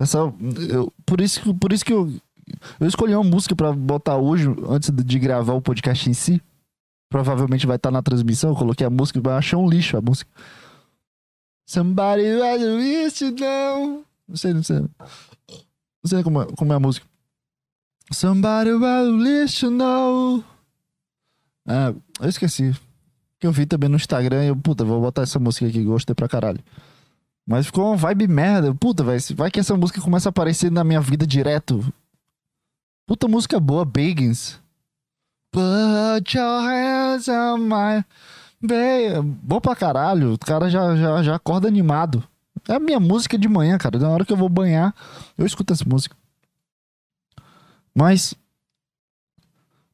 Essa, 0.00 0.18
eu, 0.18 0.92
por, 1.04 1.20
isso, 1.20 1.54
por 1.54 1.72
isso 1.72 1.84
que 1.84 1.92
eu, 1.92 2.12
eu 2.80 2.86
escolhi 2.86 3.14
uma 3.14 3.28
música 3.28 3.54
para 3.54 3.72
botar 3.72 4.16
hoje, 4.16 4.48
antes 4.68 4.90
de 4.90 5.18
gravar 5.18 5.52
o 5.52 5.62
podcast 5.62 6.08
em 6.08 6.14
si. 6.14 6.40
Provavelmente 7.10 7.66
vai 7.66 7.76
estar 7.76 7.90
tá 7.90 7.92
na 7.92 8.02
transmissão. 8.02 8.50
Eu 8.50 8.56
coloquei 8.56 8.86
a 8.86 8.90
música, 8.90 9.20
mas 9.22 9.34
achei 9.34 9.58
um 9.58 9.68
lixo 9.68 9.96
a 9.96 10.00
música. 10.00 10.30
Somebody 11.66 12.34
was 12.36 12.62
wish 12.62 13.18
to 13.18 13.30
know. 13.32 14.04
Não 14.26 14.36
sei, 14.36 14.54
não 14.54 14.62
sei. 14.62 14.78
Não 14.78 14.88
sei 16.06 16.22
como 16.22 16.42
é, 16.42 16.46
como 16.56 16.72
é 16.72 16.76
a 16.76 16.80
música. 16.80 17.06
Somebody 18.12 18.72
was 18.72 19.08
wish 19.22 19.60
to 19.60 19.70
know. 19.70 20.21
Ah, 21.66 21.94
eu 22.20 22.28
esqueci. 22.28 22.74
Que 23.38 23.46
eu 23.46 23.52
vi 23.52 23.66
também 23.66 23.88
no 23.88 23.96
Instagram 23.96 24.44
e 24.44 24.48
eu, 24.48 24.56
puta, 24.56 24.84
vou 24.84 25.00
botar 25.00 25.22
essa 25.22 25.38
música 25.38 25.66
aqui, 25.66 25.82
gostei 25.82 26.14
pra 26.14 26.28
caralho. 26.28 26.60
Mas 27.46 27.66
ficou 27.66 27.86
uma 27.88 27.96
vibe 27.96 28.28
merda. 28.28 28.74
Puta, 28.74 29.02
velho, 29.02 29.20
vai 29.34 29.50
que 29.50 29.58
essa 29.58 29.76
música 29.76 30.00
começa 30.00 30.28
a 30.28 30.30
aparecer 30.30 30.70
na 30.70 30.84
minha 30.84 31.00
vida 31.00 31.26
direto. 31.26 31.92
Puta 33.06 33.26
música 33.26 33.58
boa, 33.58 33.84
Bagans. 33.84 34.60
Put 35.50 36.36
your 36.36 36.62
hands 36.62 37.28
on 37.28 37.58
my... 37.58 38.04
Bom 39.42 39.60
pra 39.60 39.74
caralho. 39.74 40.34
O 40.34 40.38
cara 40.38 40.70
já, 40.70 40.94
já, 40.94 41.22
já 41.22 41.34
acorda 41.34 41.66
animado. 41.66 42.22
É 42.68 42.74
a 42.74 42.80
minha 42.80 43.00
música 43.00 43.36
de 43.36 43.48
manhã, 43.48 43.76
cara. 43.76 43.98
Na 43.98 44.08
hora 44.08 44.24
que 44.24 44.32
eu 44.32 44.36
vou 44.36 44.48
banhar, 44.48 44.94
eu 45.36 45.44
escuto 45.44 45.72
essa 45.72 45.84
música. 45.84 46.16
Mas... 47.92 48.34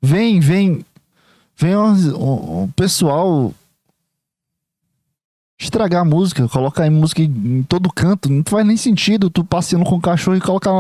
Vem, 0.00 0.38
vem 0.38 0.84
Vem 1.58 1.76
um, 1.76 1.92
um, 2.16 2.62
um 2.62 2.70
pessoal 2.70 3.52
estragar 5.60 6.02
a 6.02 6.04
música, 6.04 6.48
colocar 6.48 6.88
música 6.88 7.20
em 7.20 7.64
todo 7.64 7.92
canto. 7.92 8.30
Não 8.30 8.44
faz 8.46 8.64
nem 8.64 8.76
sentido 8.76 9.28
tu 9.28 9.42
passeando 9.44 9.84
com 9.84 9.96
o 9.96 10.00
cachorro 10.00 10.36
e 10.36 10.40
colocar 10.40 10.70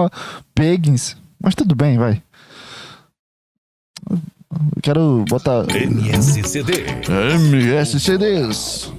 Peggins. 0.54 1.16
Mas 1.42 1.56
tudo 1.56 1.74
bem, 1.74 1.98
vai. 1.98 2.22
Eu 4.08 4.20
quero 4.80 5.24
botar. 5.28 5.66
MSCD. 5.68 6.84
MSCDs. 7.08 8.92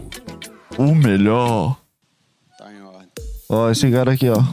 O 0.77 0.93
melhor. 0.93 1.77
Tá 2.57 2.71
em 2.73 2.81
ordem. 2.81 3.07
Ó, 3.47 3.69
esse 3.69 3.89
cara 3.89 4.11
aqui, 4.11 4.29
ó. 4.29 4.43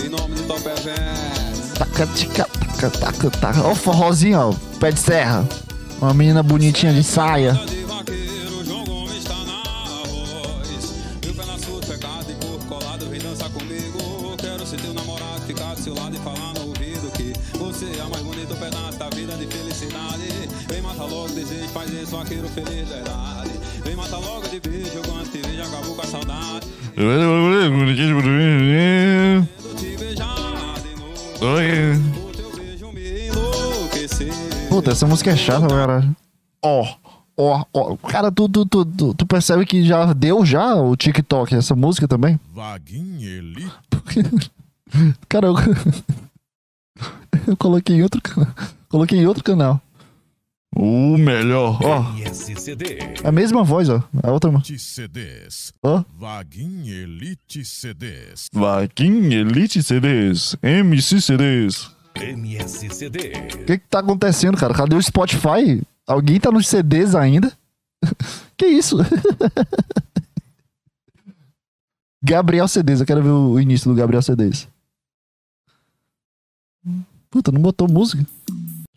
Em 0.00 0.08
nome 0.08 0.34
do 0.36 0.42
Top 0.46 0.62
taca, 2.76 2.90
taca, 2.90 3.30
taca. 3.30 3.62
Ó 3.62 3.74
forrozinho, 3.74 4.38
ó. 4.38 4.54
Pé 4.78 4.92
de 4.92 5.00
serra. 5.00 5.46
Uma 6.00 6.12
menina 6.12 6.42
bonitinha 6.42 6.92
de 6.92 7.02
saia. 7.02 7.58
faz 21.72 21.90
Puta, 34.86 34.92
essa 34.92 35.06
música 35.06 35.32
é 35.32 35.36
chata, 35.36 35.66
cara. 35.66 36.16
Ó, 36.62 36.86
ó, 37.36 37.64
ó. 37.74 37.96
Cara, 37.96 38.30
tu, 38.30 38.48
tu, 38.48 38.64
tu, 38.64 38.84
tu, 38.84 39.14
tu 39.14 39.26
percebe 39.26 39.66
que 39.66 39.82
já 39.84 40.12
deu 40.12 40.46
já 40.46 40.76
o 40.76 40.94
TikTok, 40.94 41.56
essa 41.56 41.74
música 41.74 42.06
também? 42.06 42.38
Vaguinha 42.54 43.42
Cara, 45.28 45.48
eu... 45.48 45.54
eu 47.48 47.56
coloquei 47.56 47.96
em 47.96 48.02
outro 48.04 48.22
canal. 48.22 48.54
Coloquei 48.88 49.18
em 49.18 49.26
outro 49.26 49.42
canal. 49.42 49.80
O 50.76 51.18
melhor, 51.18 51.80
ó. 51.82 52.04
É 53.24 53.28
a 53.28 53.32
mesma 53.32 53.64
voz, 53.64 53.88
ó. 53.88 54.00
A 54.22 54.30
outra. 54.30 54.52
CDs. 54.78 55.72
Ó. 55.82 56.04
Vaguin 56.16 56.88
Elite 56.88 57.64
CDs. 57.64 58.46
Vaguin 58.52 59.32
Elite 59.32 59.82
CDs. 59.82 60.56
MC 60.62 61.20
CDs. 61.20 61.95
MSCD. 62.22 63.32
O 63.54 63.64
que 63.64 63.78
que 63.78 63.88
tá 63.88 64.00
acontecendo, 64.00 64.56
cara? 64.56 64.74
Cadê 64.74 64.94
o 64.94 65.02
Spotify? 65.02 65.82
Alguém 66.06 66.38
tá 66.40 66.50
nos 66.50 66.68
CDs 66.68 67.14
ainda? 67.14 67.52
que 68.56 68.66
isso? 68.66 68.96
Gabriel 72.22 72.66
CDs, 72.66 73.00
eu 73.00 73.06
quero 73.06 73.22
ver 73.22 73.30
o 73.30 73.60
início 73.60 73.90
do 73.90 73.96
Gabriel 73.96 74.22
CDs. 74.22 74.66
Puta, 77.30 77.52
não 77.52 77.60
botou 77.60 77.88
música. 77.88 78.26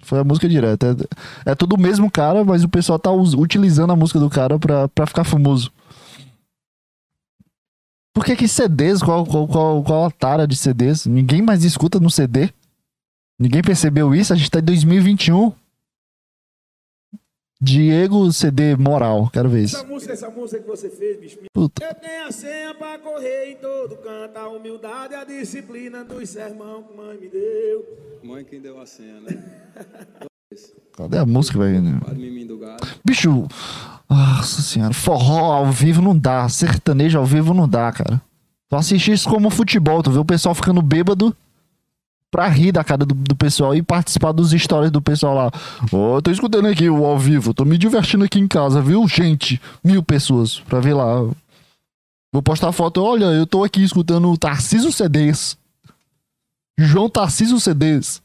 Foi 0.02 0.20
a 0.20 0.24
música 0.24 0.48
direta. 0.48 0.98
É, 1.46 1.52
é 1.52 1.56
tudo 1.56 1.76
o 1.76 1.80
mesmo 1.80 2.10
cara, 2.10 2.44
mas 2.44 2.64
o 2.64 2.70
pessoal 2.70 2.98
tá 2.98 3.12
utilizando 3.12 3.92
a 3.92 3.96
música 3.96 4.20
do 4.20 4.30
cara 4.30 4.58
pra, 4.58 4.88
pra 4.88 5.06
ficar 5.06 5.24
famoso. 5.24 5.72
Por 8.14 8.26
que 8.26 8.36
que 8.36 8.48
CDs? 8.48 9.02
Qual, 9.02 9.26
qual, 9.26 9.48
qual, 9.48 9.84
qual 9.84 10.06
a 10.06 10.12
tara 10.12 10.48
de 10.48 10.56
CDs? 10.56 11.06
Ninguém 11.06 11.42
mais 11.42 11.64
escuta 11.64 12.00
no 12.00 12.10
CD? 12.10 12.50
Ninguém 13.40 13.62
percebeu 13.62 14.14
isso? 14.14 14.34
A 14.34 14.36
gente 14.36 14.52
tá 14.52 14.60
em 14.60 14.64
2021. 14.64 15.54
Diego 17.62 18.32
CD 18.32 18.76
Moral, 18.76 19.30
quero 19.32 19.50
ver 19.50 19.64
isso. 19.64 19.78
Essa 19.78 19.86
música, 19.86 20.14
essa 20.14 20.30
música 20.30 20.62
que 20.62 20.68
você 20.68 20.90
fez, 20.90 21.20
bicho. 21.20 21.38
Puta. 21.54 21.84
Eu 21.84 21.96
tenho 21.96 22.28
a 22.28 22.32
senha 22.32 22.74
pra 22.74 22.98
correr 23.00 23.52
em 23.52 23.56
todo 23.56 23.98
canto, 23.98 24.38
a 24.38 24.48
humildade 24.48 25.14
e 25.14 25.18
a 25.18 25.24
disciplina 25.26 26.04
dos 26.04 26.30
sermão 26.30 26.84
que 26.84 26.96
mãe 26.96 27.18
me 27.18 27.28
deu. 27.28 28.20
Mãe 28.24 28.46
quem 28.46 28.62
deu 28.62 28.80
a 28.80 28.86
senha, 28.86 29.20
né? 29.22 29.38
Cadê 30.96 31.18
a 31.18 31.26
música, 31.26 31.60
velho? 31.60 31.82
Bicho, 33.06 33.48
nossa 34.10 34.62
senhora, 34.62 34.94
forró 34.94 35.54
ao 35.54 35.72
vivo 35.72 36.02
não 36.02 36.18
dá, 36.18 36.48
sertanejo 36.50 37.18
ao 37.18 37.26
vivo 37.26 37.54
não 37.54 37.68
dá, 37.68 37.92
cara. 37.92 38.22
Tu 38.70 38.76
assiste 38.76 39.12
isso 39.12 39.30
como 39.30 39.50
futebol, 39.50 40.02
tu 40.02 40.12
vê 40.12 40.18
o 40.18 40.26
pessoal 40.26 40.56
ficando 40.56 40.82
bêbado 40.82 41.36
pra 42.32 42.48
rir 42.48 42.72
da 42.72 42.84
cara 42.84 43.06
do, 43.06 43.16
do 43.16 43.36
pessoal 43.36 43.76
e 43.76 43.82
participar 43.82 44.32
dos 44.32 44.52
stories 44.52 44.92
do 44.92 45.02
pessoal 45.02 45.36
lá. 45.36 45.52
Ó, 45.92 46.18
oh, 46.18 46.22
tô 46.22 46.32
escutando 46.32 46.68
aqui 46.68 46.90
o 46.90 47.06
ao 47.06 47.18
vivo, 47.18 47.54
tô 47.54 47.66
me 47.66 47.78
divertindo 47.78 48.24
aqui 48.24 48.40
em 48.40 48.48
casa, 48.48 48.82
viu, 48.82 49.08
gente? 49.08 49.62
Mil 49.84 50.04
pessoas 50.04 50.60
pra 50.60 50.80
ver 50.80 50.94
lá. 50.94 51.22
Vou 52.32 52.44
postar 52.44 52.72
foto, 52.72 53.02
olha, 53.02 53.26
eu 53.26 53.48
tô 53.48 53.64
aqui 53.64 53.84
escutando 53.84 54.30
o 54.30 54.38
Tarcísio 54.38 54.92
CDs. 54.92 55.58
João 56.78 57.10
Tarcísio 57.10 57.60
CDs. 57.60 58.22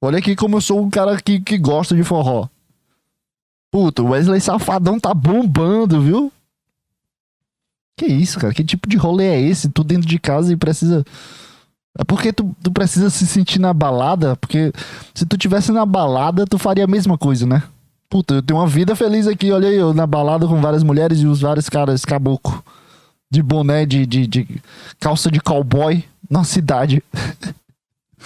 Olha 0.00 0.18
aqui 0.18 0.36
como 0.36 0.56
eu 0.56 0.60
sou 0.60 0.82
um 0.82 0.90
cara 0.90 1.16
que, 1.20 1.40
que 1.40 1.56
gosta 1.56 1.96
de 1.96 2.04
forró. 2.04 2.46
Puta, 3.70 4.02
o 4.02 4.10
Wesley 4.10 4.40
Safadão 4.40 5.00
tá 5.00 5.12
bombando, 5.12 6.00
viu? 6.00 6.30
Que 7.96 8.06
isso, 8.06 8.38
cara? 8.38 8.52
Que 8.52 8.62
tipo 8.62 8.88
de 8.88 8.96
rolê 8.96 9.26
é 9.26 9.40
esse? 9.40 9.68
Tu 9.68 9.82
dentro 9.82 10.06
de 10.06 10.18
casa 10.18 10.52
e 10.52 10.56
precisa. 10.56 11.04
É 11.98 12.02
porque 12.02 12.32
tu, 12.32 12.54
tu 12.62 12.72
precisa 12.72 13.08
se 13.08 13.26
sentir 13.26 13.60
na 13.60 13.72
balada? 13.72 14.34
Porque 14.36 14.72
se 15.14 15.24
tu 15.24 15.38
tivesse 15.38 15.70
na 15.70 15.86
balada, 15.86 16.44
tu 16.44 16.58
faria 16.58 16.84
a 16.84 16.88
mesma 16.88 17.16
coisa, 17.16 17.46
né? 17.46 17.62
Puta, 18.10 18.34
eu 18.34 18.42
tenho 18.42 18.58
uma 18.58 18.66
vida 18.66 18.96
feliz 18.96 19.26
aqui, 19.26 19.50
olha 19.52 19.68
aí, 19.68 19.76
eu 19.76 19.94
na 19.94 20.06
balada 20.06 20.46
com 20.46 20.60
várias 20.60 20.82
mulheres 20.82 21.20
e 21.20 21.26
os 21.26 21.40
vários 21.40 21.68
caras 21.68 22.04
caboclo. 22.04 22.62
De 23.30 23.42
boné, 23.42 23.86
de, 23.86 24.06
de, 24.06 24.26
de 24.26 24.62
calça 25.00 25.30
de 25.30 25.40
cowboy 25.40 26.04
na 26.30 26.44
cidade. 26.44 27.02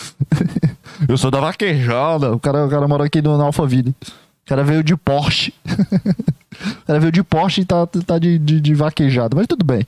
eu 1.09 1.17
sou 1.17 1.31
da 1.31 1.41
vaquejada. 1.41 2.35
O 2.35 2.41
cara, 2.41 2.67
o 2.67 2.71
cara 2.71 2.89
mora 2.89 3.05
aqui 3.05 3.23
no, 3.23 3.37
no 3.37 3.45
Alphaville. 3.45 3.91
O 3.91 4.47
cara 4.47 4.65
veio 4.65 4.83
de 4.83 4.97
Porsche. 4.97 5.53
o 5.65 6.87
cara 6.87 7.01
veio 7.01 7.13
de 7.13 7.23
Porsche 7.23 7.63
e 7.63 7.65
tá, 7.65 7.87
tá 7.87 8.19
de, 8.19 8.39
de, 8.39 8.61
de 8.61 8.75
vaquejado. 8.75 9.37
Mas 9.37 9.47
tudo 9.47 9.65
bem. 9.65 9.87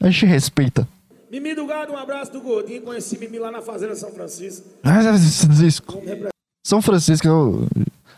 A 0.00 0.08
gente 0.10 0.26
respeita. 0.26 0.88
Mimi 1.30 1.54
do 1.54 1.64
Gado, 1.64 1.92
um 1.92 1.96
abraço 1.96 2.32
do 2.32 2.40
Gordinho. 2.40 2.82
Conheci 2.82 3.16
Mimi 3.16 3.38
lá 3.38 3.52
na 3.52 3.62
Fazenda 3.62 3.94
São 3.94 4.10
Francisco. 4.10 4.66
Ah, 4.82 5.00
Francisco. 5.00 6.02
São 6.66 6.82
Francisco, 6.82 7.28
eu, 7.28 7.66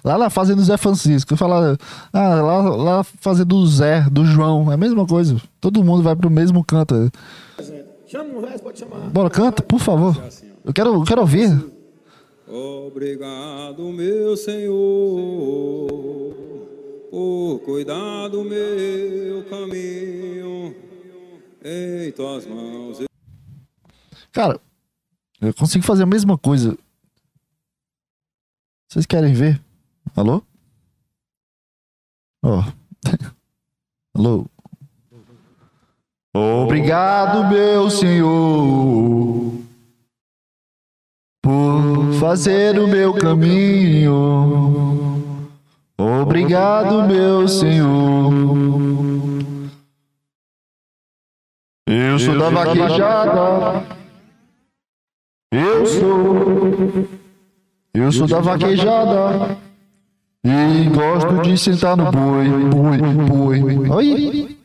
lá 0.03 0.17
na 0.17 0.31
Fazenda 0.31 0.63
do 0.63 0.65
Zé 0.65 0.79
Francisco. 0.79 1.35
Eu 1.35 1.37
falo, 1.37 1.77
ah, 2.11 2.41
lá, 2.41 2.61
lá 2.75 3.05
Fazenda 3.05 3.45
do 3.45 3.67
Zé, 3.67 4.09
do 4.11 4.25
João. 4.25 4.71
É 4.71 4.75
a 4.75 4.79
mesma 4.79 5.07
coisa. 5.07 5.37
Todo 5.61 5.85
mundo 5.85 6.03
vai 6.03 6.17
pro 6.17 6.31
mesmo 6.31 6.65
canto. 6.65 7.11
Chama 8.07 8.39
um 8.39 8.41
verso, 8.41 8.63
pode 8.63 8.79
chamar. 8.79 9.11
Bora, 9.11 9.29
canta, 9.29 9.63
por 9.63 9.79
favor. 9.79 10.17
Eu 10.65 10.73
quero, 10.73 10.95
eu 10.95 11.05
quero 11.05 11.21
ouvir. 11.21 11.51
Obrigado, 12.49 13.83
meu 13.93 14.37
Senhor, 14.37 14.73
por 17.11 17.61
cuidar 17.65 18.29
do 18.29 18.43
meu 18.43 19.45
caminho 19.45 20.92
em 21.65 22.13
tuas 22.13 22.47
mãos. 22.47 22.99
Cara, 24.31 24.61
eu 25.41 25.53
consigo 25.55 25.85
fazer 25.85 26.03
a 26.03 26.07
mesma 26.07 26.39
coisa. 26.39 26.77
Vocês 28.89 29.07
querem 29.07 29.33
ver? 29.33 29.61
Alô? 30.15 30.43
Ó. 32.45 32.61
Oh. 32.61 32.73
Alô? 34.19 34.47
Obrigado, 36.35 37.49
meu 37.49 37.91
Senhor 37.91 39.63
por 41.43 42.13
fazer 42.21 42.79
o 42.79 42.87
meu 42.87 43.13
caminho. 43.13 44.13
Obrigado, 45.99 47.09
meu 47.09 47.49
Senhor. 47.49 48.31
Eu 51.87 52.19
sou 52.19 52.39
da 52.39 52.51
vaquejada. 52.51 53.87
Eu 55.51 55.87
sou. 55.87 57.09
Eu 57.95 58.13
sou 58.13 58.27
da 58.27 58.41
vaquejada. 58.41 59.59
E 60.45 60.89
gosto 60.91 61.43
de 61.43 61.57
sentar 61.57 61.97
no 61.97 62.11
boi, 62.11 62.49
boi, 62.49 63.61
boi. 63.61 63.89
Oi. 63.91 64.59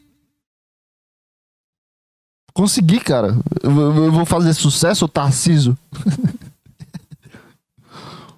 Consegui, 2.54 3.00
cara. 3.00 3.38
Eu 3.62 4.12
vou 4.12 4.26
fazer 4.26 4.54
sucesso, 4.54 5.08
Tarciso. 5.08 5.78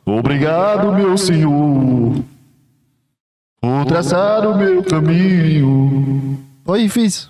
Obrigado, 0.05 0.91
meu 0.91 1.17
Senhor, 1.17 2.15
por 3.61 3.85
traçar 3.85 4.45
o 4.47 4.57
meu 4.57 4.83
caminho. 4.83 6.39
Oi, 6.65 6.89
fiz. 6.89 7.29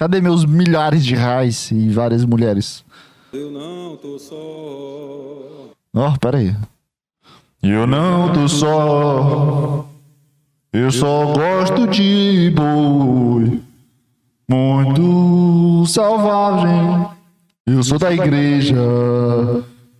Cadê 0.00 0.18
meus 0.18 0.46
milhares 0.46 1.04
de 1.04 1.14
reais 1.14 1.70
e 1.70 1.90
várias 1.90 2.24
mulheres? 2.24 2.82
Eu 3.34 3.50
não 3.50 3.98
tô 3.98 4.18
só. 4.18 4.34
Ó, 4.34 6.08
oh, 6.08 6.18
pera 6.18 6.38
aí. 6.38 6.56
Eu 7.62 7.86
não 7.86 8.32
tô 8.32 8.48
só. 8.48 9.86
Eu 10.72 10.90
só 10.90 11.26
gosto 11.34 11.86
de 11.86 12.50
boi. 12.56 13.60
Muito 14.48 15.84
selvagem. 15.86 17.06
Eu 17.66 17.82
sou 17.82 17.98
da 17.98 18.10
igreja 18.10 18.76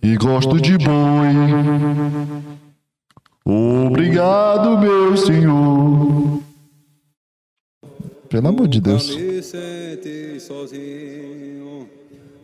e 0.01 0.17
gosto 0.17 0.59
de 0.59 0.79
boi. 0.79 1.27
Obrigado, 3.45 4.79
meu 4.79 5.15
Senhor. 5.15 6.41
Pelo 8.31 8.47
amor 8.47 8.67
de 8.69 8.79
Deus. 8.79 9.13
sozinho, 10.39 11.85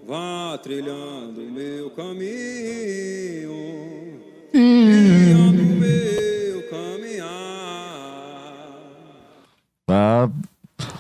vá 0.06 0.60
trilhando 0.62 1.40
meu 1.50 1.90
caminho, 1.92 2.28
guiando 4.54 5.64
meu 5.64 6.62
caminhar. 6.70 7.30
Vá, 9.88 10.30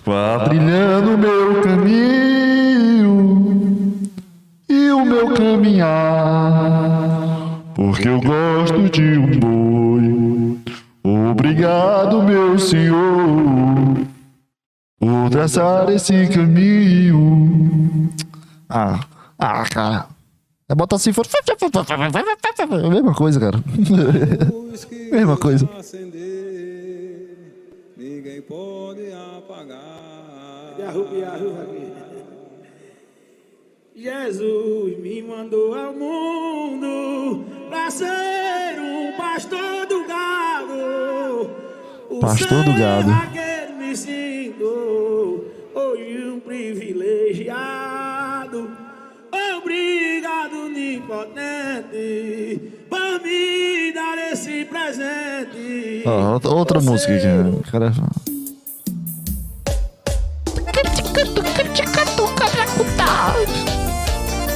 vá 0.05 0.45
trilhando 0.47 1.17
meu 1.17 1.61
caminho 1.61 3.13
e 4.69 4.89
o 4.89 5.03
meu 5.03 5.33
caminhar, 5.33 5.91
porque 7.75 8.07
eu 8.07 8.21
gosto 8.21 8.89
de 8.89 9.17
um 9.17 9.37
boi. 9.37 10.57
Obrigado, 11.03 12.23
meu 12.23 12.57
Senhor, 12.57 13.96
por 14.99 15.29
traçar 15.29 15.89
esse 15.89 16.27
caminho. 16.27 18.09
Ah, 18.69 18.99
ah, 19.37 19.63
cara. 19.69 20.07
É 20.69 20.75
bota 20.75 20.97
assim, 20.97 21.13
for... 21.13 21.25
É 21.25 22.89
mesma 22.89 23.13
coisa, 23.13 23.39
cara. 23.39 23.63
mesma 25.11 25.37
coisa. 25.37 25.69
Ninguém 27.95 28.41
pode 28.41 29.11
apagar. 29.37 29.97
Jesus 33.95 34.99
me 34.99 35.23
mandou 35.23 35.73
ao 35.73 35.91
mundo 35.91 37.45
para 37.69 37.89
ser 37.89 38.79
um 38.79 39.17
pastor 39.17 39.87
do 39.87 40.05
gado. 40.07 41.49
O 42.09 42.19
pastor 42.19 42.63
do 42.63 42.73
gado. 42.73 43.56
Me 43.87 44.53
hoje 45.73 46.29
um 46.29 46.41
privilegiado. 46.41 47.47
Obrigado, 49.57 50.65
onipotente, 50.65 51.95
por 52.89 53.21
me 53.21 53.93
dar 53.93 54.17
esse 54.33 54.65
presente. 54.65 56.03
Oh, 56.05 56.37
outra 56.49 56.81
música 56.81 57.15
aqui, 57.15 57.27
cara. 57.71 57.93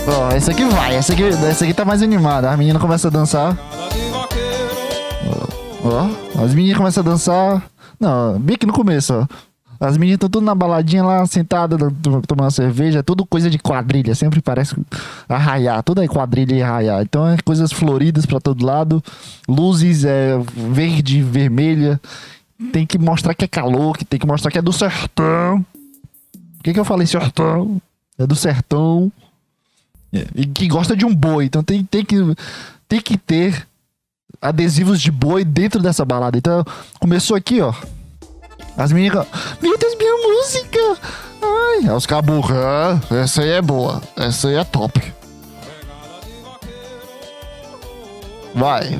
Ó, 0.08 0.28
oh, 0.28 0.32
essa 0.36 0.52
aqui 0.52 0.66
vai, 0.66 0.96
essa 0.96 1.14
aqui, 1.14 1.24
essa 1.24 1.64
aqui 1.64 1.74
tá 1.74 1.86
mais 1.86 2.04
animada. 2.04 2.52
A 2.52 2.58
menina 2.58 2.80
começa 2.80 3.08
a 3.08 3.12
dançar. 3.12 3.58
Ó, 5.86 6.10
oh, 6.36 6.44
as 6.44 6.54
meninas 6.54 6.78
começam 6.78 7.02
a 7.02 7.06
dançar. 7.06 7.72
Não, 8.02 8.40
bem 8.40 8.56
aqui 8.56 8.66
no 8.66 8.74
começo, 8.74 9.14
ó. 9.14 9.28
As 9.80 9.96
meninas 9.98 10.18
estão 10.18 10.30
tudo 10.30 10.44
na 10.44 10.54
baladinha 10.54 11.04
lá, 11.04 11.26
sentadas, 11.26 11.80
tomando 12.28 12.52
cerveja, 12.52 13.02
tudo 13.02 13.26
coisa 13.26 13.50
de 13.50 13.58
quadrilha, 13.58 14.14
sempre 14.14 14.42
parece 14.42 14.76
arraiar, 15.28 15.82
tudo 15.82 16.04
é 16.04 16.08
quadrilha 16.08 16.56
e 16.56 16.62
arraiar. 16.62 17.02
Então 17.02 17.28
é 17.28 17.38
coisas 17.44 17.72
floridas 17.72 18.26
para 18.26 18.40
todo 18.40 18.66
lado, 18.66 19.04
luzes 19.48 20.04
é 20.04 20.38
verde, 20.56 21.22
vermelha. 21.24 22.00
Tem 22.72 22.86
que 22.86 23.00
mostrar 23.00 23.34
que 23.34 23.46
é 23.46 23.48
calor, 23.48 23.98
que 23.98 24.06
tem 24.06 24.20
que 24.20 24.28
mostrar 24.28 24.52
que 24.52 24.60
é 24.60 24.62
do 24.62 24.74
sertão. 24.74 25.66
Por 26.58 26.64
que, 26.64 26.74
que 26.74 26.80
eu 26.80 26.86
falei 26.86 27.08
sertão? 27.08 27.82
É 28.20 28.28
do 28.28 28.36
sertão. 28.36 29.12
É. 30.14 30.28
E 30.36 30.46
que 30.46 30.68
gosta 30.68 30.96
de 30.96 31.06
um 31.06 31.16
boi. 31.16 31.46
Então 31.46 31.64
tem, 31.64 31.84
tem, 31.84 32.06
que, 32.06 32.18
tem 32.88 33.02
que 33.02 33.18
ter 33.18 33.68
adesivos 34.42 35.02
de 35.02 35.12
boi 35.12 35.44
dentro 35.44 35.82
dessa 35.82 36.06
balada. 36.06 36.38
Então 36.38 36.64
começou 37.00 37.36
aqui, 37.36 37.62
ó. 37.62 37.74
As 38.78 38.92
meninas. 38.92 39.28
Meu 39.62 39.78
Deus, 39.78 39.96
minha 39.98 40.16
música! 40.18 40.98
Ai, 41.42 41.88
é 41.88 41.94
os 41.94 42.06
caboclos. 42.06 42.58
Ah, 42.58 43.00
essa 43.12 43.42
aí 43.42 43.50
é 43.50 43.62
boa. 43.62 44.02
Essa 44.16 44.48
aí 44.48 44.56
é 44.56 44.64
top. 44.64 45.02
Vai. 48.54 49.00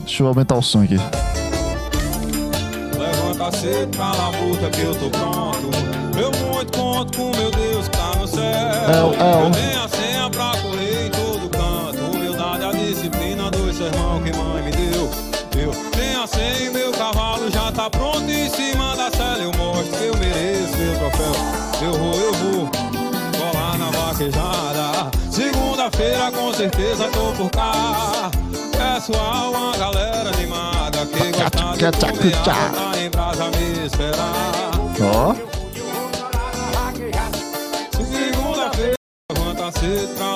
Deixa 0.00 0.22
eu 0.22 0.26
aumentar 0.28 0.56
o 0.56 0.62
som 0.62 0.82
aqui. 0.82 0.96
Levanta 2.98 3.56
cedo 3.56 3.96
pra 3.96 4.12
labuta 4.12 4.70
que 4.70 4.80
eu 4.82 4.94
tô 4.94 5.10
pronto. 5.10 5.70
Eu 6.18 6.30
muito 6.46 6.78
conto 6.78 7.18
com 7.18 7.36
meu 7.36 7.50
Deus 7.50 7.88
que 7.88 7.96
tá 7.96 8.12
no 8.18 8.26
céu. 8.26 8.42
É, 8.42 8.98
é 9.18 10.11
troféu. 21.22 21.82
Eu 21.82 21.92
vou, 21.92 22.14
eu 22.14 22.32
vou. 22.32 22.70
Colar 23.38 23.78
na 23.78 23.90
vaquejada. 23.90 25.10
Segunda-feira 25.30 26.30
com 26.32 26.52
certeza 26.54 27.08
tô 27.08 27.32
por 27.32 27.50
cá. 27.50 28.30
Pessoal, 28.72 29.52
uma 29.52 29.76
galera 29.76 30.30
animada 30.30 31.06
que 31.06 31.32
gosta 31.32 31.90
de 31.90 31.98
comer 31.98 32.32
tá 32.42 32.92
em 33.00 33.10
brasa 33.10 33.44
me 33.50 33.86
esperar. 33.86 34.70
Ó. 35.00 35.34
Segunda-feira, 37.92 38.94
levanta 39.30 39.72
cedo. 39.72 40.34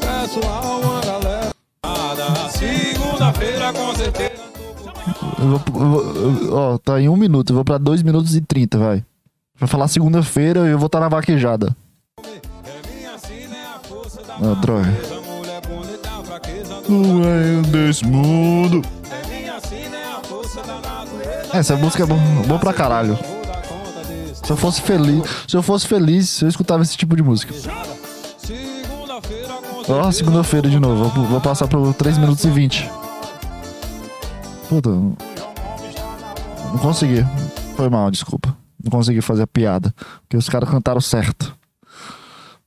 Pessoal, 0.00 0.80
uma 0.80 1.00
galera 1.02 1.50
animada. 1.84 2.50
Segunda-feira 2.50 3.72
com 3.72 3.94
certeza 3.94 4.46
Eu 5.38 5.46
vou, 5.48 5.60
eu 5.82 5.90
vou- 5.90 6.02
eu- 6.14 6.54
ó, 6.54 6.78
tá 6.78 7.00
em 7.00 7.08
um 7.08 7.16
minuto. 7.16 7.50
Eu 7.50 7.56
vou 7.56 7.64
pra 7.64 7.78
dois 7.78 8.02
minutos 8.02 8.34
e 8.34 8.40
trinta, 8.40 8.78
vai. 8.78 9.04
Vai 9.58 9.68
falar 9.68 9.88
segunda-feira 9.88 10.66
e 10.66 10.70
eu 10.70 10.78
vou 10.78 10.86
estar 10.86 11.00
na 11.00 11.08
vaquejada. 11.08 11.74
Ah, 14.38 14.54
droga. 14.60 14.92
Não 16.88 17.22
é 17.24 17.62
desse 17.62 18.04
mundo. 18.04 18.82
É. 21.52 21.58
Essa 21.58 21.74
música 21.76 22.02
é 22.02 22.06
bom, 22.06 22.18
bom 22.46 22.58
pra 22.58 22.72
caralho. 22.72 23.18
Se 24.44 24.52
eu 24.52 24.56
fosse 24.56 24.82
feliz, 24.82 25.22
se 25.48 25.56
eu 25.56 25.62
fosse 25.62 25.86
feliz, 25.86 26.42
eu 26.42 26.48
escutava 26.48 26.82
esse 26.82 26.96
tipo 26.96 27.16
de 27.16 27.22
música. 27.22 27.54
Ó, 29.88 30.02
certeza 30.02 30.12
segunda-feira 30.12 30.68
de 30.68 30.78
novo. 30.78 31.08
Vou, 31.08 31.24
vou 31.24 31.40
passar 31.40 31.66
pro 31.66 31.94
3 31.94 32.18
minutos 32.18 32.44
e 32.44 32.50
20. 32.50 32.90
Puta. 34.68 34.90
Não 34.90 36.78
consegui. 36.80 37.24
Foi 37.76 37.88
mal, 37.88 38.10
desculpa. 38.10 38.56
Não 38.82 38.90
consegui 38.90 39.20
fazer 39.20 39.42
a 39.42 39.46
piada. 39.46 39.94
Porque 40.22 40.36
os 40.36 40.48
caras 40.48 40.68
cantaram 40.68 41.00
certo. 41.00 41.56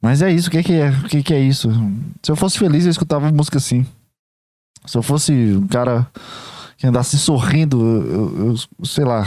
Mas 0.02 0.22
é 0.22 0.32
isso, 0.32 0.48
o 0.48 0.52
que, 0.52 0.74
é? 0.74 0.90
O 0.90 1.04
que, 1.10 1.22
que 1.24 1.34
é 1.34 1.40
isso? 1.40 1.70
Se 2.24 2.32
eu 2.32 2.36
fosse 2.36 2.58
feliz, 2.58 2.86
eu 2.86 2.92
escutava 2.92 3.32
música 3.32 3.58
assim. 3.58 3.86
Se 4.86 4.98
eu 4.98 5.04
fosse 5.04 5.32
um 5.34 5.68
cara 5.68 6.08
que 6.78 6.88
andasse 6.88 7.18
sorrindo, 7.20 7.82
eu, 7.82 8.12
eu- 8.46 8.56
eu- 8.80 8.86
sei 8.86 9.04
lá. 9.04 9.24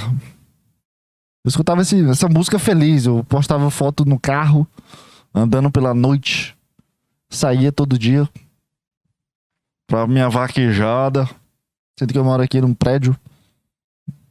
Eu 1.45 1.49
escutava 1.49 1.83
esse- 1.83 2.09
essa 2.09 2.28
música 2.28 2.59
feliz. 2.59 3.05
Eu 3.05 3.22
postava 3.24 3.70
foto 3.70 4.05
no 4.07 4.18
carro, 4.18 4.66
andando 5.35 5.70
pela 5.70 5.93
noite 5.93 6.57
saía 7.28 7.70
todo 7.72 7.99
dia 7.99 8.28
pra 9.87 10.07
minha 10.07 10.28
vaquejada. 10.28 11.28
Sendo 11.99 12.12
que 12.12 12.18
eu 12.18 12.24
moro 12.24 12.43
aqui 12.43 12.61
num 12.61 12.72
prédio. 12.74 13.14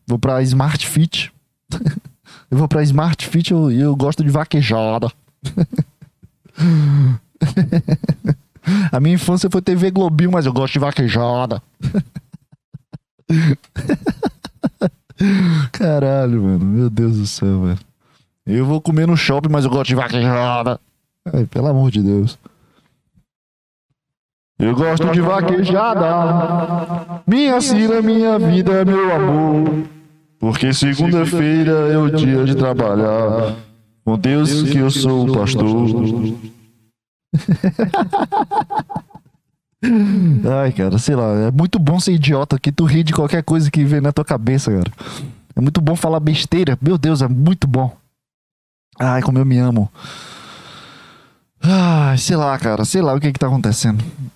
Vou 0.08 0.18
pra 0.18 0.42
Smart 0.42 0.88
Fit. 0.88 1.32
eu 2.52 2.58
vou 2.58 2.68
pra 2.68 2.84
Smart 2.84 3.28
Fit 3.28 3.50
e 3.50 3.54
eu, 3.54 3.72
eu 3.72 3.96
gosto 3.96 4.24
de 4.24 4.30
vaquejada. 4.30 5.12
A 8.92 9.00
minha 9.00 9.16
infância 9.16 9.50
foi 9.50 9.62
TV 9.62 9.90
Globinho, 9.90 10.34
mas 10.34 10.46
eu 10.46 10.54
gosto 10.54 10.74
de 10.74 10.80
vaquejada. 10.80 11.64
Caralho, 15.72 16.44
mano. 16.44 16.66
Meu 16.66 16.90
Deus 16.90 17.18
do 17.18 17.26
céu, 17.26 17.62
velho. 17.62 17.80
Eu 18.46 18.66
vou 18.66 18.82
comer 18.82 19.08
no 19.08 19.16
shopping, 19.16 19.48
mas 19.50 19.64
eu 19.64 19.72
gosto 19.72 19.88
de 19.88 19.96
vaquejada. 19.96 20.78
Ai, 21.34 21.46
pelo 21.46 21.68
amor 21.68 21.90
de 21.90 22.04
Deus. 22.04 22.38
Eu 24.60 24.76
gosto 24.76 25.10
de 25.12 25.22
vaquejada. 25.22 27.22
Minha 27.26 27.62
sina, 27.62 28.02
minha 28.02 28.38
vida, 28.38 28.84
meu 28.84 29.16
amor. 29.16 29.86
Porque 30.42 30.74
segunda-feira 30.74 31.94
é 31.94 31.98
o 32.00 32.10
dia 32.10 32.44
de 32.44 32.56
trabalhar. 32.56 33.56
Com 34.04 34.18
Deus 34.18 34.64
que 34.64 34.80
eu 34.80 34.90
sou 34.90 35.30
o 35.30 35.34
pastor. 35.34 35.88
Ai, 40.64 40.72
cara, 40.72 40.98
sei 40.98 41.16
lá. 41.16 41.28
É 41.48 41.52
muito 41.52 41.78
bom 41.78 42.00
ser 42.00 42.14
idiota 42.14 42.58
que 42.60 42.72
tu 42.72 42.86
ri 42.86 43.04
de 43.04 43.14
qualquer 43.14 43.44
coisa 43.44 43.70
que 43.70 43.86
vem 43.86 44.02
na 44.02 44.12
tua 44.12 44.26
cabeça, 44.26 44.72
cara. 44.72 44.92
É 45.56 45.62
muito 45.62 45.80
bom 45.80 45.96
falar 45.96 46.20
besteira. 46.20 46.76
Meu 46.82 46.98
Deus, 46.98 47.22
é 47.22 47.28
muito 47.28 47.68
bom. 47.68 47.96
Ai, 49.00 49.22
como 49.22 49.38
eu 49.38 49.46
me 49.46 49.60
amo. 49.60 49.92
Ai, 51.62 52.18
sei 52.18 52.36
lá, 52.36 52.58
cara. 52.58 52.84
Sei 52.84 53.04
lá 53.04 53.14
o 53.14 53.20
que 53.20 53.32
que 53.32 53.38
tá 53.38 53.46
acontecendo. 53.46 54.02
O 54.02 54.32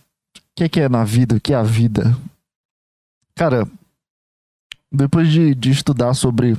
que 0.56 0.70
que 0.70 0.82
é 0.82 0.88
na 0.88 1.04
vida? 1.04 1.38
O 1.38 1.42
que 1.42 1.52
é 1.52 1.56
a 1.56 1.64
vida? 1.64 2.16
Cara, 3.36 3.68
depois 4.96 5.32
de, 5.32 5.54
de 5.54 5.72
estudar 5.72 6.14
sobre. 6.14 6.56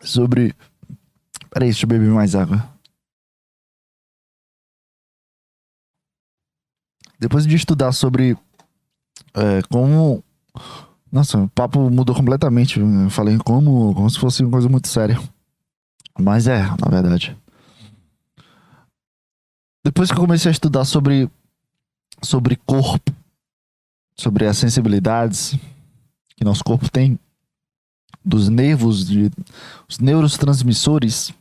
Sobre. 0.00 0.54
Peraí, 1.50 1.68
deixa 1.68 1.84
eu 1.84 1.88
beber 1.88 2.10
mais 2.10 2.34
água. 2.34 2.68
Depois 7.18 7.46
de 7.46 7.54
estudar 7.54 7.92
sobre. 7.92 8.36
é, 9.34 9.62
como. 9.70 10.22
Nossa, 11.10 11.38
o 11.38 11.48
papo 11.48 11.88
mudou 11.90 12.14
completamente. 12.14 12.80
Eu 12.80 13.10
falei 13.10 13.38
como, 13.38 13.94
como 13.94 14.10
se 14.10 14.18
fosse 14.18 14.42
uma 14.42 14.50
coisa 14.50 14.68
muito 14.68 14.88
séria. 14.88 15.16
Mas 16.18 16.46
é, 16.48 16.60
na 16.60 16.88
verdade. 16.90 17.36
Depois 19.84 20.10
que 20.10 20.16
eu 20.16 20.20
comecei 20.20 20.48
a 20.48 20.52
estudar 20.52 20.84
sobre 20.84 21.30
sobre 22.22 22.56
corpo, 22.56 23.12
sobre 24.16 24.46
as 24.46 24.56
sensibilidades 24.56 25.56
que 26.36 26.44
nosso 26.44 26.64
corpo 26.64 26.90
tem, 26.90 27.18
dos 28.24 28.48
nervos, 28.48 29.06
de, 29.06 29.30
os 29.88 29.98
neurotransmissores, 29.98 31.32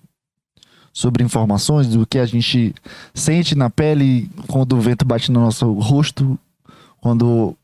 sobre 0.91 1.24
informações 1.24 1.88
do 1.88 2.05
que 2.05 2.19
a 2.19 2.26
gente 2.26 2.76
sente 3.13 3.55
na 3.55 3.69
pele 3.69 4.30
quando 4.47 4.74
o 4.74 4.82
vento 4.82 5.03
bate 5.03 5.32
no 5.32 5.39
nosso 5.39 5.71
rosto, 5.74 6.38
quando 7.01 7.57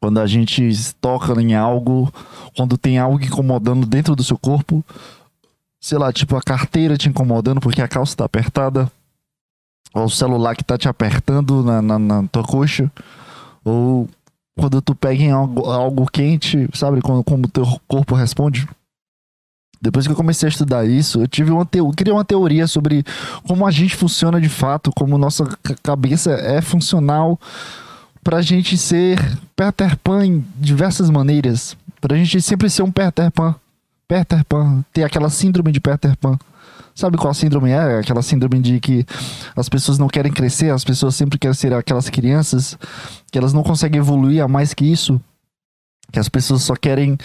quando 0.00 0.18
a 0.18 0.26
gente 0.26 0.70
toca 0.98 1.38
em 1.42 1.54
algo, 1.54 2.10
quando 2.56 2.78
tem 2.78 2.98
algo 2.98 3.22
incomodando 3.22 3.86
dentro 3.86 4.16
do 4.16 4.24
seu 4.24 4.38
corpo, 4.38 4.82
sei 5.78 5.98
lá, 5.98 6.10
tipo 6.10 6.36
a 6.36 6.42
carteira 6.42 6.96
te 6.96 7.06
incomodando 7.06 7.60
porque 7.60 7.82
a 7.82 7.88
calça 7.88 8.16
tá 8.16 8.24
apertada, 8.24 8.90
ou 9.92 10.04
o 10.04 10.10
celular 10.10 10.56
que 10.56 10.64
tá 10.64 10.78
te 10.78 10.88
apertando 10.88 11.62
na, 11.62 11.82
na, 11.82 11.98
na 11.98 12.26
tua 12.28 12.42
coxa, 12.42 12.90
ou 13.64 14.08
quando 14.58 14.82
tu 14.82 14.94
pega 14.94 15.22
em 15.22 15.30
algo, 15.30 15.70
algo 15.70 16.06
quente, 16.10 16.68
sabe 16.74 17.00
como, 17.00 17.24
o 17.26 17.48
teu 17.48 17.64
corpo 17.88 18.14
responde. 18.14 18.68
Depois 19.82 20.06
que 20.06 20.12
eu 20.12 20.16
comecei 20.16 20.46
a 20.46 20.50
estudar 20.50 20.84
isso, 20.86 21.22
eu 21.22 21.28
tive 21.28 21.50
uma 21.50 21.64
teo... 21.64 21.86
eu 21.86 21.92
criei 21.92 22.12
uma 22.12 22.24
teoria 22.24 22.66
sobre 22.66 23.02
como 23.46 23.66
a 23.66 23.70
gente 23.70 23.96
funciona 23.96 24.38
de 24.38 24.48
fato, 24.48 24.92
como 24.94 25.16
nossa 25.16 25.46
ca- 25.62 25.74
cabeça 25.82 26.32
é 26.32 26.60
funcional 26.60 27.40
pra 28.22 28.42
gente 28.42 28.76
ser 28.76 29.18
Peter 29.56 29.96
Pan 29.96 30.26
em 30.26 30.44
diversas 30.56 31.08
maneiras. 31.08 31.74
Pra 31.98 32.14
gente 32.16 32.42
sempre 32.42 32.68
ser 32.68 32.82
um 32.82 32.92
Peter 32.92 33.30
Pan. 33.30 33.54
Peter 34.06 34.44
Pan, 34.44 34.84
ter 34.92 35.04
aquela 35.04 35.30
síndrome 35.30 35.72
de 35.72 35.80
Peter 35.80 36.14
Pan. 36.18 36.38
Sabe 37.00 37.16
qual 37.16 37.32
síndrome 37.32 37.70
é? 37.70 38.00
Aquela 38.00 38.20
síndrome 38.20 38.60
de 38.60 38.78
que 38.78 39.06
as 39.56 39.70
pessoas 39.70 39.98
não 39.98 40.06
querem 40.06 40.30
crescer, 40.30 40.70
as 40.70 40.84
pessoas 40.84 41.14
sempre 41.14 41.38
querem 41.38 41.54
ser 41.54 41.72
aquelas 41.72 42.10
crianças, 42.10 42.76
que 43.32 43.38
elas 43.38 43.54
não 43.54 43.62
conseguem 43.62 43.98
evoluir 43.98 44.44
a 44.44 44.46
mais 44.46 44.74
que 44.74 44.84
isso. 44.84 45.18
Que 46.12 46.18
as 46.18 46.28
pessoas 46.28 46.60
só 46.60 46.76
querem. 46.76 47.16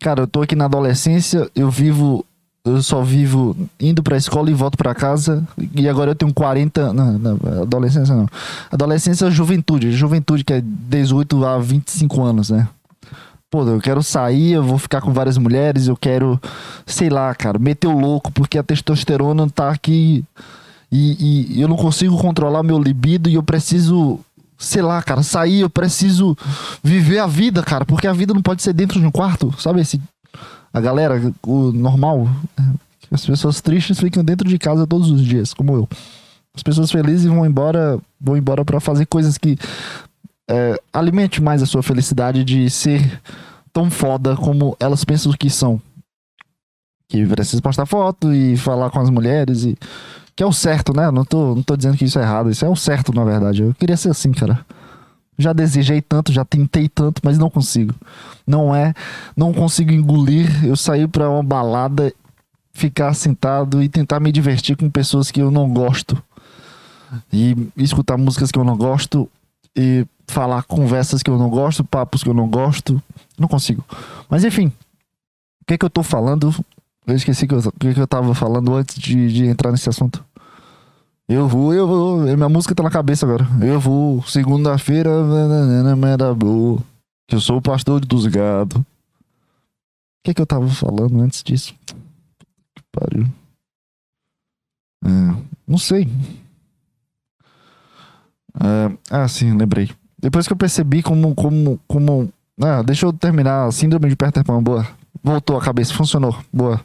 Cara, 0.00 0.22
eu 0.22 0.26
tô 0.26 0.40
aqui 0.40 0.56
na 0.56 0.64
adolescência, 0.64 1.50
eu 1.54 1.70
vivo. 1.70 2.24
Eu 2.64 2.82
só 2.82 3.02
vivo 3.02 3.54
indo 3.78 4.02
pra 4.02 4.16
escola 4.16 4.50
e 4.50 4.54
volto 4.54 4.78
pra 4.78 4.94
casa. 4.94 5.46
E 5.74 5.86
agora 5.86 6.12
eu 6.12 6.14
tenho 6.14 6.32
40. 6.32 6.94
Não, 6.94 7.18
não, 7.18 7.38
adolescência 7.60 8.14
não. 8.14 8.26
Adolescência 8.72 9.26
é 9.26 9.30
juventude. 9.30 9.92
Juventude 9.92 10.44
que 10.44 10.54
é 10.54 10.62
18 10.62 11.44
a 11.44 11.58
25 11.58 12.22
anos, 12.22 12.48
né? 12.48 12.66
Pô, 13.54 13.62
eu 13.62 13.80
quero 13.80 14.02
sair, 14.02 14.54
eu 14.54 14.64
vou 14.64 14.78
ficar 14.78 15.00
com 15.00 15.12
várias 15.12 15.38
mulheres, 15.38 15.86
eu 15.86 15.96
quero, 15.96 16.40
sei 16.84 17.08
lá, 17.08 17.32
cara, 17.36 17.56
meter 17.56 17.86
o 17.86 17.96
louco, 17.96 18.32
porque 18.32 18.58
a 18.58 18.64
testosterona 18.64 19.48
tá 19.48 19.70
aqui 19.70 20.24
e, 20.90 21.54
e 21.56 21.60
eu 21.60 21.68
não 21.68 21.76
consigo 21.76 22.18
controlar 22.18 22.64
meu 22.64 22.82
libido 22.82 23.30
e 23.30 23.34
eu 23.34 23.44
preciso, 23.44 24.18
sei 24.58 24.82
lá, 24.82 25.00
cara, 25.04 25.22
sair, 25.22 25.60
eu 25.60 25.70
preciso 25.70 26.36
viver 26.82 27.20
a 27.20 27.28
vida, 27.28 27.62
cara, 27.62 27.84
porque 27.84 28.08
a 28.08 28.12
vida 28.12 28.34
não 28.34 28.42
pode 28.42 28.60
ser 28.60 28.72
dentro 28.72 28.98
de 28.98 29.06
um 29.06 29.10
quarto, 29.12 29.54
sabe? 29.56 29.80
Esse, 29.80 30.00
A 30.72 30.80
galera, 30.80 31.32
o 31.46 31.70
normal, 31.70 32.28
é, 32.58 32.62
as 33.12 33.24
pessoas 33.24 33.60
tristes 33.60 34.00
ficam 34.00 34.24
dentro 34.24 34.48
de 34.48 34.58
casa 34.58 34.84
todos 34.84 35.08
os 35.12 35.24
dias, 35.24 35.54
como 35.54 35.76
eu. 35.76 35.88
As 36.56 36.62
pessoas 36.64 36.90
felizes 36.90 37.26
vão 37.26 37.46
embora, 37.46 38.00
vão 38.20 38.36
embora 38.36 38.64
para 38.64 38.80
fazer 38.80 39.06
coisas 39.06 39.38
que 39.38 39.56
é, 40.48 40.78
alimente 40.92 41.42
mais 41.42 41.62
a 41.62 41.66
sua 41.66 41.82
felicidade 41.82 42.44
de 42.44 42.68
ser 42.68 43.20
tão 43.72 43.90
foda 43.90 44.36
como 44.36 44.76
elas 44.78 45.04
pensam 45.04 45.32
que 45.32 45.50
são. 45.50 45.80
Que 47.08 47.26
precisa 47.26 47.60
postar 47.60 47.86
foto 47.86 48.32
e 48.32 48.56
falar 48.56 48.90
com 48.90 49.00
as 49.00 49.10
mulheres 49.10 49.64
e 49.64 49.76
que 50.36 50.42
é 50.42 50.46
o 50.46 50.52
certo, 50.52 50.94
né? 50.94 51.10
Não 51.10 51.24
tô, 51.24 51.54
não 51.54 51.62
tô 51.62 51.76
dizendo 51.76 51.96
que 51.96 52.04
isso 52.04 52.18
é 52.18 52.22
errado, 52.22 52.50
isso 52.50 52.64
é 52.64 52.68
o 52.68 52.76
certo, 52.76 53.12
na 53.12 53.24
verdade. 53.24 53.62
Eu 53.62 53.74
queria 53.74 53.96
ser 53.96 54.10
assim, 54.10 54.32
cara. 54.32 54.64
Já 55.36 55.52
desejei 55.52 56.00
tanto, 56.00 56.32
já 56.32 56.44
tentei 56.44 56.88
tanto, 56.88 57.20
mas 57.24 57.38
não 57.38 57.50
consigo. 57.50 57.94
Não 58.46 58.74
é, 58.74 58.94
não 59.36 59.52
consigo 59.52 59.92
engolir. 59.92 60.64
Eu 60.64 60.76
sair 60.76 61.08
pra 61.08 61.28
uma 61.28 61.42
balada, 61.42 62.12
ficar 62.72 63.14
sentado 63.14 63.82
e 63.82 63.88
tentar 63.88 64.20
me 64.20 64.30
divertir 64.30 64.76
com 64.76 64.88
pessoas 64.90 65.30
que 65.30 65.40
eu 65.40 65.50
não 65.50 65.68
gosto. 65.72 66.20
E 67.32 67.56
escutar 67.76 68.16
músicas 68.16 68.50
que 68.50 68.58
eu 68.58 68.64
não 68.64 68.76
gosto 68.76 69.28
e 69.76 70.06
falar 70.26 70.62
conversas 70.64 71.22
que 71.22 71.30
eu 71.30 71.38
não 71.38 71.50
gosto, 71.50 71.84
papos 71.84 72.22
que 72.22 72.28
eu 72.28 72.34
não 72.34 72.48
gosto. 72.48 73.02
Não 73.38 73.48
consigo. 73.48 73.84
Mas 74.28 74.44
enfim, 74.44 74.66
o 74.66 75.64
que 75.66 75.74
é 75.74 75.78
que 75.78 75.84
eu 75.84 75.90
tô 75.90 76.02
falando? 76.02 76.54
Eu 77.06 77.14
esqueci 77.14 77.46
que 77.46 77.54
eu, 77.54 77.58
o 77.58 77.72
que, 77.72 77.88
é 77.88 77.94
que 77.94 78.00
eu 78.00 78.06
tava 78.06 78.34
falando 78.34 78.74
antes 78.74 78.96
de, 78.96 79.32
de 79.32 79.46
entrar 79.46 79.70
nesse 79.70 79.88
assunto. 79.88 80.24
Eu 81.28 81.48
vou, 81.48 81.72
eu 81.72 81.86
vou. 81.86 82.18
Minha 82.18 82.48
música 82.48 82.74
tá 82.74 82.82
na 82.82 82.90
cabeça 82.90 83.24
agora. 83.24 83.46
Eu 83.62 83.80
vou, 83.80 84.22
segunda-feira, 84.24 85.10
era 86.12 86.34
boa. 86.34 86.80
Que 87.26 87.34
eu 87.34 87.40
sou 87.40 87.56
o 87.56 87.62
pastor 87.62 88.04
dos 88.04 88.26
gados. 88.26 88.78
O 88.78 88.84
que 90.22 90.30
é 90.30 90.34
que 90.34 90.40
eu 90.40 90.46
tava 90.46 90.68
falando 90.68 91.20
antes 91.20 91.42
disso? 91.42 91.74
Que 91.86 92.82
pariu. 92.92 93.26
É, 95.04 95.08
não 95.66 95.78
sei. 95.78 96.08
É, 98.60 98.92
ah, 99.10 99.28
sim, 99.28 99.56
lembrei. 99.56 99.90
Depois 100.18 100.46
que 100.46 100.52
eu 100.52 100.56
percebi 100.56 101.02
como. 101.02 101.34
como, 101.34 101.80
como 101.86 102.32
ah, 102.62 102.82
deixa 102.82 103.06
eu 103.06 103.12
terminar. 103.12 103.70
Síndrome 103.72 104.08
de 104.08 104.16
Peter 104.16 104.44
Pan, 104.44 104.62
boa. 104.62 104.86
Voltou 105.22 105.56
a 105.56 105.60
cabeça, 105.60 105.94
funcionou, 105.94 106.36
boa. 106.52 106.80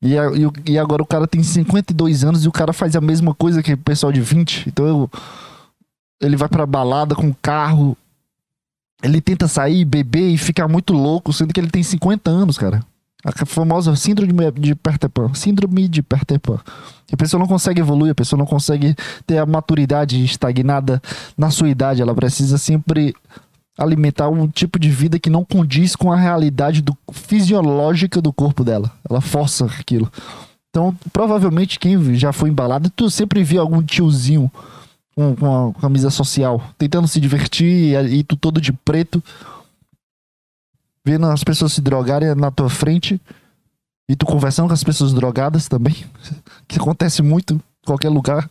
E, 0.00 0.14
e, 0.14 0.72
e, 0.72 0.78
agora 0.78 1.02
o 1.02 1.06
cara 1.06 1.26
tem 1.26 1.42
52 1.42 2.24
anos 2.24 2.44
e 2.44 2.48
o 2.48 2.52
cara 2.52 2.72
faz 2.72 2.94
a 2.94 3.00
mesma 3.00 3.34
coisa 3.34 3.62
que 3.62 3.72
o 3.72 3.78
pessoal 3.78 4.12
de 4.12 4.20
20. 4.20 4.68
Então 4.68 4.86
eu, 4.86 5.10
ele 6.20 6.36
vai 6.36 6.48
pra 6.48 6.66
balada 6.66 7.14
com 7.14 7.34
carro. 7.34 7.96
Ele 9.02 9.20
tenta 9.20 9.46
sair, 9.46 9.84
beber 9.84 10.30
e 10.30 10.38
ficar 10.38 10.66
muito 10.66 10.92
louco, 10.92 11.32
sendo 11.32 11.52
que 11.52 11.60
ele 11.60 11.70
tem 11.70 11.82
50 11.82 12.30
anos, 12.30 12.58
cara. 12.58 12.84
A 13.24 13.44
famosa 13.44 13.96
síndrome 13.96 14.32
de 14.52 14.74
Peter 14.76 15.10
Pan. 15.10 15.34
Síndrome 15.34 15.88
de 15.88 16.02
Peter. 16.02 16.40
A 17.12 17.16
pessoa 17.16 17.40
não 17.40 17.48
consegue 17.48 17.80
evoluir, 17.80 18.12
a 18.12 18.14
pessoa 18.14 18.38
não 18.38 18.46
consegue 18.46 18.94
ter 19.26 19.38
a 19.38 19.46
maturidade 19.46 20.22
estagnada 20.24 21.02
na 21.36 21.50
sua 21.50 21.68
idade. 21.68 22.00
Ela 22.00 22.14
precisa 22.14 22.56
sempre 22.58 23.14
alimentar 23.76 24.28
um 24.28 24.46
tipo 24.46 24.78
de 24.78 24.90
vida 24.90 25.18
que 25.18 25.30
não 25.30 25.44
condiz 25.44 25.96
com 25.96 26.12
a 26.12 26.16
realidade 26.16 26.80
do, 26.80 26.96
fisiológica 27.12 28.20
do 28.20 28.32
corpo 28.32 28.62
dela. 28.62 28.90
Ela 29.08 29.20
força 29.20 29.66
aquilo. 29.66 30.10
Então, 30.70 30.94
provavelmente, 31.12 31.78
quem 31.78 32.14
já 32.14 32.32
foi 32.32 32.50
embalado, 32.50 32.90
tu 32.90 33.10
sempre 33.10 33.42
viu 33.42 33.60
algum 33.60 33.82
tiozinho 33.82 34.50
com, 35.14 35.34
com 35.34 35.68
a 35.70 35.80
camisa 35.80 36.10
social, 36.10 36.62
tentando 36.76 37.08
se 37.08 37.20
divertir 37.20 37.66
e, 37.66 38.18
e 38.18 38.22
tu 38.22 38.36
todo 38.36 38.60
de 38.60 38.72
preto 38.72 39.22
vendo 41.08 41.26
as 41.26 41.42
pessoas 41.42 41.72
se 41.72 41.80
drogarem 41.80 42.34
na 42.34 42.50
tua 42.50 42.68
frente 42.68 43.18
e 44.06 44.14
tu 44.14 44.26
conversando 44.26 44.68
com 44.68 44.74
as 44.74 44.84
pessoas 44.84 45.14
drogadas 45.14 45.66
também, 45.66 45.96
que 46.68 46.78
acontece 46.78 47.22
muito 47.22 47.54
em 47.54 47.86
qualquer 47.86 48.10
lugar. 48.10 48.48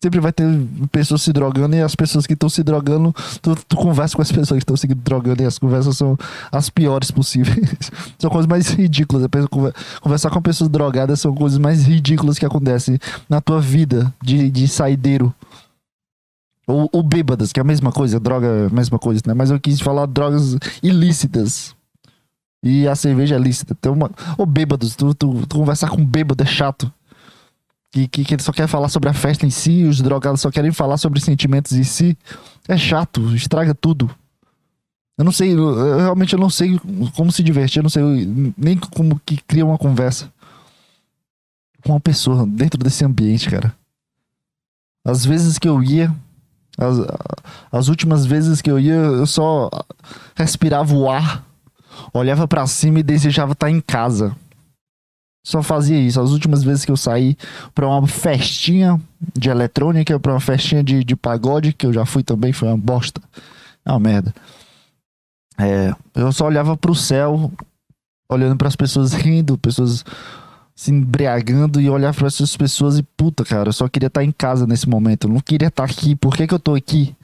Sempre 0.00 0.20
vai 0.20 0.30
ter 0.30 0.46
pessoas 0.92 1.22
se 1.22 1.32
drogando 1.32 1.74
e 1.74 1.80
as 1.80 1.96
pessoas 1.96 2.24
que 2.24 2.34
estão 2.34 2.48
se 2.48 2.62
drogando, 2.62 3.12
tu, 3.42 3.56
tu 3.66 3.76
conversa 3.76 4.14
com 4.14 4.22
as 4.22 4.30
pessoas 4.30 4.58
que 4.58 4.62
estão 4.62 4.76
se 4.76 4.86
drogando 4.86 5.42
e 5.42 5.46
as 5.46 5.58
conversas 5.58 5.96
são 5.96 6.16
as 6.52 6.70
piores 6.70 7.10
possíveis. 7.10 7.90
são 8.16 8.30
coisas 8.30 8.46
mais 8.46 8.68
ridículas. 8.68 9.26
Conversar 10.00 10.30
com 10.30 10.40
pessoas 10.40 10.70
drogadas 10.70 11.20
são 11.20 11.34
coisas 11.34 11.58
mais 11.58 11.84
ridículas 11.84 12.38
que 12.38 12.46
acontecem 12.46 12.98
na 13.28 13.40
tua 13.40 13.60
vida 13.60 14.14
de, 14.22 14.50
de 14.50 14.68
saideiro. 14.68 15.34
Ou, 16.66 16.88
ou 16.92 17.02
bêbadas, 17.02 17.52
que 17.52 17.60
é 17.60 17.62
a 17.62 17.64
mesma 17.64 17.92
coisa, 17.92 18.18
droga 18.18 18.46
é 18.46 18.74
mesma 18.74 18.98
coisa, 18.98 19.22
né? 19.26 19.34
Mas 19.34 19.50
eu 19.50 19.60
quis 19.60 19.80
falar 19.80 20.06
drogas 20.06 20.56
ilícitas. 20.82 21.74
E 22.62 22.88
a 22.88 22.96
cerveja 22.96 23.36
é 23.36 23.38
lícita. 23.38 23.74
Tem 23.74 23.92
uma... 23.92 24.10
Ou 24.36 24.44
bêbados, 24.44 24.96
tu, 24.96 25.14
tu, 25.14 25.46
tu 25.46 25.56
conversar 25.56 25.88
com 25.88 26.04
bêbado 26.04 26.42
é 26.42 26.46
chato. 26.46 26.92
Que, 27.92 28.08
que, 28.08 28.24
que 28.24 28.34
ele 28.34 28.42
só 28.42 28.52
quer 28.52 28.66
falar 28.66 28.88
sobre 28.88 29.08
a 29.08 29.14
festa 29.14 29.46
em 29.46 29.50
si, 29.50 29.84
os 29.84 30.02
drogados 30.02 30.40
só 30.40 30.50
querem 30.50 30.72
falar 30.72 30.96
sobre 30.96 31.20
sentimentos 31.20 31.72
em 31.72 31.84
si. 31.84 32.18
É 32.66 32.76
chato, 32.76 33.34
estraga 33.34 33.72
tudo. 33.72 34.10
Eu 35.16 35.24
não 35.24 35.32
sei, 35.32 35.54
eu, 35.54 35.96
realmente 35.98 36.34
eu 36.34 36.38
não 36.38 36.50
sei 36.50 36.78
como 37.14 37.32
se 37.32 37.42
divertir, 37.42 37.78
eu 37.78 37.84
não 37.84 37.90
sei 37.90 38.02
nem 38.56 38.76
como 38.76 39.18
que 39.24 39.38
cria 39.46 39.64
uma 39.64 39.78
conversa 39.78 40.30
com 41.82 41.92
uma 41.92 42.00
pessoa 42.00 42.44
dentro 42.46 42.82
desse 42.82 43.04
ambiente, 43.04 43.48
cara. 43.48 43.74
Às 45.04 45.24
vezes 45.24 45.56
que 45.56 45.68
eu 45.68 45.82
ia, 45.82 46.14
as, 46.76 46.96
as 47.72 47.88
últimas 47.88 48.26
vezes 48.26 48.60
que 48.60 48.70
eu 48.70 48.78
ia, 48.78 48.94
eu 48.94 49.26
só 49.26 49.70
respirava 50.34 50.94
o 50.94 51.10
ar, 51.10 51.44
olhava 52.12 52.46
para 52.46 52.66
cima 52.66 53.00
e 53.00 53.02
desejava 53.02 53.52
estar 53.52 53.70
em 53.70 53.80
casa. 53.80 54.34
Só 55.44 55.62
fazia 55.62 55.98
isso. 55.98 56.20
As 56.20 56.30
últimas 56.30 56.64
vezes 56.64 56.84
que 56.84 56.90
eu 56.90 56.96
saí 56.96 57.36
pra 57.72 57.86
uma 57.86 58.04
festinha 58.08 59.00
de 59.32 59.48
eletrônica, 59.48 60.18
pra 60.18 60.32
uma 60.32 60.40
festinha 60.40 60.82
de, 60.82 61.04
de 61.04 61.14
pagode, 61.14 61.72
que 61.72 61.86
eu 61.86 61.92
já 61.92 62.04
fui 62.04 62.24
também, 62.24 62.52
foi 62.52 62.66
uma 62.66 62.76
bosta. 62.76 63.20
É 63.84 63.92
uma 63.92 64.00
merda. 64.00 64.34
É, 65.56 65.94
eu 66.14 66.32
só 66.32 66.46
olhava 66.46 66.76
pro 66.76 66.96
céu, 66.96 67.52
olhando 68.28 68.56
para 68.56 68.66
as 68.66 68.74
pessoas 68.74 69.12
rindo, 69.12 69.56
pessoas 69.56 70.04
se 70.76 70.92
embriagando 70.92 71.80
e 71.80 71.88
olhar 71.88 72.14
para 72.14 72.26
essas 72.26 72.54
pessoas 72.54 72.98
e 72.98 73.02
puta, 73.02 73.42
cara, 73.44 73.70
eu 73.70 73.72
só 73.72 73.88
queria 73.88 74.08
estar 74.08 74.22
em 74.22 74.30
casa 74.30 74.66
nesse 74.66 74.86
momento. 74.86 75.26
Eu 75.26 75.32
não 75.32 75.40
queria 75.40 75.68
estar 75.68 75.84
aqui. 75.84 76.14
Por 76.14 76.36
que, 76.36 76.46
que 76.46 76.52
eu 76.52 76.58
tô 76.58 76.74
aqui? 76.74 77.16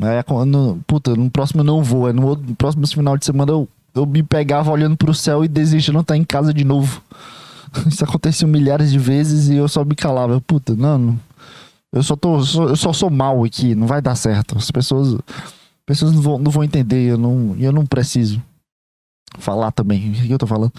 É, 0.00 0.24
no, 0.46 0.80
puta, 0.86 1.14
no 1.14 1.30
próximo 1.30 1.60
eu 1.60 1.64
não 1.64 1.84
vou. 1.84 2.08
É 2.08 2.12
no, 2.12 2.34
no 2.34 2.56
próximo 2.56 2.86
final 2.88 3.18
de 3.18 3.26
semana 3.26 3.52
eu, 3.52 3.68
eu 3.94 4.06
me 4.06 4.22
pegava 4.22 4.70
olhando 4.70 4.96
pro 4.96 5.12
céu 5.12 5.44
e 5.44 5.48
desejando 5.48 6.00
estar 6.00 6.16
em 6.16 6.24
casa 6.24 6.54
de 6.54 6.64
novo. 6.64 7.02
Isso 7.86 8.02
aconteceu 8.02 8.48
milhares 8.48 8.90
de 8.90 8.98
vezes 8.98 9.50
e 9.50 9.56
eu 9.56 9.68
só 9.68 9.84
me 9.84 9.94
calava. 9.94 10.40
Puta, 10.40 10.74
não, 10.74 10.98
não 10.98 11.20
eu 11.94 12.02
só 12.02 12.16
tô, 12.16 12.38
eu 12.38 12.76
só 12.76 12.92
sou 12.92 13.08
mal 13.08 13.44
aqui, 13.44 13.72
não 13.74 13.86
vai 13.86 14.02
dar 14.02 14.16
certo. 14.16 14.58
As 14.58 14.68
pessoas, 14.68 15.16
pessoas 15.86 16.12
não 16.12 16.20
vão, 16.20 16.38
não 16.38 16.50
vão 16.50 16.64
entender, 16.64 17.10
eu 17.10 17.16
não, 17.16 17.54
eu 17.56 17.70
não 17.70 17.86
preciso 17.86 18.42
falar 19.38 19.70
também. 19.70 20.10
O 20.10 20.14
que 20.14 20.32
eu 20.32 20.38
tô 20.38 20.46
falando? 20.46 20.72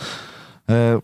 É, 0.67 1.01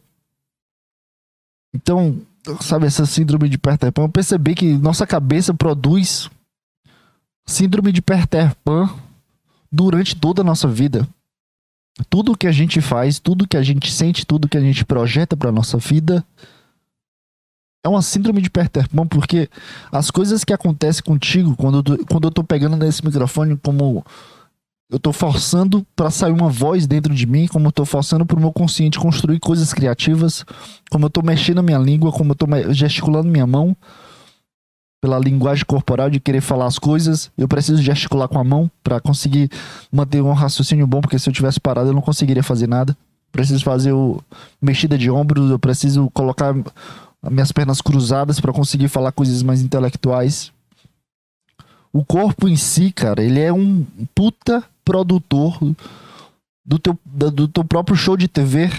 então, 1.73 2.19
sabe, 2.59 2.85
essa 2.85 3.05
síndrome 3.05 3.47
de 3.47 3.57
Peter 3.57 3.91
Pan, 3.91 4.03
eu 4.03 4.09
percebi 4.09 4.55
que 4.55 4.73
nossa 4.77 5.07
cabeça 5.07 5.53
produz 5.53 6.29
síndrome 7.45 7.91
de 7.91 8.01
Peter 8.01 8.55
Pan 8.63 8.89
durante 9.71 10.15
toda 10.15 10.41
a 10.41 10.45
nossa 10.45 10.67
vida. 10.67 11.07
Tudo 12.09 12.37
que 12.37 12.47
a 12.47 12.51
gente 12.51 12.81
faz, 12.81 13.19
tudo 13.19 13.47
que 13.47 13.57
a 13.57 13.63
gente 13.63 13.91
sente, 13.91 14.25
tudo 14.25 14.47
que 14.47 14.57
a 14.57 14.61
gente 14.61 14.83
projeta 14.85 15.35
para 15.35 15.51
nossa 15.51 15.77
vida 15.77 16.25
é 17.83 17.89
uma 17.89 18.01
síndrome 18.01 18.41
de 18.41 18.49
Peter 18.49 18.87
Pan, 18.89 19.07
porque 19.07 19.49
as 19.91 20.11
coisas 20.11 20.43
que 20.43 20.53
acontecem 20.53 21.03
contigo 21.03 21.55
quando 21.55 21.83
quando 22.05 22.27
eu 22.27 22.31
tô 22.31 22.43
pegando 22.43 22.77
nesse 22.77 23.03
microfone 23.03 23.57
como 23.57 24.05
eu 24.91 24.99
tô 24.99 25.13
forçando 25.13 25.87
para 25.95 26.11
sair 26.11 26.33
uma 26.33 26.49
voz 26.49 26.85
dentro 26.85 27.15
de 27.15 27.25
mim, 27.25 27.47
como 27.47 27.69
eu 27.69 27.71
tô 27.71 27.85
forçando 27.85 28.25
pro 28.25 28.37
meu 28.37 28.51
consciente 28.51 28.99
construir 28.99 29.39
coisas 29.39 29.73
criativas, 29.73 30.45
como 30.89 31.05
eu 31.05 31.09
tô 31.09 31.21
mexendo 31.21 31.59
a 31.59 31.63
minha 31.63 31.77
língua, 31.77 32.11
como 32.11 32.31
eu 32.31 32.35
tô 32.35 32.45
gesticulando 32.73 33.29
minha 33.29 33.47
mão 33.47 33.75
pela 35.01 35.17
linguagem 35.17 35.65
corporal 35.65 36.09
de 36.09 36.19
querer 36.19 36.41
falar 36.41 36.65
as 36.65 36.77
coisas, 36.77 37.31
eu 37.37 37.47
preciso 37.47 37.81
gesticular 37.81 38.27
com 38.27 38.37
a 38.37 38.43
mão 38.43 38.69
para 38.83 38.99
conseguir 38.99 39.49
manter 39.91 40.21
um 40.21 40.33
raciocínio 40.33 40.85
bom, 40.85 40.99
porque 40.99 41.17
se 41.17 41.27
eu 41.27 41.33
tivesse 41.33 41.59
parado 41.59 41.89
eu 41.89 41.93
não 41.93 42.01
conseguiria 42.01 42.43
fazer 42.43 42.67
nada. 42.67 42.95
Preciso 43.31 43.63
fazer 43.63 43.93
o 43.93 44.21
mexida 44.61 44.97
de 44.97 45.09
ombros, 45.09 45.49
eu 45.49 45.57
preciso 45.57 46.09
colocar 46.11 46.53
minhas 47.31 47.51
pernas 47.51 47.79
cruzadas 47.79 48.41
para 48.41 48.51
conseguir 48.51 48.89
falar 48.89 49.13
coisas 49.13 49.41
mais 49.41 49.61
intelectuais. 49.61 50.51
O 51.93 52.03
corpo 52.03 52.47
em 52.47 52.57
si, 52.57 52.91
cara, 52.91 53.23
ele 53.23 53.39
é 53.39 53.51
um 53.51 53.85
puta 54.13 54.63
produtor 54.83 55.59
do 56.65 56.79
teu, 56.79 56.97
do 57.05 57.47
teu 57.47 57.63
próprio 57.63 57.95
show 57.95 58.15
de 58.15 58.27
TV 58.27 58.69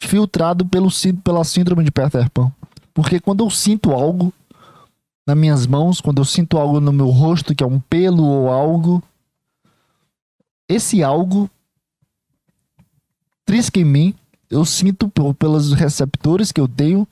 filtrado 0.00 0.64
pelo, 0.66 0.88
pela 1.24 1.44
síndrome 1.44 1.84
de 1.84 1.90
Peter 1.90 2.30
Pan. 2.30 2.52
Porque 2.94 3.20
quando 3.20 3.44
eu 3.44 3.50
sinto 3.50 3.92
algo 3.92 4.32
nas 5.26 5.36
minhas 5.36 5.66
mãos, 5.66 6.00
quando 6.00 6.18
eu 6.18 6.24
sinto 6.24 6.56
algo 6.56 6.80
no 6.80 6.92
meu 6.92 7.08
rosto, 7.08 7.54
que 7.54 7.62
é 7.62 7.66
um 7.66 7.80
pelo 7.80 8.24
ou 8.24 8.48
algo, 8.48 9.02
esse 10.68 11.02
algo 11.02 11.50
trisca 13.44 13.78
em 13.78 13.84
mim, 13.84 14.14
eu 14.50 14.64
sinto 14.64 15.10
pelos 15.38 15.72
receptores 15.72 16.50
que 16.50 16.60
eu 16.60 16.66
tenho, 16.66 17.06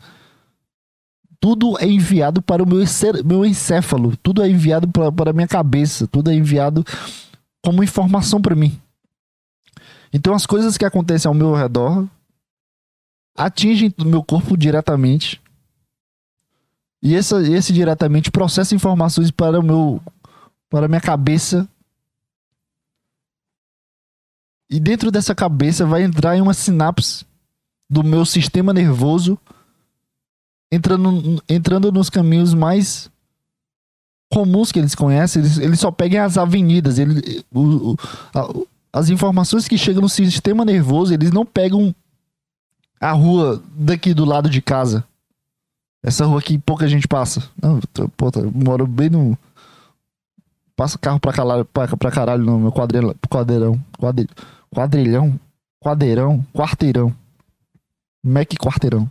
tudo 1.38 1.78
é 1.78 1.86
enviado 1.86 2.40
para 2.40 2.62
o 2.62 2.66
meu, 2.66 2.82
meu 3.24 3.44
encéfalo, 3.44 4.16
tudo 4.22 4.42
é 4.42 4.48
enviado 4.48 4.88
para, 4.88 5.12
para 5.12 5.30
a 5.30 5.34
minha 5.34 5.46
cabeça, 5.46 6.06
tudo 6.06 6.30
é 6.30 6.34
enviado 6.34 6.84
como 7.66 7.82
informação 7.82 8.40
para 8.40 8.54
mim. 8.54 8.80
Então 10.12 10.32
as 10.32 10.46
coisas 10.46 10.78
que 10.78 10.84
acontecem 10.84 11.28
ao 11.28 11.34
meu 11.34 11.52
redor 11.52 12.08
atingem 13.36 13.92
o 13.98 14.04
meu 14.04 14.22
corpo 14.22 14.56
diretamente. 14.56 15.42
E 17.02 17.14
esse, 17.14 17.72
diretamente 17.72 18.30
processa 18.30 18.72
informações 18.72 19.32
para 19.32 19.58
o 19.58 19.64
meu 19.64 20.00
para 20.70 20.86
a 20.86 20.88
minha 20.88 21.00
cabeça. 21.00 21.68
E 24.70 24.78
dentro 24.78 25.10
dessa 25.10 25.34
cabeça 25.34 25.84
vai 25.84 26.04
entrar 26.04 26.36
em 26.36 26.40
uma 26.40 26.54
sinapse 26.54 27.26
do 27.90 28.04
meu 28.04 28.24
sistema 28.24 28.72
nervoso 28.72 29.36
entrando, 30.70 31.42
entrando 31.48 31.90
nos 31.90 32.08
caminhos 32.08 32.54
mais 32.54 33.10
comuns 34.30 34.72
que 34.72 34.78
eles 34.78 34.94
conhecem, 34.94 35.42
eles, 35.42 35.58
eles 35.58 35.80
só 35.80 35.90
pegam 35.90 36.24
as 36.24 36.36
avenidas, 36.36 36.98
ele, 36.98 37.44
o, 37.52 37.92
o, 37.92 37.96
a, 38.34 38.48
as 38.92 39.10
informações 39.10 39.68
que 39.68 39.78
chegam 39.78 40.02
no 40.02 40.08
sistema 40.08 40.64
nervoso, 40.64 41.12
eles 41.12 41.30
não 41.30 41.44
pegam 41.44 41.94
a 43.00 43.12
rua 43.12 43.62
daqui 43.74 44.14
do 44.14 44.24
lado 44.24 44.48
de 44.48 44.62
casa. 44.62 45.04
Essa 46.02 46.24
rua 46.24 46.38
aqui 46.38 46.56
pouca 46.58 46.88
gente 46.88 47.06
passa. 47.08 47.42
Não, 47.60 47.80
pô, 48.16 48.30
eu 48.36 48.50
moro 48.52 48.86
bem 48.86 49.10
no. 49.10 49.36
Passa 50.74 50.98
carro 50.98 51.18
pra 51.18 51.32
caralho, 51.32 51.64
pra, 51.64 51.88
pra 51.88 52.10
caralho 52.10 52.44
no 52.44 52.58
meu 52.58 52.72
quadrilhão. 52.72 53.14
Quadrilhão. 53.28 53.84
Quadrilhão. 54.72 55.40
Quadreirão. 55.82 56.46
Quarteirão. 56.54 57.14
Mac 58.22 58.52
quarteirão 58.54 59.10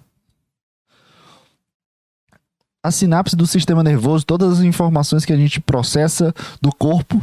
a 2.86 2.92
sinapse 2.92 3.36
do 3.36 3.48
sistema 3.48 3.82
nervoso, 3.82 4.24
todas 4.24 4.60
as 4.60 4.64
informações 4.64 5.26
que 5.26 5.34
a 5.34 5.38
gente 5.38 5.60
processa 5.60 6.34
do 6.62 6.70
corpo 6.70 7.20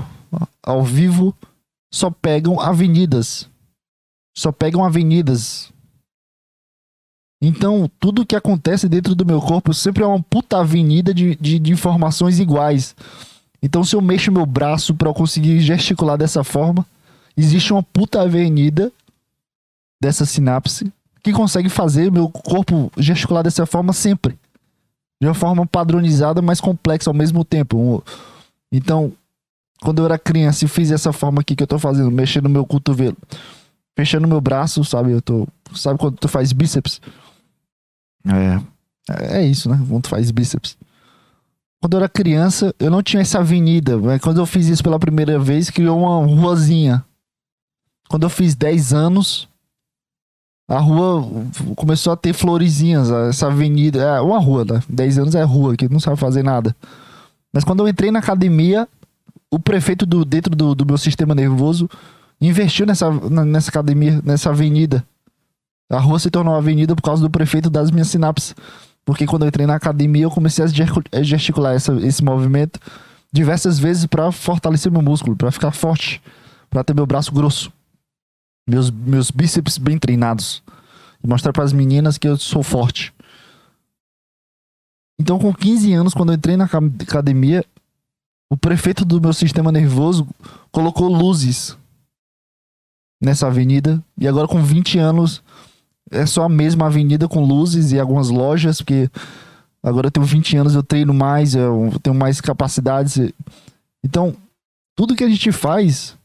ao 0.60 0.82
vivo 0.82 1.32
só 1.92 2.10
pegam 2.10 2.58
avenidas. 2.58 3.48
Só 4.36 4.50
pegam 4.50 4.84
avenidas. 4.84 5.72
Então, 7.40 7.88
tudo 8.00 8.26
que 8.26 8.34
acontece 8.34 8.88
dentro 8.88 9.14
do 9.14 9.24
meu 9.24 9.40
corpo 9.40 9.72
sempre 9.72 10.02
é 10.02 10.06
uma 10.06 10.20
puta 10.22 10.58
avenida 10.58 11.14
de, 11.14 11.36
de, 11.36 11.60
de 11.60 11.72
informações 11.72 12.40
iguais. 12.40 12.96
Então, 13.62 13.84
se 13.84 13.94
eu 13.94 14.00
mexo 14.00 14.32
meu 14.32 14.46
braço 14.46 14.94
para 14.94 15.08
eu 15.08 15.14
conseguir 15.14 15.60
gesticular 15.60 16.18
dessa 16.18 16.42
forma, 16.42 16.84
existe 17.36 17.72
uma 17.72 17.84
puta 17.84 18.20
avenida 18.22 18.90
dessa 20.00 20.26
sinapse 20.26 20.92
que 21.22 21.32
consegue 21.32 21.68
fazer 21.68 22.10
meu 22.10 22.28
corpo 22.28 22.90
gesticular 22.96 23.44
dessa 23.44 23.64
forma 23.64 23.92
sempre 23.92 24.36
de 25.22 25.28
uma 25.28 25.34
forma 25.34 25.64
padronizada, 25.64 26.42
mas 26.42 26.60
complexa 26.60 27.08
ao 27.08 27.14
mesmo 27.14 27.44
tempo. 27.44 28.02
Então, 28.72 29.12
quando 29.80 30.00
eu 30.00 30.04
era 30.04 30.18
criança 30.18 30.64
e 30.64 30.68
fiz 30.68 30.90
essa 30.90 31.12
forma 31.12 31.40
aqui 31.40 31.54
que 31.54 31.62
eu 31.62 31.66
tô 31.66 31.78
fazendo, 31.78 32.10
mexendo 32.10 32.48
meu 32.48 32.66
cotovelo, 32.66 33.16
fechando 33.96 34.26
meu 34.26 34.40
braço, 34.40 34.84
sabe? 34.84 35.12
Eu 35.12 35.22
tô, 35.22 35.46
sabe 35.76 35.96
quando 35.96 36.16
tu 36.16 36.26
faz 36.26 36.52
bíceps? 36.52 37.00
É, 38.26 39.38
é 39.38 39.46
isso, 39.46 39.70
né? 39.70 39.80
Quando 39.88 40.02
tu 40.02 40.08
faz 40.08 40.28
bíceps. 40.32 40.76
Quando 41.80 41.92
eu 41.92 41.98
era 41.98 42.08
criança, 42.08 42.74
eu 42.80 42.90
não 42.90 43.00
tinha 43.00 43.22
essa 43.22 43.38
avenida. 43.38 43.96
Quando 44.20 44.40
eu 44.40 44.46
fiz 44.46 44.66
isso 44.66 44.82
pela 44.82 44.98
primeira 44.98 45.38
vez, 45.38 45.70
criou 45.70 46.00
uma 46.00 46.26
ruazinha. 46.26 47.04
Quando 48.08 48.24
eu 48.24 48.30
fiz 48.30 48.56
10 48.56 48.92
anos, 48.92 49.48
a 50.72 50.78
rua 50.78 51.22
começou 51.76 52.14
a 52.14 52.16
ter 52.16 52.32
florezinhas, 52.32 53.10
essa 53.10 53.48
avenida. 53.48 54.00
É 54.00 54.20
uma 54.22 54.38
rua, 54.38 54.64
né? 54.64 54.82
10 54.88 55.18
anos 55.18 55.34
é 55.34 55.42
rua, 55.42 55.76
que 55.76 55.86
não 55.86 56.00
sabe 56.00 56.16
fazer 56.16 56.42
nada. 56.42 56.74
Mas 57.52 57.62
quando 57.62 57.80
eu 57.80 57.88
entrei 57.88 58.10
na 58.10 58.20
academia, 58.20 58.88
o 59.50 59.58
prefeito 59.58 60.06
do, 60.06 60.24
dentro 60.24 60.56
do, 60.56 60.74
do 60.74 60.86
meu 60.86 60.96
sistema 60.96 61.34
nervoso 61.34 61.90
investiu 62.40 62.86
nessa, 62.86 63.10
nessa 63.10 63.68
academia, 63.68 64.22
nessa 64.24 64.48
avenida. 64.48 65.04
A 65.90 65.98
rua 65.98 66.18
se 66.18 66.30
tornou 66.30 66.54
avenida 66.54 66.96
por 66.96 67.02
causa 67.02 67.20
do 67.20 67.28
prefeito 67.28 67.68
das 67.68 67.90
minhas 67.90 68.08
sinapses. 68.08 68.54
Porque 69.04 69.26
quando 69.26 69.42
eu 69.42 69.48
entrei 69.48 69.66
na 69.66 69.74
academia, 69.74 70.22
eu 70.22 70.30
comecei 70.30 70.64
a 70.64 71.22
gesticular 71.22 71.74
essa, 71.74 71.92
esse 72.00 72.24
movimento 72.24 72.80
diversas 73.30 73.78
vezes 73.78 74.06
para 74.06 74.32
fortalecer 74.32 74.90
meu 74.90 75.02
músculo, 75.02 75.36
para 75.36 75.50
ficar 75.50 75.70
forte, 75.70 76.22
para 76.70 76.82
ter 76.82 76.94
meu 76.94 77.04
braço 77.04 77.30
grosso 77.30 77.70
meus, 78.66 78.90
meus 78.90 79.30
bíceps 79.30 79.78
bem 79.78 79.98
treinados. 79.98 80.62
E 81.22 81.26
mostrar 81.26 81.52
para 81.52 81.64
as 81.64 81.72
meninas 81.72 82.18
que 82.18 82.26
eu 82.26 82.36
sou 82.36 82.62
forte. 82.62 83.12
Então, 85.20 85.38
com 85.38 85.54
15 85.54 85.92
anos, 85.92 86.14
quando 86.14 86.32
eu 86.32 86.36
entrei 86.36 86.56
na 86.56 86.64
academia, 86.64 87.64
o 88.50 88.56
prefeito 88.56 89.04
do 89.04 89.20
meu 89.20 89.32
sistema 89.32 89.70
nervoso 89.70 90.26
colocou 90.72 91.08
luzes 91.08 91.76
nessa 93.22 93.46
avenida. 93.46 94.02
E 94.18 94.26
agora, 94.26 94.48
com 94.48 94.60
20 94.60 94.98
anos, 94.98 95.42
é 96.10 96.26
só 96.26 96.44
a 96.44 96.48
mesma 96.48 96.86
avenida 96.86 97.28
com 97.28 97.44
luzes 97.44 97.92
e 97.92 98.00
algumas 98.00 98.30
lojas, 98.30 98.80
porque 98.80 99.08
agora 99.82 100.08
eu 100.08 100.10
tenho 100.10 100.26
20 100.26 100.56
anos, 100.56 100.74
eu 100.74 100.82
treino 100.82 101.14
mais, 101.14 101.54
eu 101.54 101.92
tenho 102.02 102.14
mais 102.16 102.40
capacidades. 102.40 103.32
Então, 104.04 104.34
tudo 104.96 105.14
que 105.14 105.24
a 105.24 105.28
gente 105.28 105.52
faz 105.52 106.16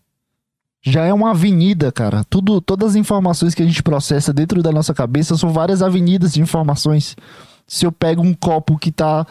já 0.81 1.03
é 1.03 1.13
uma 1.13 1.31
avenida, 1.31 1.91
cara. 1.91 2.23
Tudo, 2.29 2.61
todas 2.61 2.91
as 2.91 2.95
informações 2.95 3.53
que 3.53 3.61
a 3.61 3.65
gente 3.65 3.83
processa 3.83 4.31
dentro 4.31 4.61
da 4.61 4.71
nossa 4.71 4.93
cabeça 4.93 5.37
são 5.37 5.51
várias 5.51 5.81
avenidas 5.81 6.33
de 6.33 6.41
informações. 6.41 7.15
Se 7.67 7.85
eu 7.85 7.91
pego 7.91 8.21
um 8.21 8.33
copo 8.33 8.77
que 8.77 8.91
tá 8.91 9.25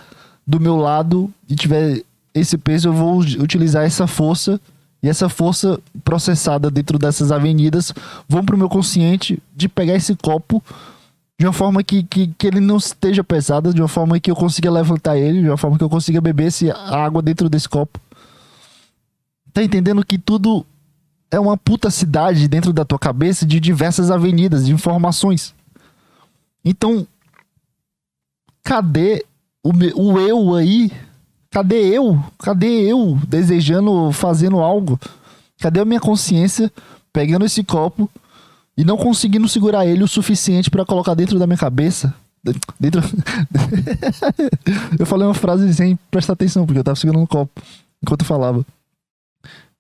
do 0.47 0.61
meu 0.61 0.76
lado 0.76 1.32
e 1.49 1.55
tiver 1.55 2.03
esse 2.34 2.59
peso, 2.59 2.88
eu 2.88 2.92
vou 2.92 3.18
utilizar 3.18 3.84
essa 3.84 4.07
força 4.07 4.61
e 5.03 5.09
essa 5.09 5.28
força 5.28 5.80
processada 6.05 6.70
dentro 6.70 6.99
dessas 6.99 7.32
avenidas 7.32 7.92
vão 8.28 8.44
pro 8.44 8.59
meu 8.59 8.68
consciente 8.68 9.42
de 9.55 9.68
pegar 9.68 9.94
esse 9.94 10.14
copo 10.16 10.62
de 11.38 11.47
uma 11.47 11.53
forma 11.53 11.82
que, 11.82 12.03
que, 12.03 12.28
que 12.28 12.47
ele 12.47 12.61
não 12.61 12.78
esteja 12.78 13.22
pesado, 13.22 13.74
de 13.74 13.80
uma 13.80 13.88
forma 13.88 14.18
que 14.18 14.30
eu 14.30 14.36
consiga 14.36 14.70
levantar 14.70 15.18
ele, 15.18 15.42
de 15.42 15.49
uma 15.49 15.57
forma 15.57 15.76
que 15.76 15.84
eu 15.84 15.90
consiga 15.90 16.20
beber 16.20 16.47
esse 16.47 16.70
água 16.70 17.20
dentro 17.20 17.49
desse 17.49 17.68
copo. 17.68 18.01
Tá 19.53 19.62
entendendo 19.62 20.05
que 20.05 20.18
tudo 20.18 20.64
é 21.31 21.41
uma 21.41 21.57
puta 21.57 21.91
cidade 21.91 22.49
dentro 22.49 22.72
da 22.72 22.85
tua 22.85 22.99
cabeça 22.99 23.45
de 23.45 23.59
diversas 23.59 24.11
avenidas, 24.11 24.66
de 24.66 24.72
informações. 24.72 25.55
Então, 26.64 27.07
cadê 28.62 29.24
o, 29.62 29.70
o 29.97 30.20
eu 30.20 30.55
aí? 30.55 30.93
Cadê 31.51 31.97
eu? 31.97 32.22
Cadê 32.39 32.66
eu 32.66 33.18
desejando, 33.27 34.12
fazendo 34.12 34.59
algo? 34.59 34.99
Cadê 35.59 35.81
a 35.81 35.85
minha 35.85 36.01
consciência 36.01 36.70
pegando 37.12 37.45
esse 37.45 37.64
copo 37.64 38.11
e 38.77 38.85
não 38.85 38.97
conseguindo 38.97 39.49
segurar 39.49 39.87
ele 39.87 40.05
o 40.05 40.09
suficiente 40.09 40.70
para 40.70 40.85
colocar 40.85 41.14
dentro 41.14 41.39
da 41.39 41.47
minha 41.47 41.57
cabeça? 41.57 42.14
Dentro. 42.79 43.03
eu 44.99 45.07
falei 45.07 45.27
uma 45.27 45.35
frase 45.35 45.72
sem 45.74 45.99
prestar 46.11 46.35
atenção, 46.35 46.64
porque 46.64 46.79
eu 46.79 46.85
tava 46.85 46.97
segurando 46.97 47.22
um 47.22 47.27
copo 47.27 47.61
enquanto 48.03 48.20
eu 48.20 48.27
falava. 48.27 48.64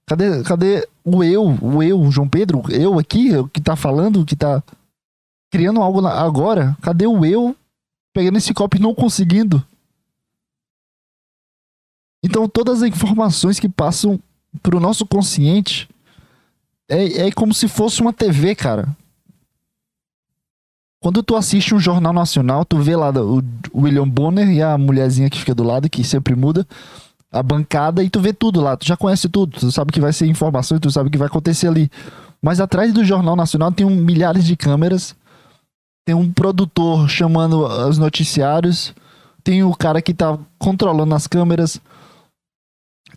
Cadê, 0.08 0.42
cadê 0.44 0.88
o 1.04 1.24
eu, 1.24 1.44
o 1.60 1.82
eu, 1.82 2.10
João 2.12 2.28
Pedro, 2.28 2.62
eu 2.70 2.96
aqui, 2.96 3.30
que 3.52 3.60
tá 3.60 3.74
falando, 3.74 4.24
que 4.24 4.36
tá 4.36 4.62
criando 5.50 5.82
algo 5.82 6.06
agora? 6.06 6.76
Cadê 6.80 7.08
o 7.08 7.24
eu 7.24 7.56
pegando 8.14 8.38
esse 8.38 8.54
copo 8.54 8.76
e 8.76 8.80
não 8.80 8.94
conseguindo? 8.94 9.64
Então 12.24 12.48
todas 12.48 12.82
as 12.82 12.88
informações 12.88 13.58
que 13.58 13.68
passam 13.68 14.20
pro 14.62 14.80
nosso 14.80 15.04
consciente 15.04 15.88
é, 16.88 17.26
é 17.26 17.32
como 17.32 17.52
se 17.52 17.66
fosse 17.66 18.00
uma 18.00 18.12
TV, 18.12 18.54
cara. 18.54 18.96
Quando 21.00 21.20
tu 21.20 21.34
assiste 21.34 21.74
um 21.74 21.80
jornal 21.80 22.12
nacional, 22.12 22.64
tu 22.64 22.78
vê 22.78 22.94
lá 22.94 23.10
o 23.10 23.42
William 23.74 24.08
Bonner 24.08 24.48
e 24.48 24.62
a 24.62 24.78
mulherzinha 24.78 25.28
que 25.28 25.38
fica 25.38 25.54
do 25.54 25.64
lado, 25.64 25.90
que 25.90 26.04
sempre 26.04 26.36
muda 26.36 26.66
a 27.32 27.42
bancada 27.42 28.02
e 28.02 28.10
tu 28.10 28.20
vê 28.20 28.32
tudo 28.32 28.60
lá, 28.60 28.76
tu 28.76 28.86
já 28.86 28.96
conhece 28.96 29.28
tudo, 29.28 29.58
tu 29.58 29.72
sabe 29.72 29.92
que 29.92 30.00
vai 30.00 30.12
ser 30.12 30.26
informação, 30.26 30.78
tu 30.78 30.90
sabe 30.90 31.10
que 31.10 31.18
vai 31.18 31.26
acontecer 31.26 31.68
ali. 31.68 31.90
Mas 32.40 32.60
atrás 32.60 32.92
do 32.92 33.04
Jornal 33.04 33.36
Nacional 33.36 33.72
tem 33.72 33.84
um, 33.84 33.96
milhares 33.96 34.44
de 34.44 34.56
câmeras, 34.56 35.14
tem 36.06 36.14
um 36.14 36.32
produtor 36.32 37.08
chamando 37.08 37.64
os 37.88 37.98
noticiários, 37.98 38.94
tem 39.42 39.62
o 39.62 39.74
cara 39.74 40.00
que 40.00 40.14
tá 40.14 40.38
controlando 40.58 41.14
as 41.14 41.26
câmeras, 41.26 41.80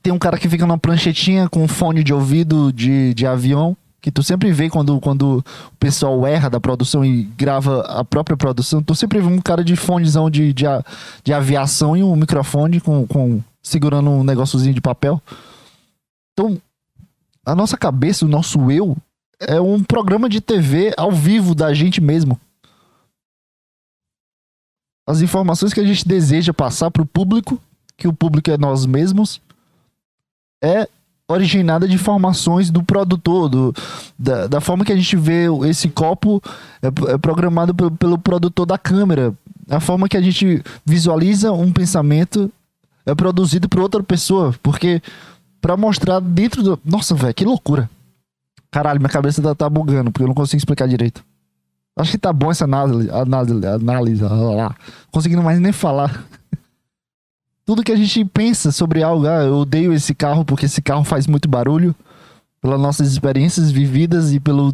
tem 0.01 0.11
um 0.13 0.19
cara 0.19 0.37
que 0.37 0.49
fica 0.49 0.65
numa 0.65 0.77
pranchetinha 0.77 1.47
com 1.49 1.67
fone 1.67 2.03
de 2.03 2.13
ouvido 2.13 2.71
de, 2.73 3.13
de 3.13 3.27
avião, 3.27 3.75
que 4.01 4.09
tu 4.09 4.23
sempre 4.23 4.51
vê 4.51 4.69
quando, 4.69 4.99
quando 4.99 5.39
o 5.39 5.77
pessoal 5.77 6.25
erra 6.25 6.49
da 6.49 6.59
produção 6.59 7.03
e 7.03 7.23
grava 7.37 7.81
a 7.81 8.03
própria 8.03 8.37
produção, 8.37 8.81
tu 8.81 8.95
sempre 8.95 9.19
vê 9.19 9.27
um 9.27 9.41
cara 9.41 9.63
de 9.63 9.75
fonezão 9.75 10.29
de, 10.29 10.53
de, 10.53 10.65
de 11.23 11.33
aviação 11.33 11.97
e 11.97 12.03
um 12.03 12.15
microfone 12.15 12.79
com, 12.79 13.05
com 13.05 13.41
segurando 13.61 14.09
um 14.09 14.23
negóciozinho 14.23 14.73
de 14.73 14.81
papel. 14.81 15.21
Então, 16.33 16.61
a 17.45 17.55
nossa 17.55 17.77
cabeça, 17.77 18.25
o 18.25 18.29
nosso 18.29 18.71
eu, 18.71 18.95
é 19.39 19.59
um 19.59 19.83
programa 19.83 20.29
de 20.29 20.41
TV 20.41 20.93
ao 20.97 21.11
vivo 21.11 21.55
da 21.55 21.73
gente 21.73 22.01
mesmo. 22.01 22.39
As 25.07 25.21
informações 25.21 25.73
que 25.73 25.79
a 25.79 25.85
gente 25.85 26.07
deseja 26.07 26.53
passar 26.53 26.91
para 26.91 27.01
o 27.01 27.05
público, 27.05 27.59
que 27.97 28.07
o 28.07 28.13
público 28.13 28.51
é 28.51 28.57
nós 28.57 28.85
mesmos, 28.85 29.41
é 30.63 30.87
originada 31.27 31.87
de 31.87 31.95
informações 31.95 32.69
do 32.69 32.83
produtor, 32.83 33.49
do, 33.49 33.73
da, 34.17 34.47
da 34.47 34.61
forma 34.61 34.83
que 34.83 34.91
a 34.91 34.95
gente 34.95 35.15
vê 35.15 35.45
esse 35.67 35.87
copo 35.89 36.41
é, 36.81 36.87
é 37.13 37.17
programado 37.17 37.73
pelo, 37.73 37.91
pelo 37.91 38.17
produtor 38.17 38.65
da 38.65 38.77
câmera. 38.77 39.33
A 39.69 39.79
forma 39.79 40.09
que 40.09 40.17
a 40.17 40.21
gente 40.21 40.63
visualiza 40.85 41.51
um 41.51 41.71
pensamento 41.71 42.51
é 43.11 43.15
produzido 43.15 43.67
por 43.67 43.79
outra 43.81 44.01
pessoa, 44.03 44.53
porque 44.61 45.01
para 45.61 45.75
mostrar 45.75 46.19
dentro 46.19 46.63
do. 46.63 46.79
Nossa, 46.83 47.13
velho, 47.15 47.33
que 47.33 47.45
loucura. 47.45 47.89
Caralho, 48.71 48.99
minha 48.99 49.09
cabeça 49.09 49.41
tá, 49.41 49.55
tá 49.55 49.69
bugando, 49.69 50.11
porque 50.11 50.23
eu 50.23 50.27
não 50.27 50.35
consigo 50.35 50.57
explicar 50.57 50.87
direito. 50.87 51.23
Acho 51.95 52.11
que 52.11 52.17
tá 52.17 52.31
bom 52.31 52.51
essa 52.51 52.63
análise. 52.63 53.09
análise, 53.09 53.65
análise 53.65 54.23
lá. 54.23 54.75
Conseguindo 55.11 55.43
mais 55.43 55.59
nem 55.59 55.71
falar 55.71 56.23
tudo 57.65 57.83
que 57.83 57.91
a 57.91 57.95
gente 57.95 58.23
pensa 58.25 58.71
sobre 58.71 59.03
algo, 59.03 59.27
ah, 59.27 59.43
eu 59.43 59.57
odeio 59.57 59.93
esse 59.93 60.15
carro 60.15 60.45
porque 60.45 60.65
esse 60.65 60.81
carro 60.81 61.03
faz 61.03 61.27
muito 61.27 61.49
barulho, 61.49 61.93
pelas 62.61 62.79
nossas 62.79 63.11
experiências 63.11 63.69
vividas 63.69 64.33
e 64.33 64.39
pelo 64.39 64.73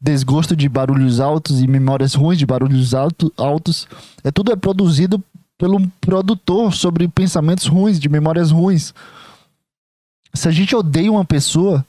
desgosto 0.00 0.54
de 0.54 0.68
barulhos 0.68 1.20
altos 1.20 1.60
e 1.60 1.66
memórias 1.66 2.14
ruins 2.14 2.38
de 2.38 2.46
barulhos 2.46 2.94
alto, 2.94 3.32
altos, 3.36 3.88
é 4.22 4.30
tudo 4.30 4.52
é 4.52 4.56
produzido 4.56 5.22
pelo 5.58 5.86
produtor 6.00 6.74
sobre 6.74 7.08
pensamentos 7.08 7.66
ruins, 7.66 7.98
de 7.98 8.08
memórias 8.08 8.50
ruins. 8.50 8.94
Se 10.34 10.48
a 10.48 10.50
gente 10.50 10.74
odeia 10.76 11.10
uma 11.10 11.24
pessoa 11.24 11.84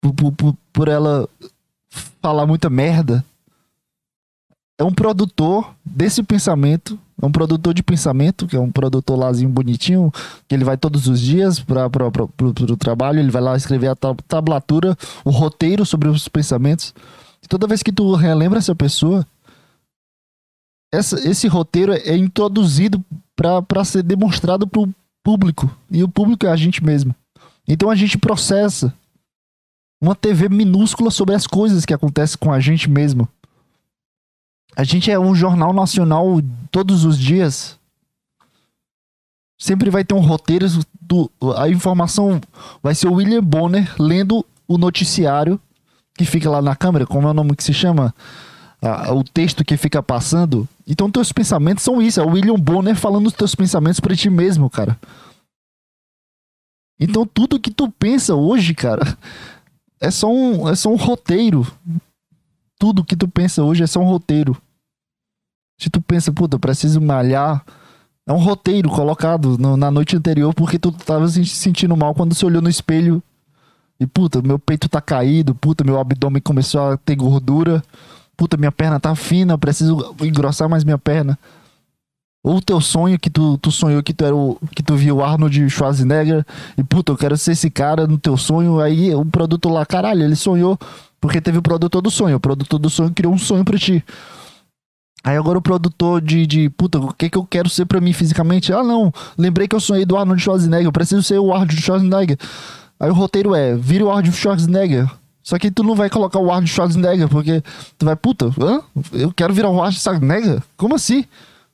por, 0.00 0.32
por, 0.32 0.56
por 0.72 0.88
ela 0.88 1.28
falar 2.20 2.46
muita 2.46 2.68
merda, 2.68 3.24
é 4.78 4.84
um 4.84 4.92
produtor 4.92 5.74
desse 5.84 6.22
pensamento 6.22 6.98
é 7.20 7.26
um 7.26 7.32
produtor 7.32 7.74
de 7.74 7.82
pensamento, 7.82 8.46
que 8.46 8.54
é 8.54 8.60
um 8.60 8.70
produtor 8.70 9.18
lázinho 9.18 9.50
bonitinho, 9.50 10.12
que 10.46 10.54
ele 10.54 10.64
vai 10.64 10.76
todos 10.76 11.08
os 11.08 11.20
dias 11.20 11.58
para 11.58 11.88
o 11.88 12.76
trabalho, 12.76 13.18
ele 13.18 13.30
vai 13.30 13.42
lá 13.42 13.56
escrever 13.56 13.88
a 13.88 13.96
tablatura, 13.96 14.96
o 15.24 15.30
roteiro 15.30 15.84
sobre 15.84 16.08
os 16.08 16.28
pensamentos. 16.28 16.94
E 17.42 17.48
toda 17.48 17.66
vez 17.66 17.82
que 17.82 17.90
tu 17.90 18.14
relembra 18.14 18.60
essa 18.60 18.74
pessoa, 18.74 19.26
essa, 20.92 21.28
esse 21.28 21.46
roteiro 21.46 21.92
é 21.92 22.16
introduzido 22.16 23.04
para 23.36 23.84
ser 23.84 24.02
demonstrado 24.02 24.66
para 24.66 24.80
o 24.82 24.94
público. 25.22 25.70
E 25.90 26.02
o 26.02 26.08
público 26.08 26.46
é 26.46 26.50
a 26.50 26.56
gente 26.56 26.82
mesmo. 26.82 27.14
Então 27.66 27.90
a 27.90 27.94
gente 27.94 28.16
processa 28.16 28.94
uma 30.00 30.14
TV 30.14 30.48
minúscula 30.48 31.10
sobre 31.10 31.34
as 31.34 31.46
coisas 31.46 31.84
que 31.84 31.92
acontecem 31.92 32.38
com 32.38 32.52
a 32.52 32.60
gente 32.60 32.88
mesmo. 32.88 33.28
A 34.74 34.84
gente 34.84 35.10
é 35.10 35.18
um 35.18 35.34
jornal 35.34 35.72
nacional 35.72 36.40
todos 36.70 37.04
os 37.04 37.18
dias. 37.18 37.78
Sempre 39.58 39.90
vai 39.90 40.04
ter 40.04 40.14
um 40.14 40.20
roteiro. 40.20 40.66
Do, 41.00 41.30
a 41.56 41.68
informação 41.68 42.40
vai 42.82 42.94
ser 42.94 43.08
o 43.08 43.14
William 43.14 43.42
Bonner 43.42 43.94
lendo 43.98 44.44
o 44.66 44.76
noticiário 44.76 45.60
que 46.16 46.24
fica 46.24 46.50
lá 46.50 46.60
na 46.60 46.76
câmera, 46.76 47.06
como 47.06 47.28
é 47.28 47.30
o 47.30 47.34
nome 47.34 47.54
que 47.54 47.62
se 47.62 47.72
chama? 47.72 48.14
Ah, 48.80 49.12
o 49.12 49.24
texto 49.24 49.64
que 49.64 49.76
fica 49.76 50.02
passando. 50.02 50.68
Então, 50.86 51.10
teus 51.10 51.32
pensamentos 51.32 51.82
são 51.82 52.00
isso. 52.00 52.20
É 52.20 52.24
o 52.24 52.30
William 52.30 52.54
Bonner 52.54 52.96
falando 52.96 53.26
os 53.26 53.32
teus 53.32 53.54
pensamentos 53.54 54.00
para 54.00 54.14
ti 54.14 54.30
mesmo, 54.30 54.70
cara. 54.70 54.98
Então, 57.00 57.26
tudo 57.26 57.60
que 57.60 57.70
tu 57.70 57.90
pensa 57.90 58.34
hoje, 58.34 58.74
cara, 58.74 59.16
é 60.00 60.10
só 60.10 60.32
um, 60.32 60.68
é 60.68 60.76
só 60.76 60.90
um 60.90 60.96
roteiro. 60.96 61.66
Tudo 62.78 63.04
que 63.04 63.16
tu 63.16 63.26
pensa 63.28 63.62
hoje 63.62 63.82
é 63.82 63.86
só 63.86 64.00
um 64.00 64.08
roteiro. 64.08 64.56
Se 65.78 65.90
tu 65.90 66.00
pensa, 66.00 66.32
puta, 66.32 66.56
eu 66.56 66.60
preciso 66.60 67.00
malhar. 67.00 67.64
É 68.26 68.32
um 68.32 68.38
roteiro 68.38 68.90
colocado 68.90 69.56
no, 69.56 69.76
na 69.76 69.90
noite 69.90 70.16
anterior 70.16 70.52
porque 70.52 70.78
tu 70.78 70.92
tava 70.92 71.26
se 71.28 71.44
sentindo 71.46 71.96
mal 71.96 72.14
quando 72.14 72.34
você 72.34 72.44
olhou 72.44 72.60
no 72.60 72.68
espelho. 72.68 73.22
E 73.98 74.06
puta, 74.06 74.42
meu 74.42 74.58
peito 74.58 74.88
tá 74.88 75.00
caído, 75.00 75.54
puta, 75.54 75.82
meu 75.82 75.98
abdômen 75.98 76.40
começou 76.40 76.92
a 76.92 76.96
ter 76.96 77.16
gordura. 77.16 77.82
Puta, 78.38 78.56
minha 78.56 78.70
perna 78.70 79.00
tá 79.00 79.16
fina, 79.16 79.54
eu 79.54 79.58
preciso 79.58 80.14
engrossar 80.22 80.68
mais 80.68 80.84
minha 80.84 80.96
perna. 80.96 81.36
Ou 82.40 82.58
o 82.58 82.62
teu 82.62 82.80
sonho 82.80 83.18
que 83.18 83.28
tu, 83.28 83.58
tu 83.58 83.72
sonhou 83.72 84.00
que 84.00 84.14
tu 84.14 84.24
era 84.24 84.34
o 84.34 84.56
que 84.70 84.80
tu 84.80 84.94
viu 84.94 85.16
o 85.16 85.24
Arnold 85.24 85.68
Schwarzenegger 85.68 86.46
e 86.78 86.84
puta, 86.84 87.10
eu 87.10 87.16
quero 87.16 87.36
ser 87.36 87.52
esse 87.52 87.68
cara 87.68 88.06
no 88.06 88.16
teu 88.16 88.36
sonho. 88.36 88.78
Aí 88.78 89.12
o 89.12 89.24
produto 89.24 89.68
lá, 89.68 89.84
caralho, 89.84 90.22
ele 90.22 90.36
sonhou 90.36 90.78
porque 91.20 91.40
teve 91.40 91.58
o 91.58 91.62
produtor 91.62 92.00
do 92.00 92.12
sonho. 92.12 92.36
O 92.36 92.40
produtor 92.40 92.78
do 92.78 92.88
sonho 92.88 93.10
criou 93.10 93.34
um 93.34 93.38
sonho 93.38 93.64
para 93.64 93.76
ti. 93.76 94.04
Aí 95.24 95.36
agora 95.36 95.58
o 95.58 95.62
produtor 95.62 96.20
de, 96.20 96.46
de 96.46 96.70
puta, 96.70 97.00
o 97.00 97.12
que 97.12 97.28
que 97.28 97.36
eu 97.36 97.44
quero 97.44 97.68
ser 97.68 97.86
pra 97.86 98.00
mim 98.00 98.12
fisicamente? 98.12 98.72
Ah, 98.72 98.84
não, 98.84 99.12
lembrei 99.36 99.66
que 99.66 99.74
eu 99.74 99.80
sonhei 99.80 100.06
do 100.06 100.16
Arnold 100.16 100.40
Schwarzenegger, 100.40 100.86
eu 100.86 100.92
preciso 100.92 101.24
ser 101.24 101.40
o 101.40 101.52
Arnold 101.52 101.82
Schwarzenegger. 101.82 102.38
Aí 103.00 103.10
o 103.10 103.14
roteiro 103.14 103.52
é, 103.52 103.74
vira 103.74 104.04
o 104.04 104.10
Arnold 104.10 104.32
Schwarzenegger. 104.32 105.10
Só 105.48 105.58
que 105.58 105.70
tu 105.70 105.82
não 105.82 105.94
vai 105.94 106.10
colocar 106.10 106.38
o 106.38 106.50
Arnold 106.50 106.68
Schwarzenegger, 106.68 107.26
porque 107.26 107.62
tu 107.96 108.04
vai, 108.04 108.14
puta, 108.14 108.52
hã? 108.60 108.82
Eu 109.14 109.32
quero 109.32 109.54
virar 109.54 109.70
o 109.70 109.76
Arnold 109.80 109.98
Schwarzenegger? 109.98 110.62
Como 110.76 110.94
assim? 110.94 111.24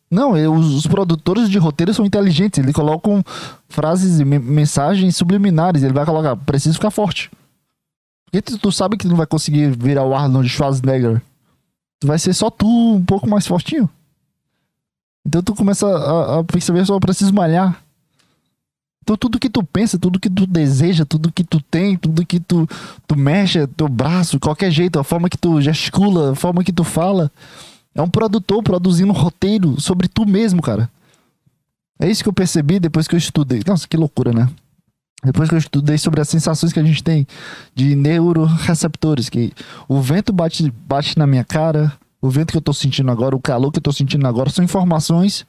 Não, 0.09 0.37
eu, 0.37 0.55
os, 0.55 0.87
produtores 0.87 1.51
de 1.51 1.59
roteiro 1.59 1.93
são 1.93 2.07
inteligentes, 2.07 2.61
eles 2.61 2.73
colocam 2.73 3.21
frases 3.69 4.21
e 4.21 4.25
mensagens 4.25 5.17
subliminares, 5.17 5.83
ele 5.83 5.93
vai 5.93 6.07
colocar, 6.07 6.37
preciso 6.37 6.75
ficar 6.75 6.93
forte. 6.93 7.33
Porque 8.27 8.41
tu, 8.41 8.57
tu 8.59 8.71
sabe 8.71 8.97
que 8.97 9.07
tu 9.07 9.09
não 9.09 9.17
vai 9.17 9.27
conseguir 9.27 9.77
virar 9.77 10.05
o 10.05 10.15
Arnold 10.15 10.49
Schwarzenegger 10.49 11.21
vai 12.05 12.17
ser 12.21 12.33
só 12.33 12.51
tu 12.51 12.69
um 12.69 13.05
pouco 13.05 13.29
mais 13.29 13.45
fortinho. 13.45 13.91
Então 15.27 15.43
tu 15.43 15.53
começa 15.53 15.85
a, 15.85 16.39
a 16.39 16.45
perceber 16.45 16.87
só 16.87 17.01
preciso 17.01 17.35
malhar. 17.35 17.83
Então 19.05 19.19
tudo 19.19 19.39
que 19.39 19.51
tu 19.51 19.63
pensa, 19.63 19.99
tudo 19.99 20.19
que 20.19 20.31
tu 20.31 20.47
deseja, 20.47 21.05
tudo 21.05 21.31
que 21.31 21.45
tu 21.45 21.61
tem, 21.61 21.95
tudo 21.95 22.25
que 22.25 22.41
tu, 22.41 22.67
tu 23.07 23.15
mexe, 23.15 23.67
teu 23.67 23.87
braço, 23.87 24.41
qualquer 24.41 24.71
jeito, 24.71 24.99
a 24.99 25.05
forma 25.05 25.29
que 25.29 25.37
tu 25.37 25.61
gesticula, 25.61 26.33
a 26.33 26.35
forma 26.35 26.65
que 26.65 26.73
tu 26.73 26.83
fala, 26.83 27.31
é 27.95 28.01
um 28.01 28.09
produtor 28.09 28.63
produzindo 28.63 29.13
um 29.13 29.15
roteiro 29.15 29.79
sobre 29.79 30.09
tu 30.09 30.27
mesmo, 30.27 30.63
cara. 30.63 30.91
É 32.01 32.11
isso 32.11 32.23
que 32.23 32.29
eu 32.31 32.33
percebi 32.33 32.81
depois 32.81 33.07
que 33.07 33.15
eu 33.15 33.19
estudei. 33.19 33.61
Nossa, 33.67 33.87
que 33.87 33.97
loucura, 33.97 34.33
né? 34.33 34.49
Depois 35.23 35.51
que 35.51 35.55
eu 35.55 35.59
estudei 35.59 35.99
sobre 35.99 36.23
as 36.23 36.29
sensações 36.29 36.73
que 36.73 36.81
a 36.81 36.85
gente 36.85 37.05
tem 37.05 37.27
de 37.75 37.95
neuroreceptores, 37.95 39.29
que 39.29 39.53
o 39.87 40.01
vento 40.01 40.33
bate, 40.33 40.73
bate 40.89 41.19
na 41.19 41.27
minha 41.27 41.45
cara, 41.45 41.93
o 42.23 42.31
vento 42.31 42.53
que 42.53 42.57
eu 42.57 42.63
tô 42.63 42.73
sentindo 42.73 43.11
agora, 43.11 43.37
o 43.37 43.41
calor 43.41 43.71
que 43.71 43.79
eu 43.79 43.83
tô 43.83 43.93
sentindo 43.93 44.27
agora, 44.27 44.49
são 44.49 44.65
informações 44.65 45.47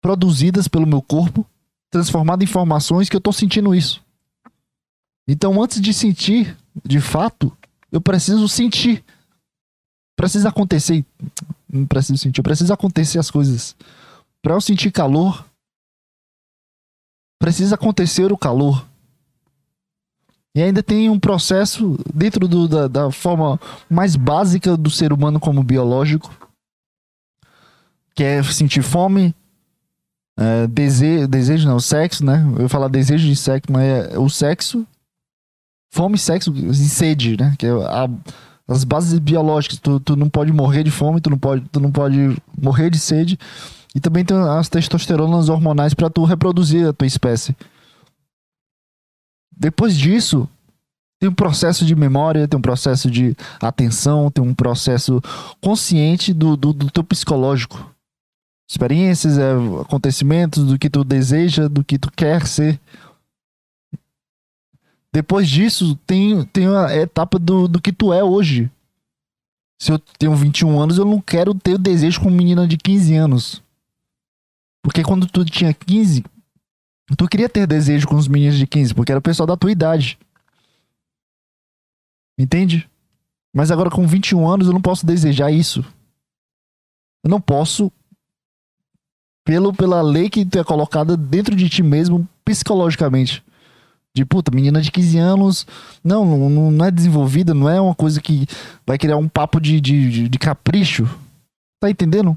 produzidas 0.00 0.66
pelo 0.66 0.86
meu 0.86 1.02
corpo, 1.02 1.46
transformadas 1.92 2.42
em 2.42 2.50
informações 2.50 3.08
que 3.08 3.14
eu 3.14 3.20
tô 3.20 3.30
sentindo 3.30 3.74
isso. 3.74 4.02
Então, 5.28 5.62
antes 5.62 5.80
de 5.80 5.92
sentir, 5.92 6.56
de 6.84 7.00
fato, 7.00 7.56
eu 7.92 8.00
preciso 8.00 8.48
sentir. 8.48 9.04
Precisa 10.16 10.48
acontecer. 10.48 11.04
Não 11.70 11.86
preciso 11.86 12.18
sentir, 12.18 12.40
eu 12.40 12.44
preciso 12.44 12.72
acontecer 12.72 13.18
as 13.18 13.30
coisas. 13.30 13.76
Para 14.40 14.54
eu 14.54 14.60
sentir 14.60 14.90
calor, 14.90 15.44
precisa 17.38 17.74
acontecer 17.74 18.32
o 18.32 18.38
calor. 18.38 18.84
E 20.54 20.62
ainda 20.62 20.82
tem 20.82 21.10
um 21.10 21.20
processo 21.20 21.98
dentro 22.12 22.48
do, 22.48 22.66
da, 22.66 22.88
da 22.88 23.10
forma 23.10 23.60
mais 23.88 24.16
básica 24.16 24.76
do 24.76 24.90
ser 24.90 25.12
humano 25.12 25.38
como 25.38 25.62
biológico, 25.62 26.30
que 28.14 28.22
é 28.22 28.42
sentir 28.42 28.82
fome, 28.82 29.34
é, 30.38 30.66
desejo, 30.66 31.28
desejo 31.28 31.68
não, 31.68 31.78
sexo, 31.78 32.24
né? 32.24 32.44
Eu 32.56 32.62
ia 32.62 32.68
falar 32.68 32.88
desejo 32.88 33.26
de 33.26 33.36
sexo, 33.36 33.70
mas 33.70 33.82
é 33.82 34.18
o 34.18 34.28
sexo, 34.28 34.86
fome, 35.92 36.18
sexo 36.18 36.52
e 36.54 36.74
sede, 36.74 37.36
né? 37.36 37.54
Que 37.58 37.66
é 37.66 37.70
a, 37.70 38.08
as 38.66 38.84
bases 38.84 39.18
biológicas. 39.18 39.78
Tu, 39.78 40.00
tu 40.00 40.16
não 40.16 40.28
pode 40.28 40.52
morrer 40.52 40.82
de 40.82 40.90
fome, 40.90 41.20
tu 41.20 41.30
não 41.30 41.38
pode, 41.38 41.64
tu 41.70 41.80
não 41.80 41.92
pode 41.92 42.36
morrer 42.60 42.90
de 42.90 42.98
sede. 42.98 43.38
E 43.94 44.00
também 44.00 44.24
tem 44.24 44.36
as 44.36 44.68
testosteronas 44.68 45.48
hormonais 45.48 45.92
para 45.92 46.08
tu 46.08 46.24
reproduzir 46.24 46.88
a 46.88 46.92
tua 46.92 47.06
espécie. 47.06 47.54
Depois 49.54 49.96
disso, 49.96 50.48
tem 51.20 51.28
um 51.28 51.34
processo 51.34 51.84
de 51.84 51.94
memória, 51.94 52.48
tem 52.48 52.58
um 52.58 52.62
processo 52.62 53.10
de 53.10 53.36
atenção, 53.60 54.30
tem 54.30 54.42
um 54.42 54.54
processo 54.54 55.20
consciente 55.60 56.32
do, 56.32 56.56
do, 56.56 56.72
do 56.72 56.90
teu 56.90 57.04
psicológico. 57.04 57.91
Experiências, 58.68 59.38
é, 59.38 59.52
acontecimentos, 59.80 60.64
do 60.64 60.78
que 60.78 60.88
tu 60.88 61.04
deseja, 61.04 61.68
do 61.68 61.84
que 61.84 61.98
tu 61.98 62.10
quer 62.10 62.46
ser. 62.46 62.80
Depois 65.12 65.48
disso, 65.48 65.94
tem, 66.06 66.44
tem 66.46 66.66
a 66.68 66.96
etapa 66.96 67.38
do, 67.38 67.68
do 67.68 67.80
que 67.80 67.92
tu 67.92 68.12
é 68.12 68.24
hoje. 68.24 68.70
Se 69.80 69.92
eu 69.92 69.98
tenho 69.98 70.34
21 70.34 70.80
anos, 70.80 70.96
eu 70.96 71.04
não 71.04 71.20
quero 71.20 71.54
ter 71.54 71.74
o 71.74 71.78
desejo 71.78 72.20
com 72.20 72.30
menina 72.30 72.66
de 72.66 72.78
15 72.78 73.14
anos. 73.14 73.62
Porque 74.82 75.02
quando 75.02 75.26
tu 75.26 75.44
tinha 75.44 75.74
15, 75.74 76.24
tu 77.16 77.28
queria 77.28 77.48
ter 77.48 77.66
desejo 77.66 78.06
com 78.06 78.16
os 78.16 78.26
meninos 78.26 78.56
de 78.56 78.66
15, 78.66 78.94
porque 78.94 79.12
era 79.12 79.18
o 79.18 79.22
pessoal 79.22 79.46
da 79.46 79.56
tua 79.56 79.70
idade. 79.70 80.18
Entende? 82.38 82.88
Mas 83.54 83.70
agora 83.70 83.90
com 83.90 84.06
21 84.06 84.48
anos 84.48 84.66
eu 84.66 84.72
não 84.72 84.80
posso 84.80 85.04
desejar 85.04 85.50
isso. 85.50 85.84
Eu 87.24 87.30
não 87.30 87.40
posso 87.40 87.92
pelo 89.44 89.72
pela 89.72 90.00
lei 90.02 90.30
que 90.30 90.46
é 90.56 90.64
colocada 90.64 91.16
dentro 91.16 91.54
de 91.54 91.68
ti 91.68 91.82
mesmo 91.82 92.28
psicologicamente. 92.44 93.42
De 94.14 94.26
puta, 94.26 94.54
menina 94.54 94.82
de 94.82 94.90
15 94.90 95.18
anos, 95.18 95.66
não, 96.04 96.26
não, 96.48 96.70
não 96.70 96.84
é 96.84 96.90
desenvolvida, 96.90 97.54
não 97.54 97.68
é 97.68 97.80
uma 97.80 97.94
coisa 97.94 98.20
que 98.20 98.46
vai 98.86 98.98
criar 98.98 99.16
um 99.16 99.28
papo 99.28 99.58
de, 99.58 99.80
de, 99.80 100.28
de 100.28 100.38
capricho. 100.38 101.08
Tá 101.80 101.90
entendendo? 101.90 102.36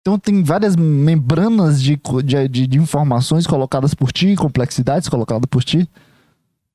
Então 0.00 0.18
tem 0.18 0.42
várias 0.42 0.74
membranas 0.74 1.82
de, 1.82 2.00
de, 2.48 2.66
de, 2.66 2.78
informações 2.78 3.46
colocadas 3.46 3.94
por 3.94 4.12
ti, 4.12 4.34
complexidades 4.34 5.08
colocadas 5.08 5.46
por 5.46 5.62
ti, 5.62 5.88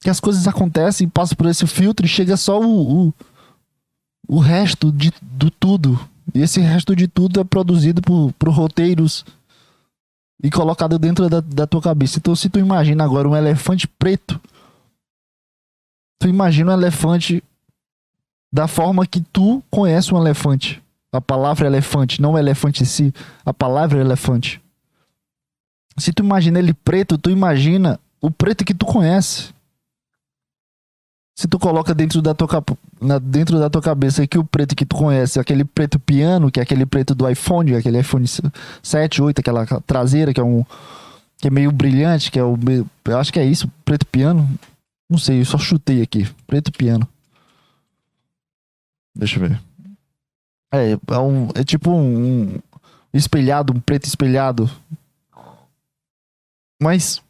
que 0.02 0.10
as 0.10 0.20
coisas 0.20 0.48
acontecem, 0.48 1.10
passam 1.10 1.36
por 1.36 1.48
esse 1.48 1.68
filtro 1.68 2.06
e 2.06 2.10
chega 2.10 2.38
só 2.38 2.60
o, 2.60 3.08
o, 3.08 3.14
o 4.28 4.40
resto 4.40 4.92
de, 4.92 5.12
do 5.22 5.52
tudo. 5.52 6.00
E 6.34 6.42
esse 6.42 6.60
resto 6.60 6.96
de 6.96 7.08
tudo 7.08 7.40
é 7.40 7.44
produzido 7.44 8.02
por, 8.02 8.34
por 8.34 8.50
roteiros 8.50 9.26
e 10.44 10.50
colocado 10.52 11.00
dentro 11.00 11.30
da, 11.30 11.40
da 11.42 11.66
tua 11.66 11.82
cabeça. 11.82 12.20
Então, 12.20 12.36
se 12.36 12.50
tu 12.50 12.60
imagina 12.60 13.04
agora 13.04 13.28
um 13.28 13.36
elefante 13.36 13.88
preto, 13.88 14.40
tu 16.20 16.28
imagina 16.28 16.72
um 16.72 16.78
elefante 16.78 17.44
da 18.52 18.68
forma 18.68 19.06
que 19.06 19.22
tu 19.22 19.64
conhece 19.70 20.14
um 20.14 20.18
elefante. 20.18 20.82
A 21.12 21.22
palavra 21.22 21.68
elefante, 21.68 22.22
não 22.22 22.34
o 22.34 22.38
elefante 22.38 22.84
em 22.84 22.86
si, 22.86 23.14
a 23.46 23.54
palavra 23.54 24.00
elefante. 24.00 24.62
Se 25.98 26.14
tu 26.14 26.24
imagina 26.24 26.60
ele 26.60 26.74
preto, 26.74 27.18
tu 27.18 27.30
imagina 27.30 28.00
o 28.22 28.30
preto 28.30 28.64
que 28.64 28.74
tu 28.74 28.86
conhece. 28.86 29.54
Se 31.38 31.48
tu 31.48 31.60
coloca 31.60 31.94
dentro 31.94 32.20
da 32.20 32.34
tua, 32.34 32.48
dentro 33.22 33.60
da 33.60 33.70
tua 33.70 33.80
cabeça 33.80 34.26
que 34.26 34.40
o 34.40 34.44
preto 34.44 34.76
que 34.76 34.84
tu 34.84 34.96
conhece, 34.96 35.40
aquele 35.40 35.64
preto 35.64 36.00
piano, 36.00 36.50
que 36.50 36.60
é 36.60 36.64
aquele 36.64 36.84
preto 36.84 37.14
do 37.14 37.30
iPhone, 37.30 37.76
aquele 37.76 38.00
iPhone 38.00 38.26
7, 38.82 39.22
8, 39.22 39.40
aquela 39.40 39.64
traseira 39.82 40.34
que 40.34 40.40
é 40.40 40.44
um 40.44 40.66
que 41.38 41.48
é 41.48 41.52
meio 41.52 41.72
brilhante, 41.72 42.32
que 42.32 42.40
é 42.40 42.44
o 42.44 42.58
eu 43.06 43.20
acho 43.20 43.32
que 43.32 43.38
é 43.38 43.46
isso, 43.46 43.72
preto 43.86 44.08
piano. 44.08 44.50
Não 45.08 45.20
sei, 45.20 45.42
eu 45.42 45.46
só 45.46 45.60
chutei 45.60 46.02
aqui, 46.02 46.28
preto 46.48 46.72
piano. 46.72 47.08
Deixa 49.16 49.38
eu 49.38 49.48
ver. 49.48 49.62
É, 50.74 50.94
é, 50.94 51.20
um, 51.20 51.50
é 51.54 51.64
tipo 51.64 51.92
um, 51.92 52.56
um 52.56 52.62
espelhado, 53.14 53.74
um 53.74 53.80
preto 53.80 54.06
espelhado. 54.06 54.68
Mas 56.82 57.22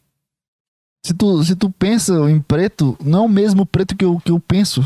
se 1.04 1.14
tu, 1.14 1.44
se 1.44 1.56
tu 1.56 1.70
pensa 1.70 2.12
em 2.30 2.40
preto, 2.40 2.96
não 3.02 3.20
é 3.20 3.22
o 3.22 3.28
mesmo 3.28 3.64
preto 3.64 3.96
que 3.96 4.04
eu, 4.04 4.20
que 4.24 4.30
eu 4.30 4.40
penso. 4.40 4.82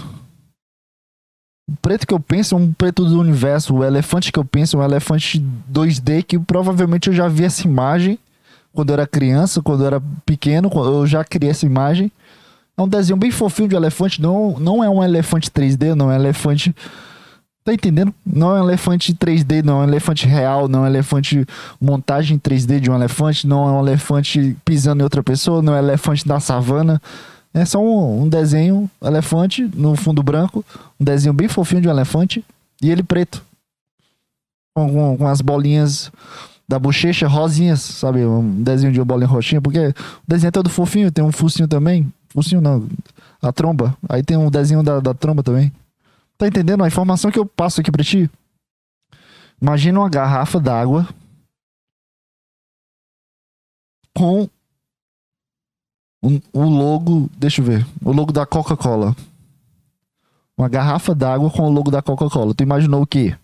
O 1.69 1.77
preto 1.81 2.07
que 2.07 2.13
eu 2.13 2.21
penso 2.21 2.55
é 2.55 2.59
um 2.59 2.73
preto 2.73 3.05
do 3.05 3.21
universo. 3.21 3.75
O 3.75 3.85
elefante 3.85 4.31
que 4.31 4.39
eu 4.39 4.45
penso 4.45 4.77
é 4.77 4.81
um 4.81 4.85
elefante 4.85 5.45
2D 5.73 6.23
que 6.23 6.39
provavelmente 6.39 7.09
eu 7.09 7.15
já 7.15 7.29
vi 7.29 7.45
essa 7.45 7.67
imagem 7.67 8.19
quando 8.73 8.91
eu 8.91 8.95
era 8.95 9.07
criança, 9.07 9.63
quando 9.63 9.83
eu 9.83 9.87
era 9.87 10.03
pequeno, 10.25 10.71
eu 10.75 11.07
já 11.07 11.23
criei 11.25 11.51
essa 11.51 11.67
imagem. 11.67 12.11
É 12.77 12.83
um 12.83 12.89
desenho 12.89 13.19
bem 13.19 13.31
fofinho 13.31 13.69
de 13.69 13.77
elefante, 13.77 14.21
não, 14.21 14.59
não 14.59 14.83
é 14.83 14.89
um 14.89 15.05
elefante 15.05 15.51
3D, 15.51 15.95
não 15.95 16.11
é 16.11 16.17
um 16.17 16.21
elefante 16.21 16.75
Tá 17.65 17.73
entendendo? 17.73 18.13
Não 18.27 18.57
é 18.57 18.61
um 18.61 18.65
elefante 18.65 19.15
3D, 19.15 19.63
não 19.63 19.81
é 19.81 19.85
um 19.85 19.89
elefante 19.89 20.27
real, 20.27 20.67
não 20.67 20.81
é 20.81 20.83
um 20.83 20.87
elefante 20.87 21.47
montagem 21.81 22.37
3D 22.37 22.81
de 22.81 22.91
um 22.91 22.95
elefante, 22.95 23.47
não 23.47 23.69
é 23.69 23.73
um 23.73 23.87
elefante 23.87 24.57
pisando 24.65 25.01
em 25.01 25.05
outra 25.05 25.23
pessoa, 25.23 25.63
não 25.63 25.73
é 25.75 25.81
um 25.81 25.85
elefante 25.85 26.27
da 26.27 26.41
savana. 26.41 27.01
É 27.55 27.65
só 27.65 27.81
um, 27.81 28.23
um 28.23 28.29
desenho, 28.29 28.91
elefante 29.01 29.71
no 29.75 29.95
fundo 29.95 30.23
branco, 30.23 30.65
um 30.99 31.05
desenho 31.05 31.33
bem 31.33 31.47
fofinho 31.47 31.83
de 31.83 31.89
um 31.89 31.93
elefante 31.93 32.45
e 32.81 32.91
ele 32.91 33.03
preto. 33.03 33.45
Com, 34.75 34.91
com, 34.91 35.17
com 35.19 35.27
as 35.29 35.41
bolinhas 35.41 36.11
da 36.67 36.79
bochecha 36.79 37.29
rosinhas, 37.29 37.81
sabe? 37.81 38.25
Um 38.25 38.63
desenho 38.63 38.93
de 38.93 38.99
uma 38.99 39.05
bolinha 39.05 39.29
roxinha, 39.29 39.61
porque 39.61 39.79
o 39.89 39.95
desenho 40.27 40.49
é 40.49 40.53
todo 40.53 40.71
fofinho, 40.71 41.13
tem 41.13 41.23
um 41.23 41.31
focinho 41.31 41.69
também. 41.69 42.11
Focinho 42.31 42.61
não, 42.61 42.89
a 43.41 43.53
tromba. 43.53 43.95
Aí 44.09 44.23
tem 44.23 44.37
um 44.37 44.51
desenho 44.51 44.83
da, 44.83 44.99
da 44.99 45.15
tromba 45.15 45.43
também. 45.43 45.71
Tá 46.39 46.47
entendendo 46.47 46.83
a 46.83 46.89
informação 46.89 47.31
que 47.31 47.39
eu 47.39 47.47
passo 47.47 47.81
aqui 47.81 47.91
pra 47.91 48.03
ti? 48.03 48.31
Imagina 49.61 50.01
uma 50.01 50.09
garrafa 50.09 50.59
d'água 50.59 51.09
com 54.15 54.49
o 56.53 56.63
logo, 56.69 57.29
deixa 57.37 57.61
eu 57.61 57.65
ver, 57.65 57.87
o 58.05 58.13
logo 58.13 58.33
da 58.33 58.47
Coca-Cola. 58.47 59.15
Uma 60.57 60.69
garrafa 60.69 61.15
d'água 61.15 61.51
com 61.51 61.63
o 61.63 61.71
logo 61.71 61.91
da 61.91 62.03
Coca-Cola. 62.03 62.55
Tu 62.55 62.63
imaginou 62.63 63.03
o 63.03 63.07
quê? 63.07 63.37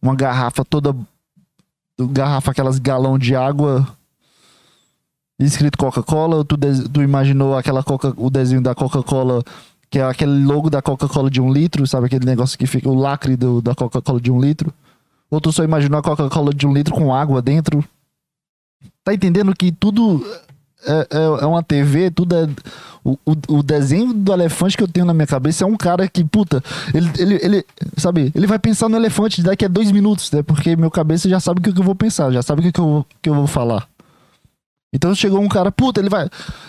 Uma 0.00 0.14
garrafa 0.14 0.64
toda 0.64 0.96
garrafa 1.98 2.50
aquelas 2.50 2.78
galão 2.78 3.18
de 3.18 3.36
água 3.36 3.86
escrito 5.44 5.78
Coca-Cola, 5.78 6.44
tu, 6.44 6.56
tu 6.92 7.02
imaginou 7.02 7.56
aquela 7.56 7.82
Coca, 7.82 8.12
o 8.16 8.30
desenho 8.30 8.62
da 8.62 8.74
Coca-Cola 8.74 9.42
que 9.90 9.98
é 9.98 10.04
aquele 10.04 10.44
logo 10.44 10.70
da 10.70 10.80
Coca-Cola 10.80 11.28
de 11.28 11.40
um 11.40 11.52
litro, 11.52 11.86
sabe? 11.86 12.06
Aquele 12.06 12.24
negócio 12.24 12.56
que 12.56 12.66
fica 12.66 12.88
o 12.88 12.94
lacre 12.94 13.36
do, 13.36 13.60
da 13.60 13.74
Coca-Cola 13.74 14.20
de 14.20 14.30
um 14.30 14.40
litro. 14.40 14.72
Ou 15.28 15.40
tu 15.40 15.50
só 15.52 15.64
imaginou 15.64 15.98
a 15.98 16.02
Coca-Cola 16.02 16.54
de 16.54 16.66
um 16.66 16.72
litro 16.72 16.94
com 16.94 17.12
água 17.12 17.42
dentro. 17.42 17.84
Tá 19.02 19.12
entendendo 19.12 19.54
que 19.54 19.72
tudo 19.72 20.24
é, 20.86 21.08
é, 21.10 21.42
é 21.42 21.46
uma 21.46 21.62
TV, 21.62 22.10
tudo 22.10 22.36
é. 22.36 22.48
O, 23.02 23.12
o, 23.24 23.58
o, 23.58 23.62
desenho 23.62 24.12
do 24.12 24.30
elefante 24.30 24.76
que 24.76 24.82
eu 24.82 24.88
tenho 24.88 25.06
na 25.06 25.14
minha 25.14 25.26
cabeça 25.26 25.64
é 25.64 25.66
um 25.66 25.76
cara 25.76 26.06
que, 26.06 26.22
puta, 26.22 26.62
ele, 26.92 27.10
ele, 27.18 27.40
ele 27.42 27.66
sabe, 27.96 28.30
ele 28.34 28.46
vai 28.46 28.58
pensar 28.58 28.90
no 28.90 28.96
elefante 28.96 29.42
daqui 29.42 29.64
a 29.64 29.68
dois 29.68 29.90
minutos, 29.90 30.30
né? 30.30 30.42
Porque 30.42 30.76
meu 30.76 30.90
cabeça 30.90 31.26
já 31.26 31.40
sabe 31.40 31.60
o 31.60 31.62
que, 31.62 31.80
eu 31.80 31.84
vou 31.84 31.94
pensar, 31.94 32.30
já 32.30 32.42
sabe 32.42 32.60
o 32.60 32.70
que, 32.70 32.78
eu, 32.78 33.06
que 33.22 33.30
eu 33.30 33.34
vou 33.34 33.46
falar. 33.46 33.88
Então 34.92 35.14
chegou 35.14 35.40
um 35.40 35.48
cara, 35.48 35.72
puta, 35.72 35.98
ele 35.98 36.10
vai. 36.10 36.28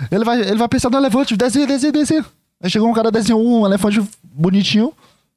Ele 0.10 0.24
vai, 0.24 0.40
ele 0.40 0.58
vai 0.58 0.70
pensar 0.70 0.90
no 0.90 0.98
elefante, 0.98 1.36
desenho, 1.36 1.68
desenho, 1.68 1.92
desenho. 1.92 2.26
Aí 2.62 2.70
chegou 2.70 2.90
um 2.90 2.94
cara 2.94 3.12
desenhou 3.12 3.42
um 3.44 3.66
elefante 3.66 4.02
bonitinho. 4.24 4.94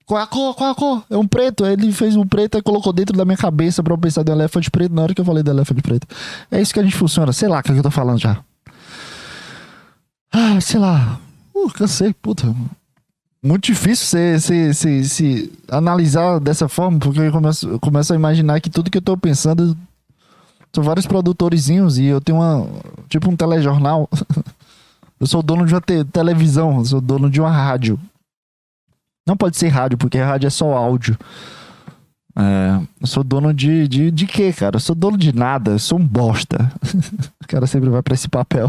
Qual 0.07 0.21
é 0.21 0.23
a 0.23 0.27
cor? 0.27 0.55
Qual 0.55 0.69
é 0.69 0.73
a 0.73 0.75
cor? 0.75 1.05
É 1.09 1.17
um 1.17 1.27
preto. 1.27 1.65
Aí 1.65 1.73
ele 1.73 1.91
fez 1.93 2.15
um 2.15 2.27
preto 2.27 2.59
e 2.59 2.63
colocou 2.63 2.93
dentro 2.93 3.17
da 3.17 3.25
minha 3.25 3.37
cabeça 3.37 3.83
pra 3.83 3.95
eu 3.95 3.99
pensar 3.99 4.29
um 4.29 4.33
elefante 4.33 4.71
preto 4.71 4.95
na 4.95 5.03
hora 5.03 5.15
que 5.15 5.21
eu 5.21 5.25
falei 5.25 5.43
do 5.43 5.51
elefante 5.51 5.81
preto. 5.81 6.07
É 6.51 6.61
isso 6.61 6.75
que 6.75 6.81
a 6.81 6.83
gente 6.83 6.97
funciona. 6.97 7.33
Sei 7.33 7.49
lá 7.49 7.61
o 7.61 7.63
que 7.63 7.73
eu 7.73 7.83
tô 7.83 7.91
falando 7.91 8.19
já. 8.19 8.39
Ah, 10.31 10.61
sei 10.61 10.79
lá. 10.79 11.19
Uh, 11.55 11.71
cansei, 11.71 12.13
puta. 12.13 12.55
Muito 13.43 13.67
difícil 13.67 14.07
se, 14.07 14.41
se, 14.41 14.75
se, 14.75 15.09
se 15.09 15.53
analisar 15.71 16.41
dessa 16.41 16.69
forma, 16.69 16.99
porque 16.99 17.21
eu 17.21 17.31
começo, 17.31 17.69
eu 17.69 17.79
começo 17.79 18.13
a 18.13 18.17
imaginar 18.17 18.61
que 18.61 18.71
tudo 18.71 18.91
que 18.91 18.99
eu 18.99 19.03
tô 19.03 19.17
pensando 19.17 19.77
são 20.73 20.83
vários 20.83 21.07
produtorzinhos 21.07 21.99
e 21.99 22.07
eu 22.07 22.21
tenho 22.21 22.39
uma. 22.39 22.67
Tipo 23.09 23.31
um 23.31 23.37
telejornal. 23.37 24.09
Eu 25.19 25.27
sou 25.27 25.43
dono 25.43 25.67
de 25.67 25.75
uma 25.75 25.81
te 25.81 26.05
televisão, 26.05 26.79
eu 26.79 26.85
sou 26.85 27.01
dono 27.01 27.31
de 27.31 27.41
uma 27.41 27.51
rádio. 27.51 27.99
Não 29.27 29.37
pode 29.37 29.57
ser 29.57 29.69
rádio, 29.69 29.97
porque 29.97 30.19
rádio 30.19 30.47
é 30.47 30.51
só 30.51 30.73
áudio. 30.73 31.17
É, 32.37 32.81
eu 33.01 33.07
sou 33.07 33.23
dono 33.23 33.55
de, 33.55 33.87
de, 33.87 34.11
de 34.11 34.27
quê, 34.27 34.53
cara? 34.53 34.77
Eu 34.77 34.81
sou 34.81 34.95
dono 34.95 35.17
de 35.17 35.35
nada, 35.35 35.73
eu 35.73 35.79
sou 35.79 35.99
um 35.99 36.07
bosta. 36.07 36.71
o 37.43 37.47
cara 37.47 37.67
sempre 37.67 37.89
vai 37.89 38.03
pra 38.03 38.15
esse 38.15 38.29
papel, 38.29 38.69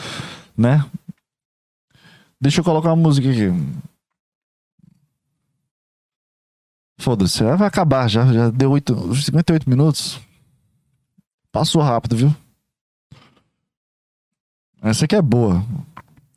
né? 0.56 0.84
Deixa 2.40 2.60
eu 2.60 2.64
colocar 2.64 2.90
uma 2.92 3.02
música 3.02 3.28
aqui. 3.28 3.50
Foda-se, 7.00 7.42
vai 7.42 7.66
acabar 7.66 8.08
já. 8.08 8.30
Já 8.32 8.50
deu 8.50 8.70
8, 8.72 9.14
58 9.14 9.68
minutos. 9.68 10.20
Passou 11.50 11.80
rápido, 11.80 12.16
viu? 12.16 12.36
Essa 14.82 15.04
aqui 15.04 15.16
é 15.16 15.22
boa. 15.22 15.62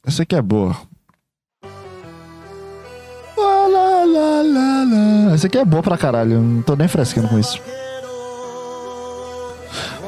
Essa 0.05 0.23
aqui 0.23 0.35
é 0.35 0.41
boa. 0.41 0.75
Essa 5.33 5.47
aqui 5.47 5.57
é 5.57 5.65
boa 5.65 5.81
pra 5.81 5.97
caralho. 5.97 6.41
Não 6.41 6.61
tô 6.61 6.75
nem 6.75 6.87
frescando 6.87 7.27
com 7.27 7.39
isso. 7.39 7.61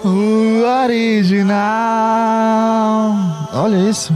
O 0.03 0.61
original. 0.83 1.53
Olha 3.53 3.89
isso. 3.89 4.13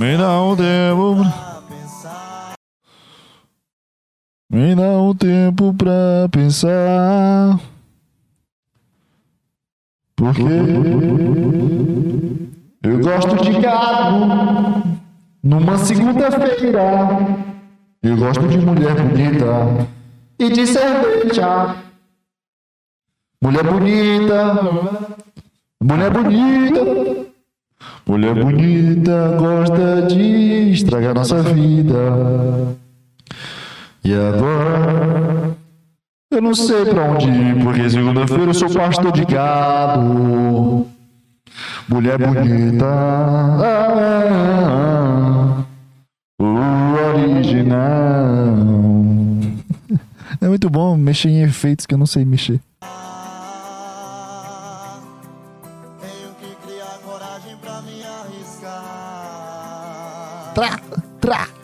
Me 0.00 0.16
dá 0.16 0.42
um 0.42 0.56
tempo. 0.56 1.16
Me 4.50 4.74
dá 4.74 4.98
um 4.98 5.14
tempo 5.14 5.74
pra 5.74 6.28
pensar. 6.30 7.60
Porque 10.16 10.42
eu 12.82 12.98
gosto 13.00 13.36
de 13.42 13.60
gado 13.60 14.82
numa 15.42 15.78
segunda-feira. 15.78 17.48
Eu 18.02 18.16
gosto 18.16 18.46
de 18.46 18.58
mulher 18.58 18.94
bonita 18.94 19.86
e 20.38 20.50
de 20.50 20.66
cerveja. 20.66 21.76
Mulher 23.42 23.64
bonita, 23.64 25.16
mulher 25.80 26.10
bonita, 26.10 27.18
Mulher 28.08 28.34
bonita 28.34 29.36
gosta 29.38 30.06
de 30.08 30.72
estragar 30.72 31.14
nossa 31.14 31.42
vida. 31.42 32.74
E 34.02 34.14
agora 34.14 35.54
eu 36.30 36.40
não 36.40 36.54
sei 36.54 36.86
pra 36.86 37.02
onde 37.02 37.28
ir, 37.28 37.62
porque 37.62 37.90
segunda-feira 37.90 38.44
eu 38.44 38.54
sou 38.54 38.70
pastor 38.70 39.12
de 39.12 39.26
gado. 39.26 40.86
Mulher 41.88 42.18
bonita, 42.18 42.84
ah, 43.64 44.84
o 46.38 46.44
original. 47.14 47.78
É 50.40 50.48
muito 50.48 50.68
bom 50.68 50.96
mexer 50.98 51.30
em 51.30 51.42
efeitos 51.42 51.86
que 51.86 51.94
eu 51.94 51.98
não 51.98 52.04
sei 52.06 52.24
mexer. 52.26 52.60
Tenho 56.00 56.34
que 56.34 56.54
criar 56.66 56.98
coragem 57.02 57.56
pra 57.56 57.80
me 57.80 58.02
arriscar. 58.04 58.82
Tra, 60.54 60.78
tra. 61.20 61.57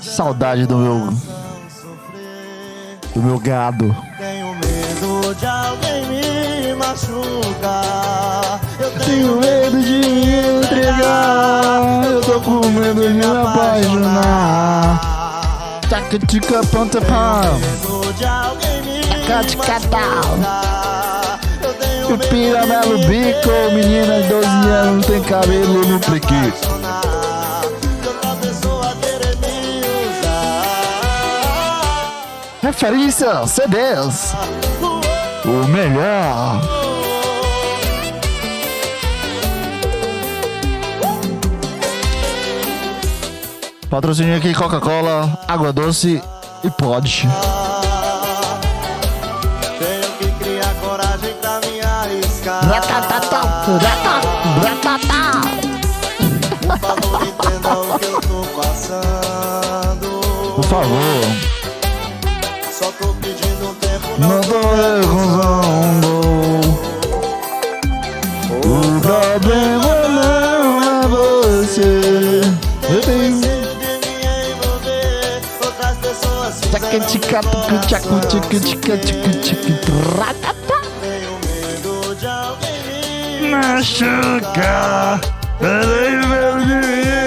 Saudade 0.00 0.66
do 0.66 0.76
meu, 0.76 1.12
do 3.14 3.22
meu 3.22 3.38
gado. 3.38 3.94
Tenho 4.18 4.54
medo 4.54 5.34
de 5.36 5.46
alguém 5.46 6.06
me 6.06 6.74
machucar. 6.74 8.60
Eu 8.80 8.90
tenho 9.04 9.36
medo 9.38 9.80
de 9.80 9.92
me 9.92 10.64
entregar. 10.64 12.04
Eu 12.04 12.20
tô 12.20 12.40
com 12.40 12.66
medo 12.66 13.00
de 13.00 13.14
me 13.14 13.24
apaixonar. 13.24 15.00
Taca, 15.88 16.18
tica. 16.18 16.60
Medo 16.62 18.12
de 18.14 18.24
alguém 18.24 18.82
me 18.82 19.02
Taca, 19.24 19.44
tica, 19.44 19.80
tal. 19.88 20.38
Pira, 22.30 22.66
me 22.66 23.06
bico, 23.06 23.50
menina 23.74 24.22
de 24.22 24.28
12 24.28 24.46
anos, 24.46 25.06
tem 25.06 25.22
cabelo 25.22 25.86
no 25.86 26.00
prequito. 26.00 26.77
Referência, 32.68 33.46
CDs. 33.46 34.34
O 35.46 35.66
melhor. 35.68 36.60
Patrocínio 43.88 44.36
aqui 44.36 44.52
Coca-Cola, 44.52 45.38
água 45.48 45.72
doce 45.72 46.22
e 46.62 46.70
pod. 46.70 47.26
Tenho 49.78 50.12
que 50.18 50.30
criar 50.44 50.74
coragem 50.74 51.34
pra 51.40 51.60
me 51.60 51.80
arriscar. 51.80 52.68
Por 56.66 56.78
favor, 56.78 57.22
entenda 57.26 57.78
o 57.78 57.98
que 57.98 58.04
eu 58.04 58.20
tô 58.20 58.60
passando. 58.60 60.20
Por 60.54 60.64
favor. 60.64 61.57
Não 64.18 64.40
tô 64.40 64.60
recusando. 64.74 66.12
O 68.64 69.00
problema 69.00 69.92
não 70.08 70.82
é 70.82 71.08
você. 71.08 72.40
Eu 72.90 73.00
tenho. 73.00 73.36
receio 73.36 73.70
de 73.78 73.92
me 73.96 74.26
envolver. 74.50 75.40
Outras 75.64 75.96
pessoas 75.98 76.60
Tchaca, 76.60 76.98
tratata. 80.16 80.78
Tenho 81.00 81.34
medo 81.46 82.16
de 82.16 82.26
alguém 82.26 83.40
me 83.40 83.50
Machuca. 83.50 85.20
De 85.60 85.66
me 86.66 86.82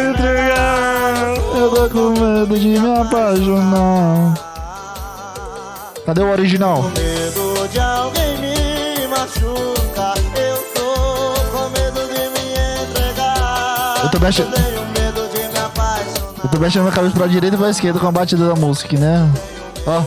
entregar. 0.09 1.37
Eu 1.55 1.69
tô 1.69 1.89
com 1.89 2.07
medo 2.19 2.59
de 2.59 2.79
me 2.79 2.99
apaixonar. 2.99 4.50
Cadê 6.11 6.23
o 6.23 6.29
original? 6.29 6.83
medo 6.83 7.69
de 7.71 7.79
alguém 7.79 8.37
me 8.39 9.07
machucar. 9.07 10.13
Eu 10.35 10.57
tô 10.73 11.33
com 11.53 11.69
medo 11.69 12.01
de 12.05 12.19
me 12.27 12.51
entregar. 12.83 14.01
Eu 14.03 14.09
tô 14.09 14.19
mexendo. 14.19 14.51
Tenho 14.51 14.81
medo 14.87 15.29
de 15.33 15.39
me 15.39 15.57
apaixonar. 15.57 16.43
Eu 16.43 16.49
tô 16.49 16.59
mexendo 16.59 16.89
a 16.89 16.91
cabeça 16.91 17.15
pra 17.15 17.27
direita 17.27 17.55
e 17.55 17.57
pra 17.57 17.69
esquerda 17.69 17.97
com 17.97 18.07
a 18.07 18.11
batida 18.11 18.45
da 18.45 18.55
música, 18.55 18.97
né? 18.99 19.31
Ó, 19.87 20.03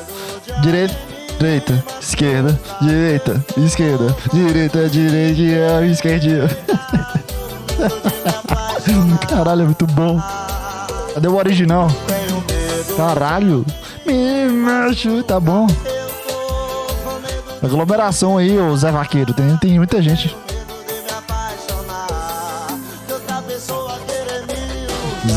direita, 0.61 0.95
direita, 1.39 1.85
esquerda, 1.99 2.61
direita, 2.83 3.43
esquerda, 3.57 4.15
direita, 4.31 4.91
direita, 4.91 5.87
esquerda. 5.87 6.51
Caralho, 9.27 9.63
é 9.63 9.65
muito 9.65 9.87
bom. 9.87 10.21
Cadê 11.15 11.29
o 11.29 11.37
original? 11.37 11.89
Caralho. 12.95 13.65
Me 14.05 14.47
macho, 14.53 15.23
tá 15.23 15.41
bom. 15.41 15.67
Aglomeração 17.65 18.37
aí, 18.37 18.59
ô 18.59 18.77
Zé 18.77 18.93
Vaqueiro. 18.93 19.33
Tem, 19.33 19.57
tem 19.57 19.79
muita 19.79 20.03
gente. 20.03 20.37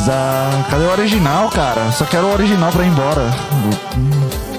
Zá. 0.06 0.66
Cadê 0.70 0.84
o 0.84 0.92
original, 0.92 1.50
cara? 1.50 1.90
Só 1.94 2.04
quero 2.04 2.28
o 2.28 2.34
original 2.34 2.70
pra 2.72 2.84
ir 2.84 2.90
embora. 2.90 3.34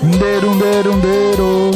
Um 0.03 0.11
deiro, 0.11 0.51
um 0.51 0.59
deiro, 0.59 0.93
um 0.95 1.01
deiro. 1.01 1.71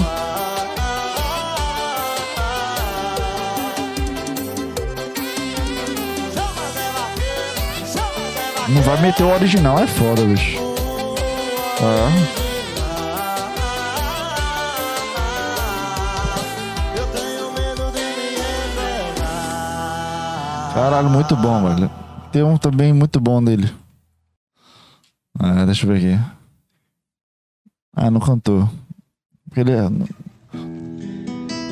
Não 8.69 8.81
vai 8.81 8.99
meter 9.03 9.25
o 9.25 9.35
original, 9.35 9.79
é 9.79 9.87
foda, 9.87 10.23
bicho. 10.23 10.57
Ah. 11.83 12.42
Caralho, 20.75 21.11
muito 21.11 21.37
bom, 21.37 21.63
velho. 21.69 21.91
Tem 22.33 22.43
um 22.43 22.57
também 22.57 22.93
muito 22.93 23.21
bom 23.21 23.43
dele. 23.45 23.71
Ah, 25.39 25.67
deixa 25.67 25.87
eu 25.87 25.93
ver 25.93 25.99
aqui. 25.99 26.25
Ah, 27.95 28.11
não 28.11 28.21
cantou. 28.21 28.69
Ele 29.55 29.73
é. 29.73 29.89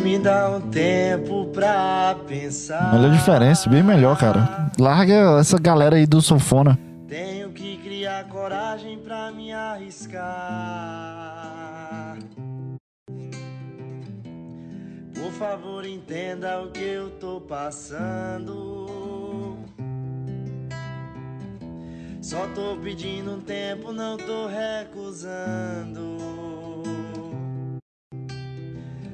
Me 0.02 0.18
dá 0.18 0.50
um 0.50 0.60
tempo 0.70 1.46
pra 1.46 2.14
pensar. 2.28 2.94
Olha 2.94 3.08
a 3.08 3.12
diferença, 3.12 3.70
bem 3.70 3.82
melhor, 3.82 4.18
cara. 4.18 4.70
Larga 4.78 5.38
essa 5.40 5.58
galera 5.58 5.96
aí 5.96 6.06
do 6.06 6.20
Sofona. 6.20 6.78
Tenho 7.08 7.50
que 7.52 7.78
criar 7.78 8.24
coragem 8.24 8.98
pra 8.98 9.30
me 9.30 9.52
arriscar. 9.52 11.09
Por 15.22 15.32
favor, 15.32 15.84
entenda 15.84 16.62
o 16.62 16.70
que 16.70 16.80
eu 16.82 17.10
tô 17.10 17.40
passando. 17.40 18.86
Só 22.22 22.46
tô 22.54 22.76
pedindo 22.82 23.32
um 23.32 23.40
tempo, 23.40 23.92
não 23.92 24.16
tô 24.16 24.46
recusando. 24.46 26.16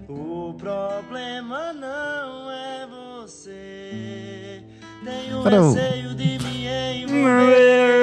O 0.08 0.54
problema 0.54 1.72
não 1.72 2.50
é 2.50 2.86
você. 2.86 4.62
Tenho 5.04 5.42
Cara, 5.42 5.56
eu- 5.56 5.72
receio 5.72 6.14
de 6.14 6.38
me 6.38 6.66
envolver. 7.02 7.96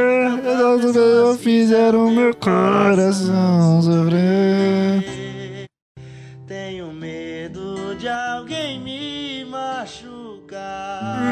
Fizeram 1.39 2.09
meu 2.09 2.33
coração 2.35 3.81
sofrer. 3.81 5.12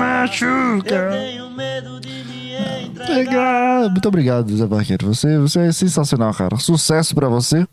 Machucar. 0.02 0.50
Eu 0.50 0.72
Machuca. 0.78 1.10
tenho 1.12 1.50
medo 1.52 2.00
de 2.00 2.24
me 2.26 2.86
entregar. 2.88 3.90
Muito 3.90 4.08
obrigado, 4.08 4.56
Zé 4.56 4.66
Barqueiro. 4.66 5.08
Você, 5.08 5.38
você 5.38 5.60
é 5.60 5.72
sensacional, 5.72 6.34
cara. 6.34 6.58
Sucesso 6.58 7.14
pra 7.16 7.28
você. 7.28 7.68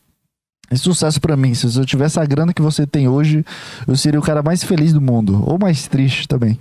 E 0.71 0.77
sucesso 0.77 1.21
pra 1.21 1.37
mim. 1.37 1.55
Se 1.55 1.67
eu 1.79 1.87
tivesse 1.87 2.21
a 2.21 2.25
grana 2.27 2.53
que 2.53 2.61
você 2.61 2.87
tem 2.87 3.09
hoje, 3.09 3.45
eu 3.87 3.97
seria 3.97 4.21
o 4.21 4.23
cara 4.23 4.43
mais 4.43 4.63
feliz 4.63 4.93
do 4.93 5.01
mundo. 5.01 5.43
Ou 5.47 5.59
mais 5.59 5.87
triste 5.89 6.29
também. 6.29 6.59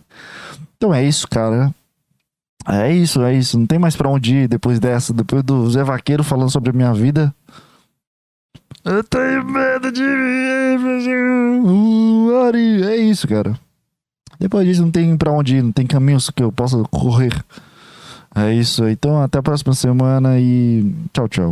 Então 0.78 0.94
é 0.94 1.04
isso, 1.04 1.28
cara. 1.28 1.74
É 2.68 2.92
isso, 2.92 3.22
é 3.22 3.34
isso. 3.34 3.60
Não 3.60 3.66
tem 3.66 3.80
mais 3.80 3.96
pra 3.96 4.10
onde 4.10 4.36
ir 4.36 4.48
depois 4.48 4.80
dessa. 4.80 5.14
Depois 5.14 5.44
do 5.44 5.70
Zé 5.70 5.84
Vaqueiro 5.84 6.24
falando 6.24 6.50
sobre 6.50 6.70
a 6.70 6.74
minha 6.74 6.94
vida. 6.94 7.34
Eu 8.86 9.04
tenho 9.04 9.44
medo 9.44 9.92
de 9.92 10.02
mim. 10.02 10.48
É 12.86 12.96
isso, 12.96 13.28
cara. 13.28 13.60
Depois 14.40 14.66
disso 14.66 14.82
não 14.82 14.92
tem 14.92 15.16
pra 15.18 15.32
onde 15.32 15.58
ir, 15.58 15.64
não 15.64 15.72
tem 15.72 15.86
caminhos 15.86 16.30
que 16.30 16.44
eu 16.44 16.52
possa 16.52 16.82
correr. 16.92 17.34
É 18.36 18.54
isso. 18.54 18.88
Então 18.88 19.22
até 19.22 19.40
a 19.40 19.44
próxima 19.44 19.74
semana 19.74 20.40
e 20.40 20.94
tchau, 21.12 21.28
tchau. 21.28 21.52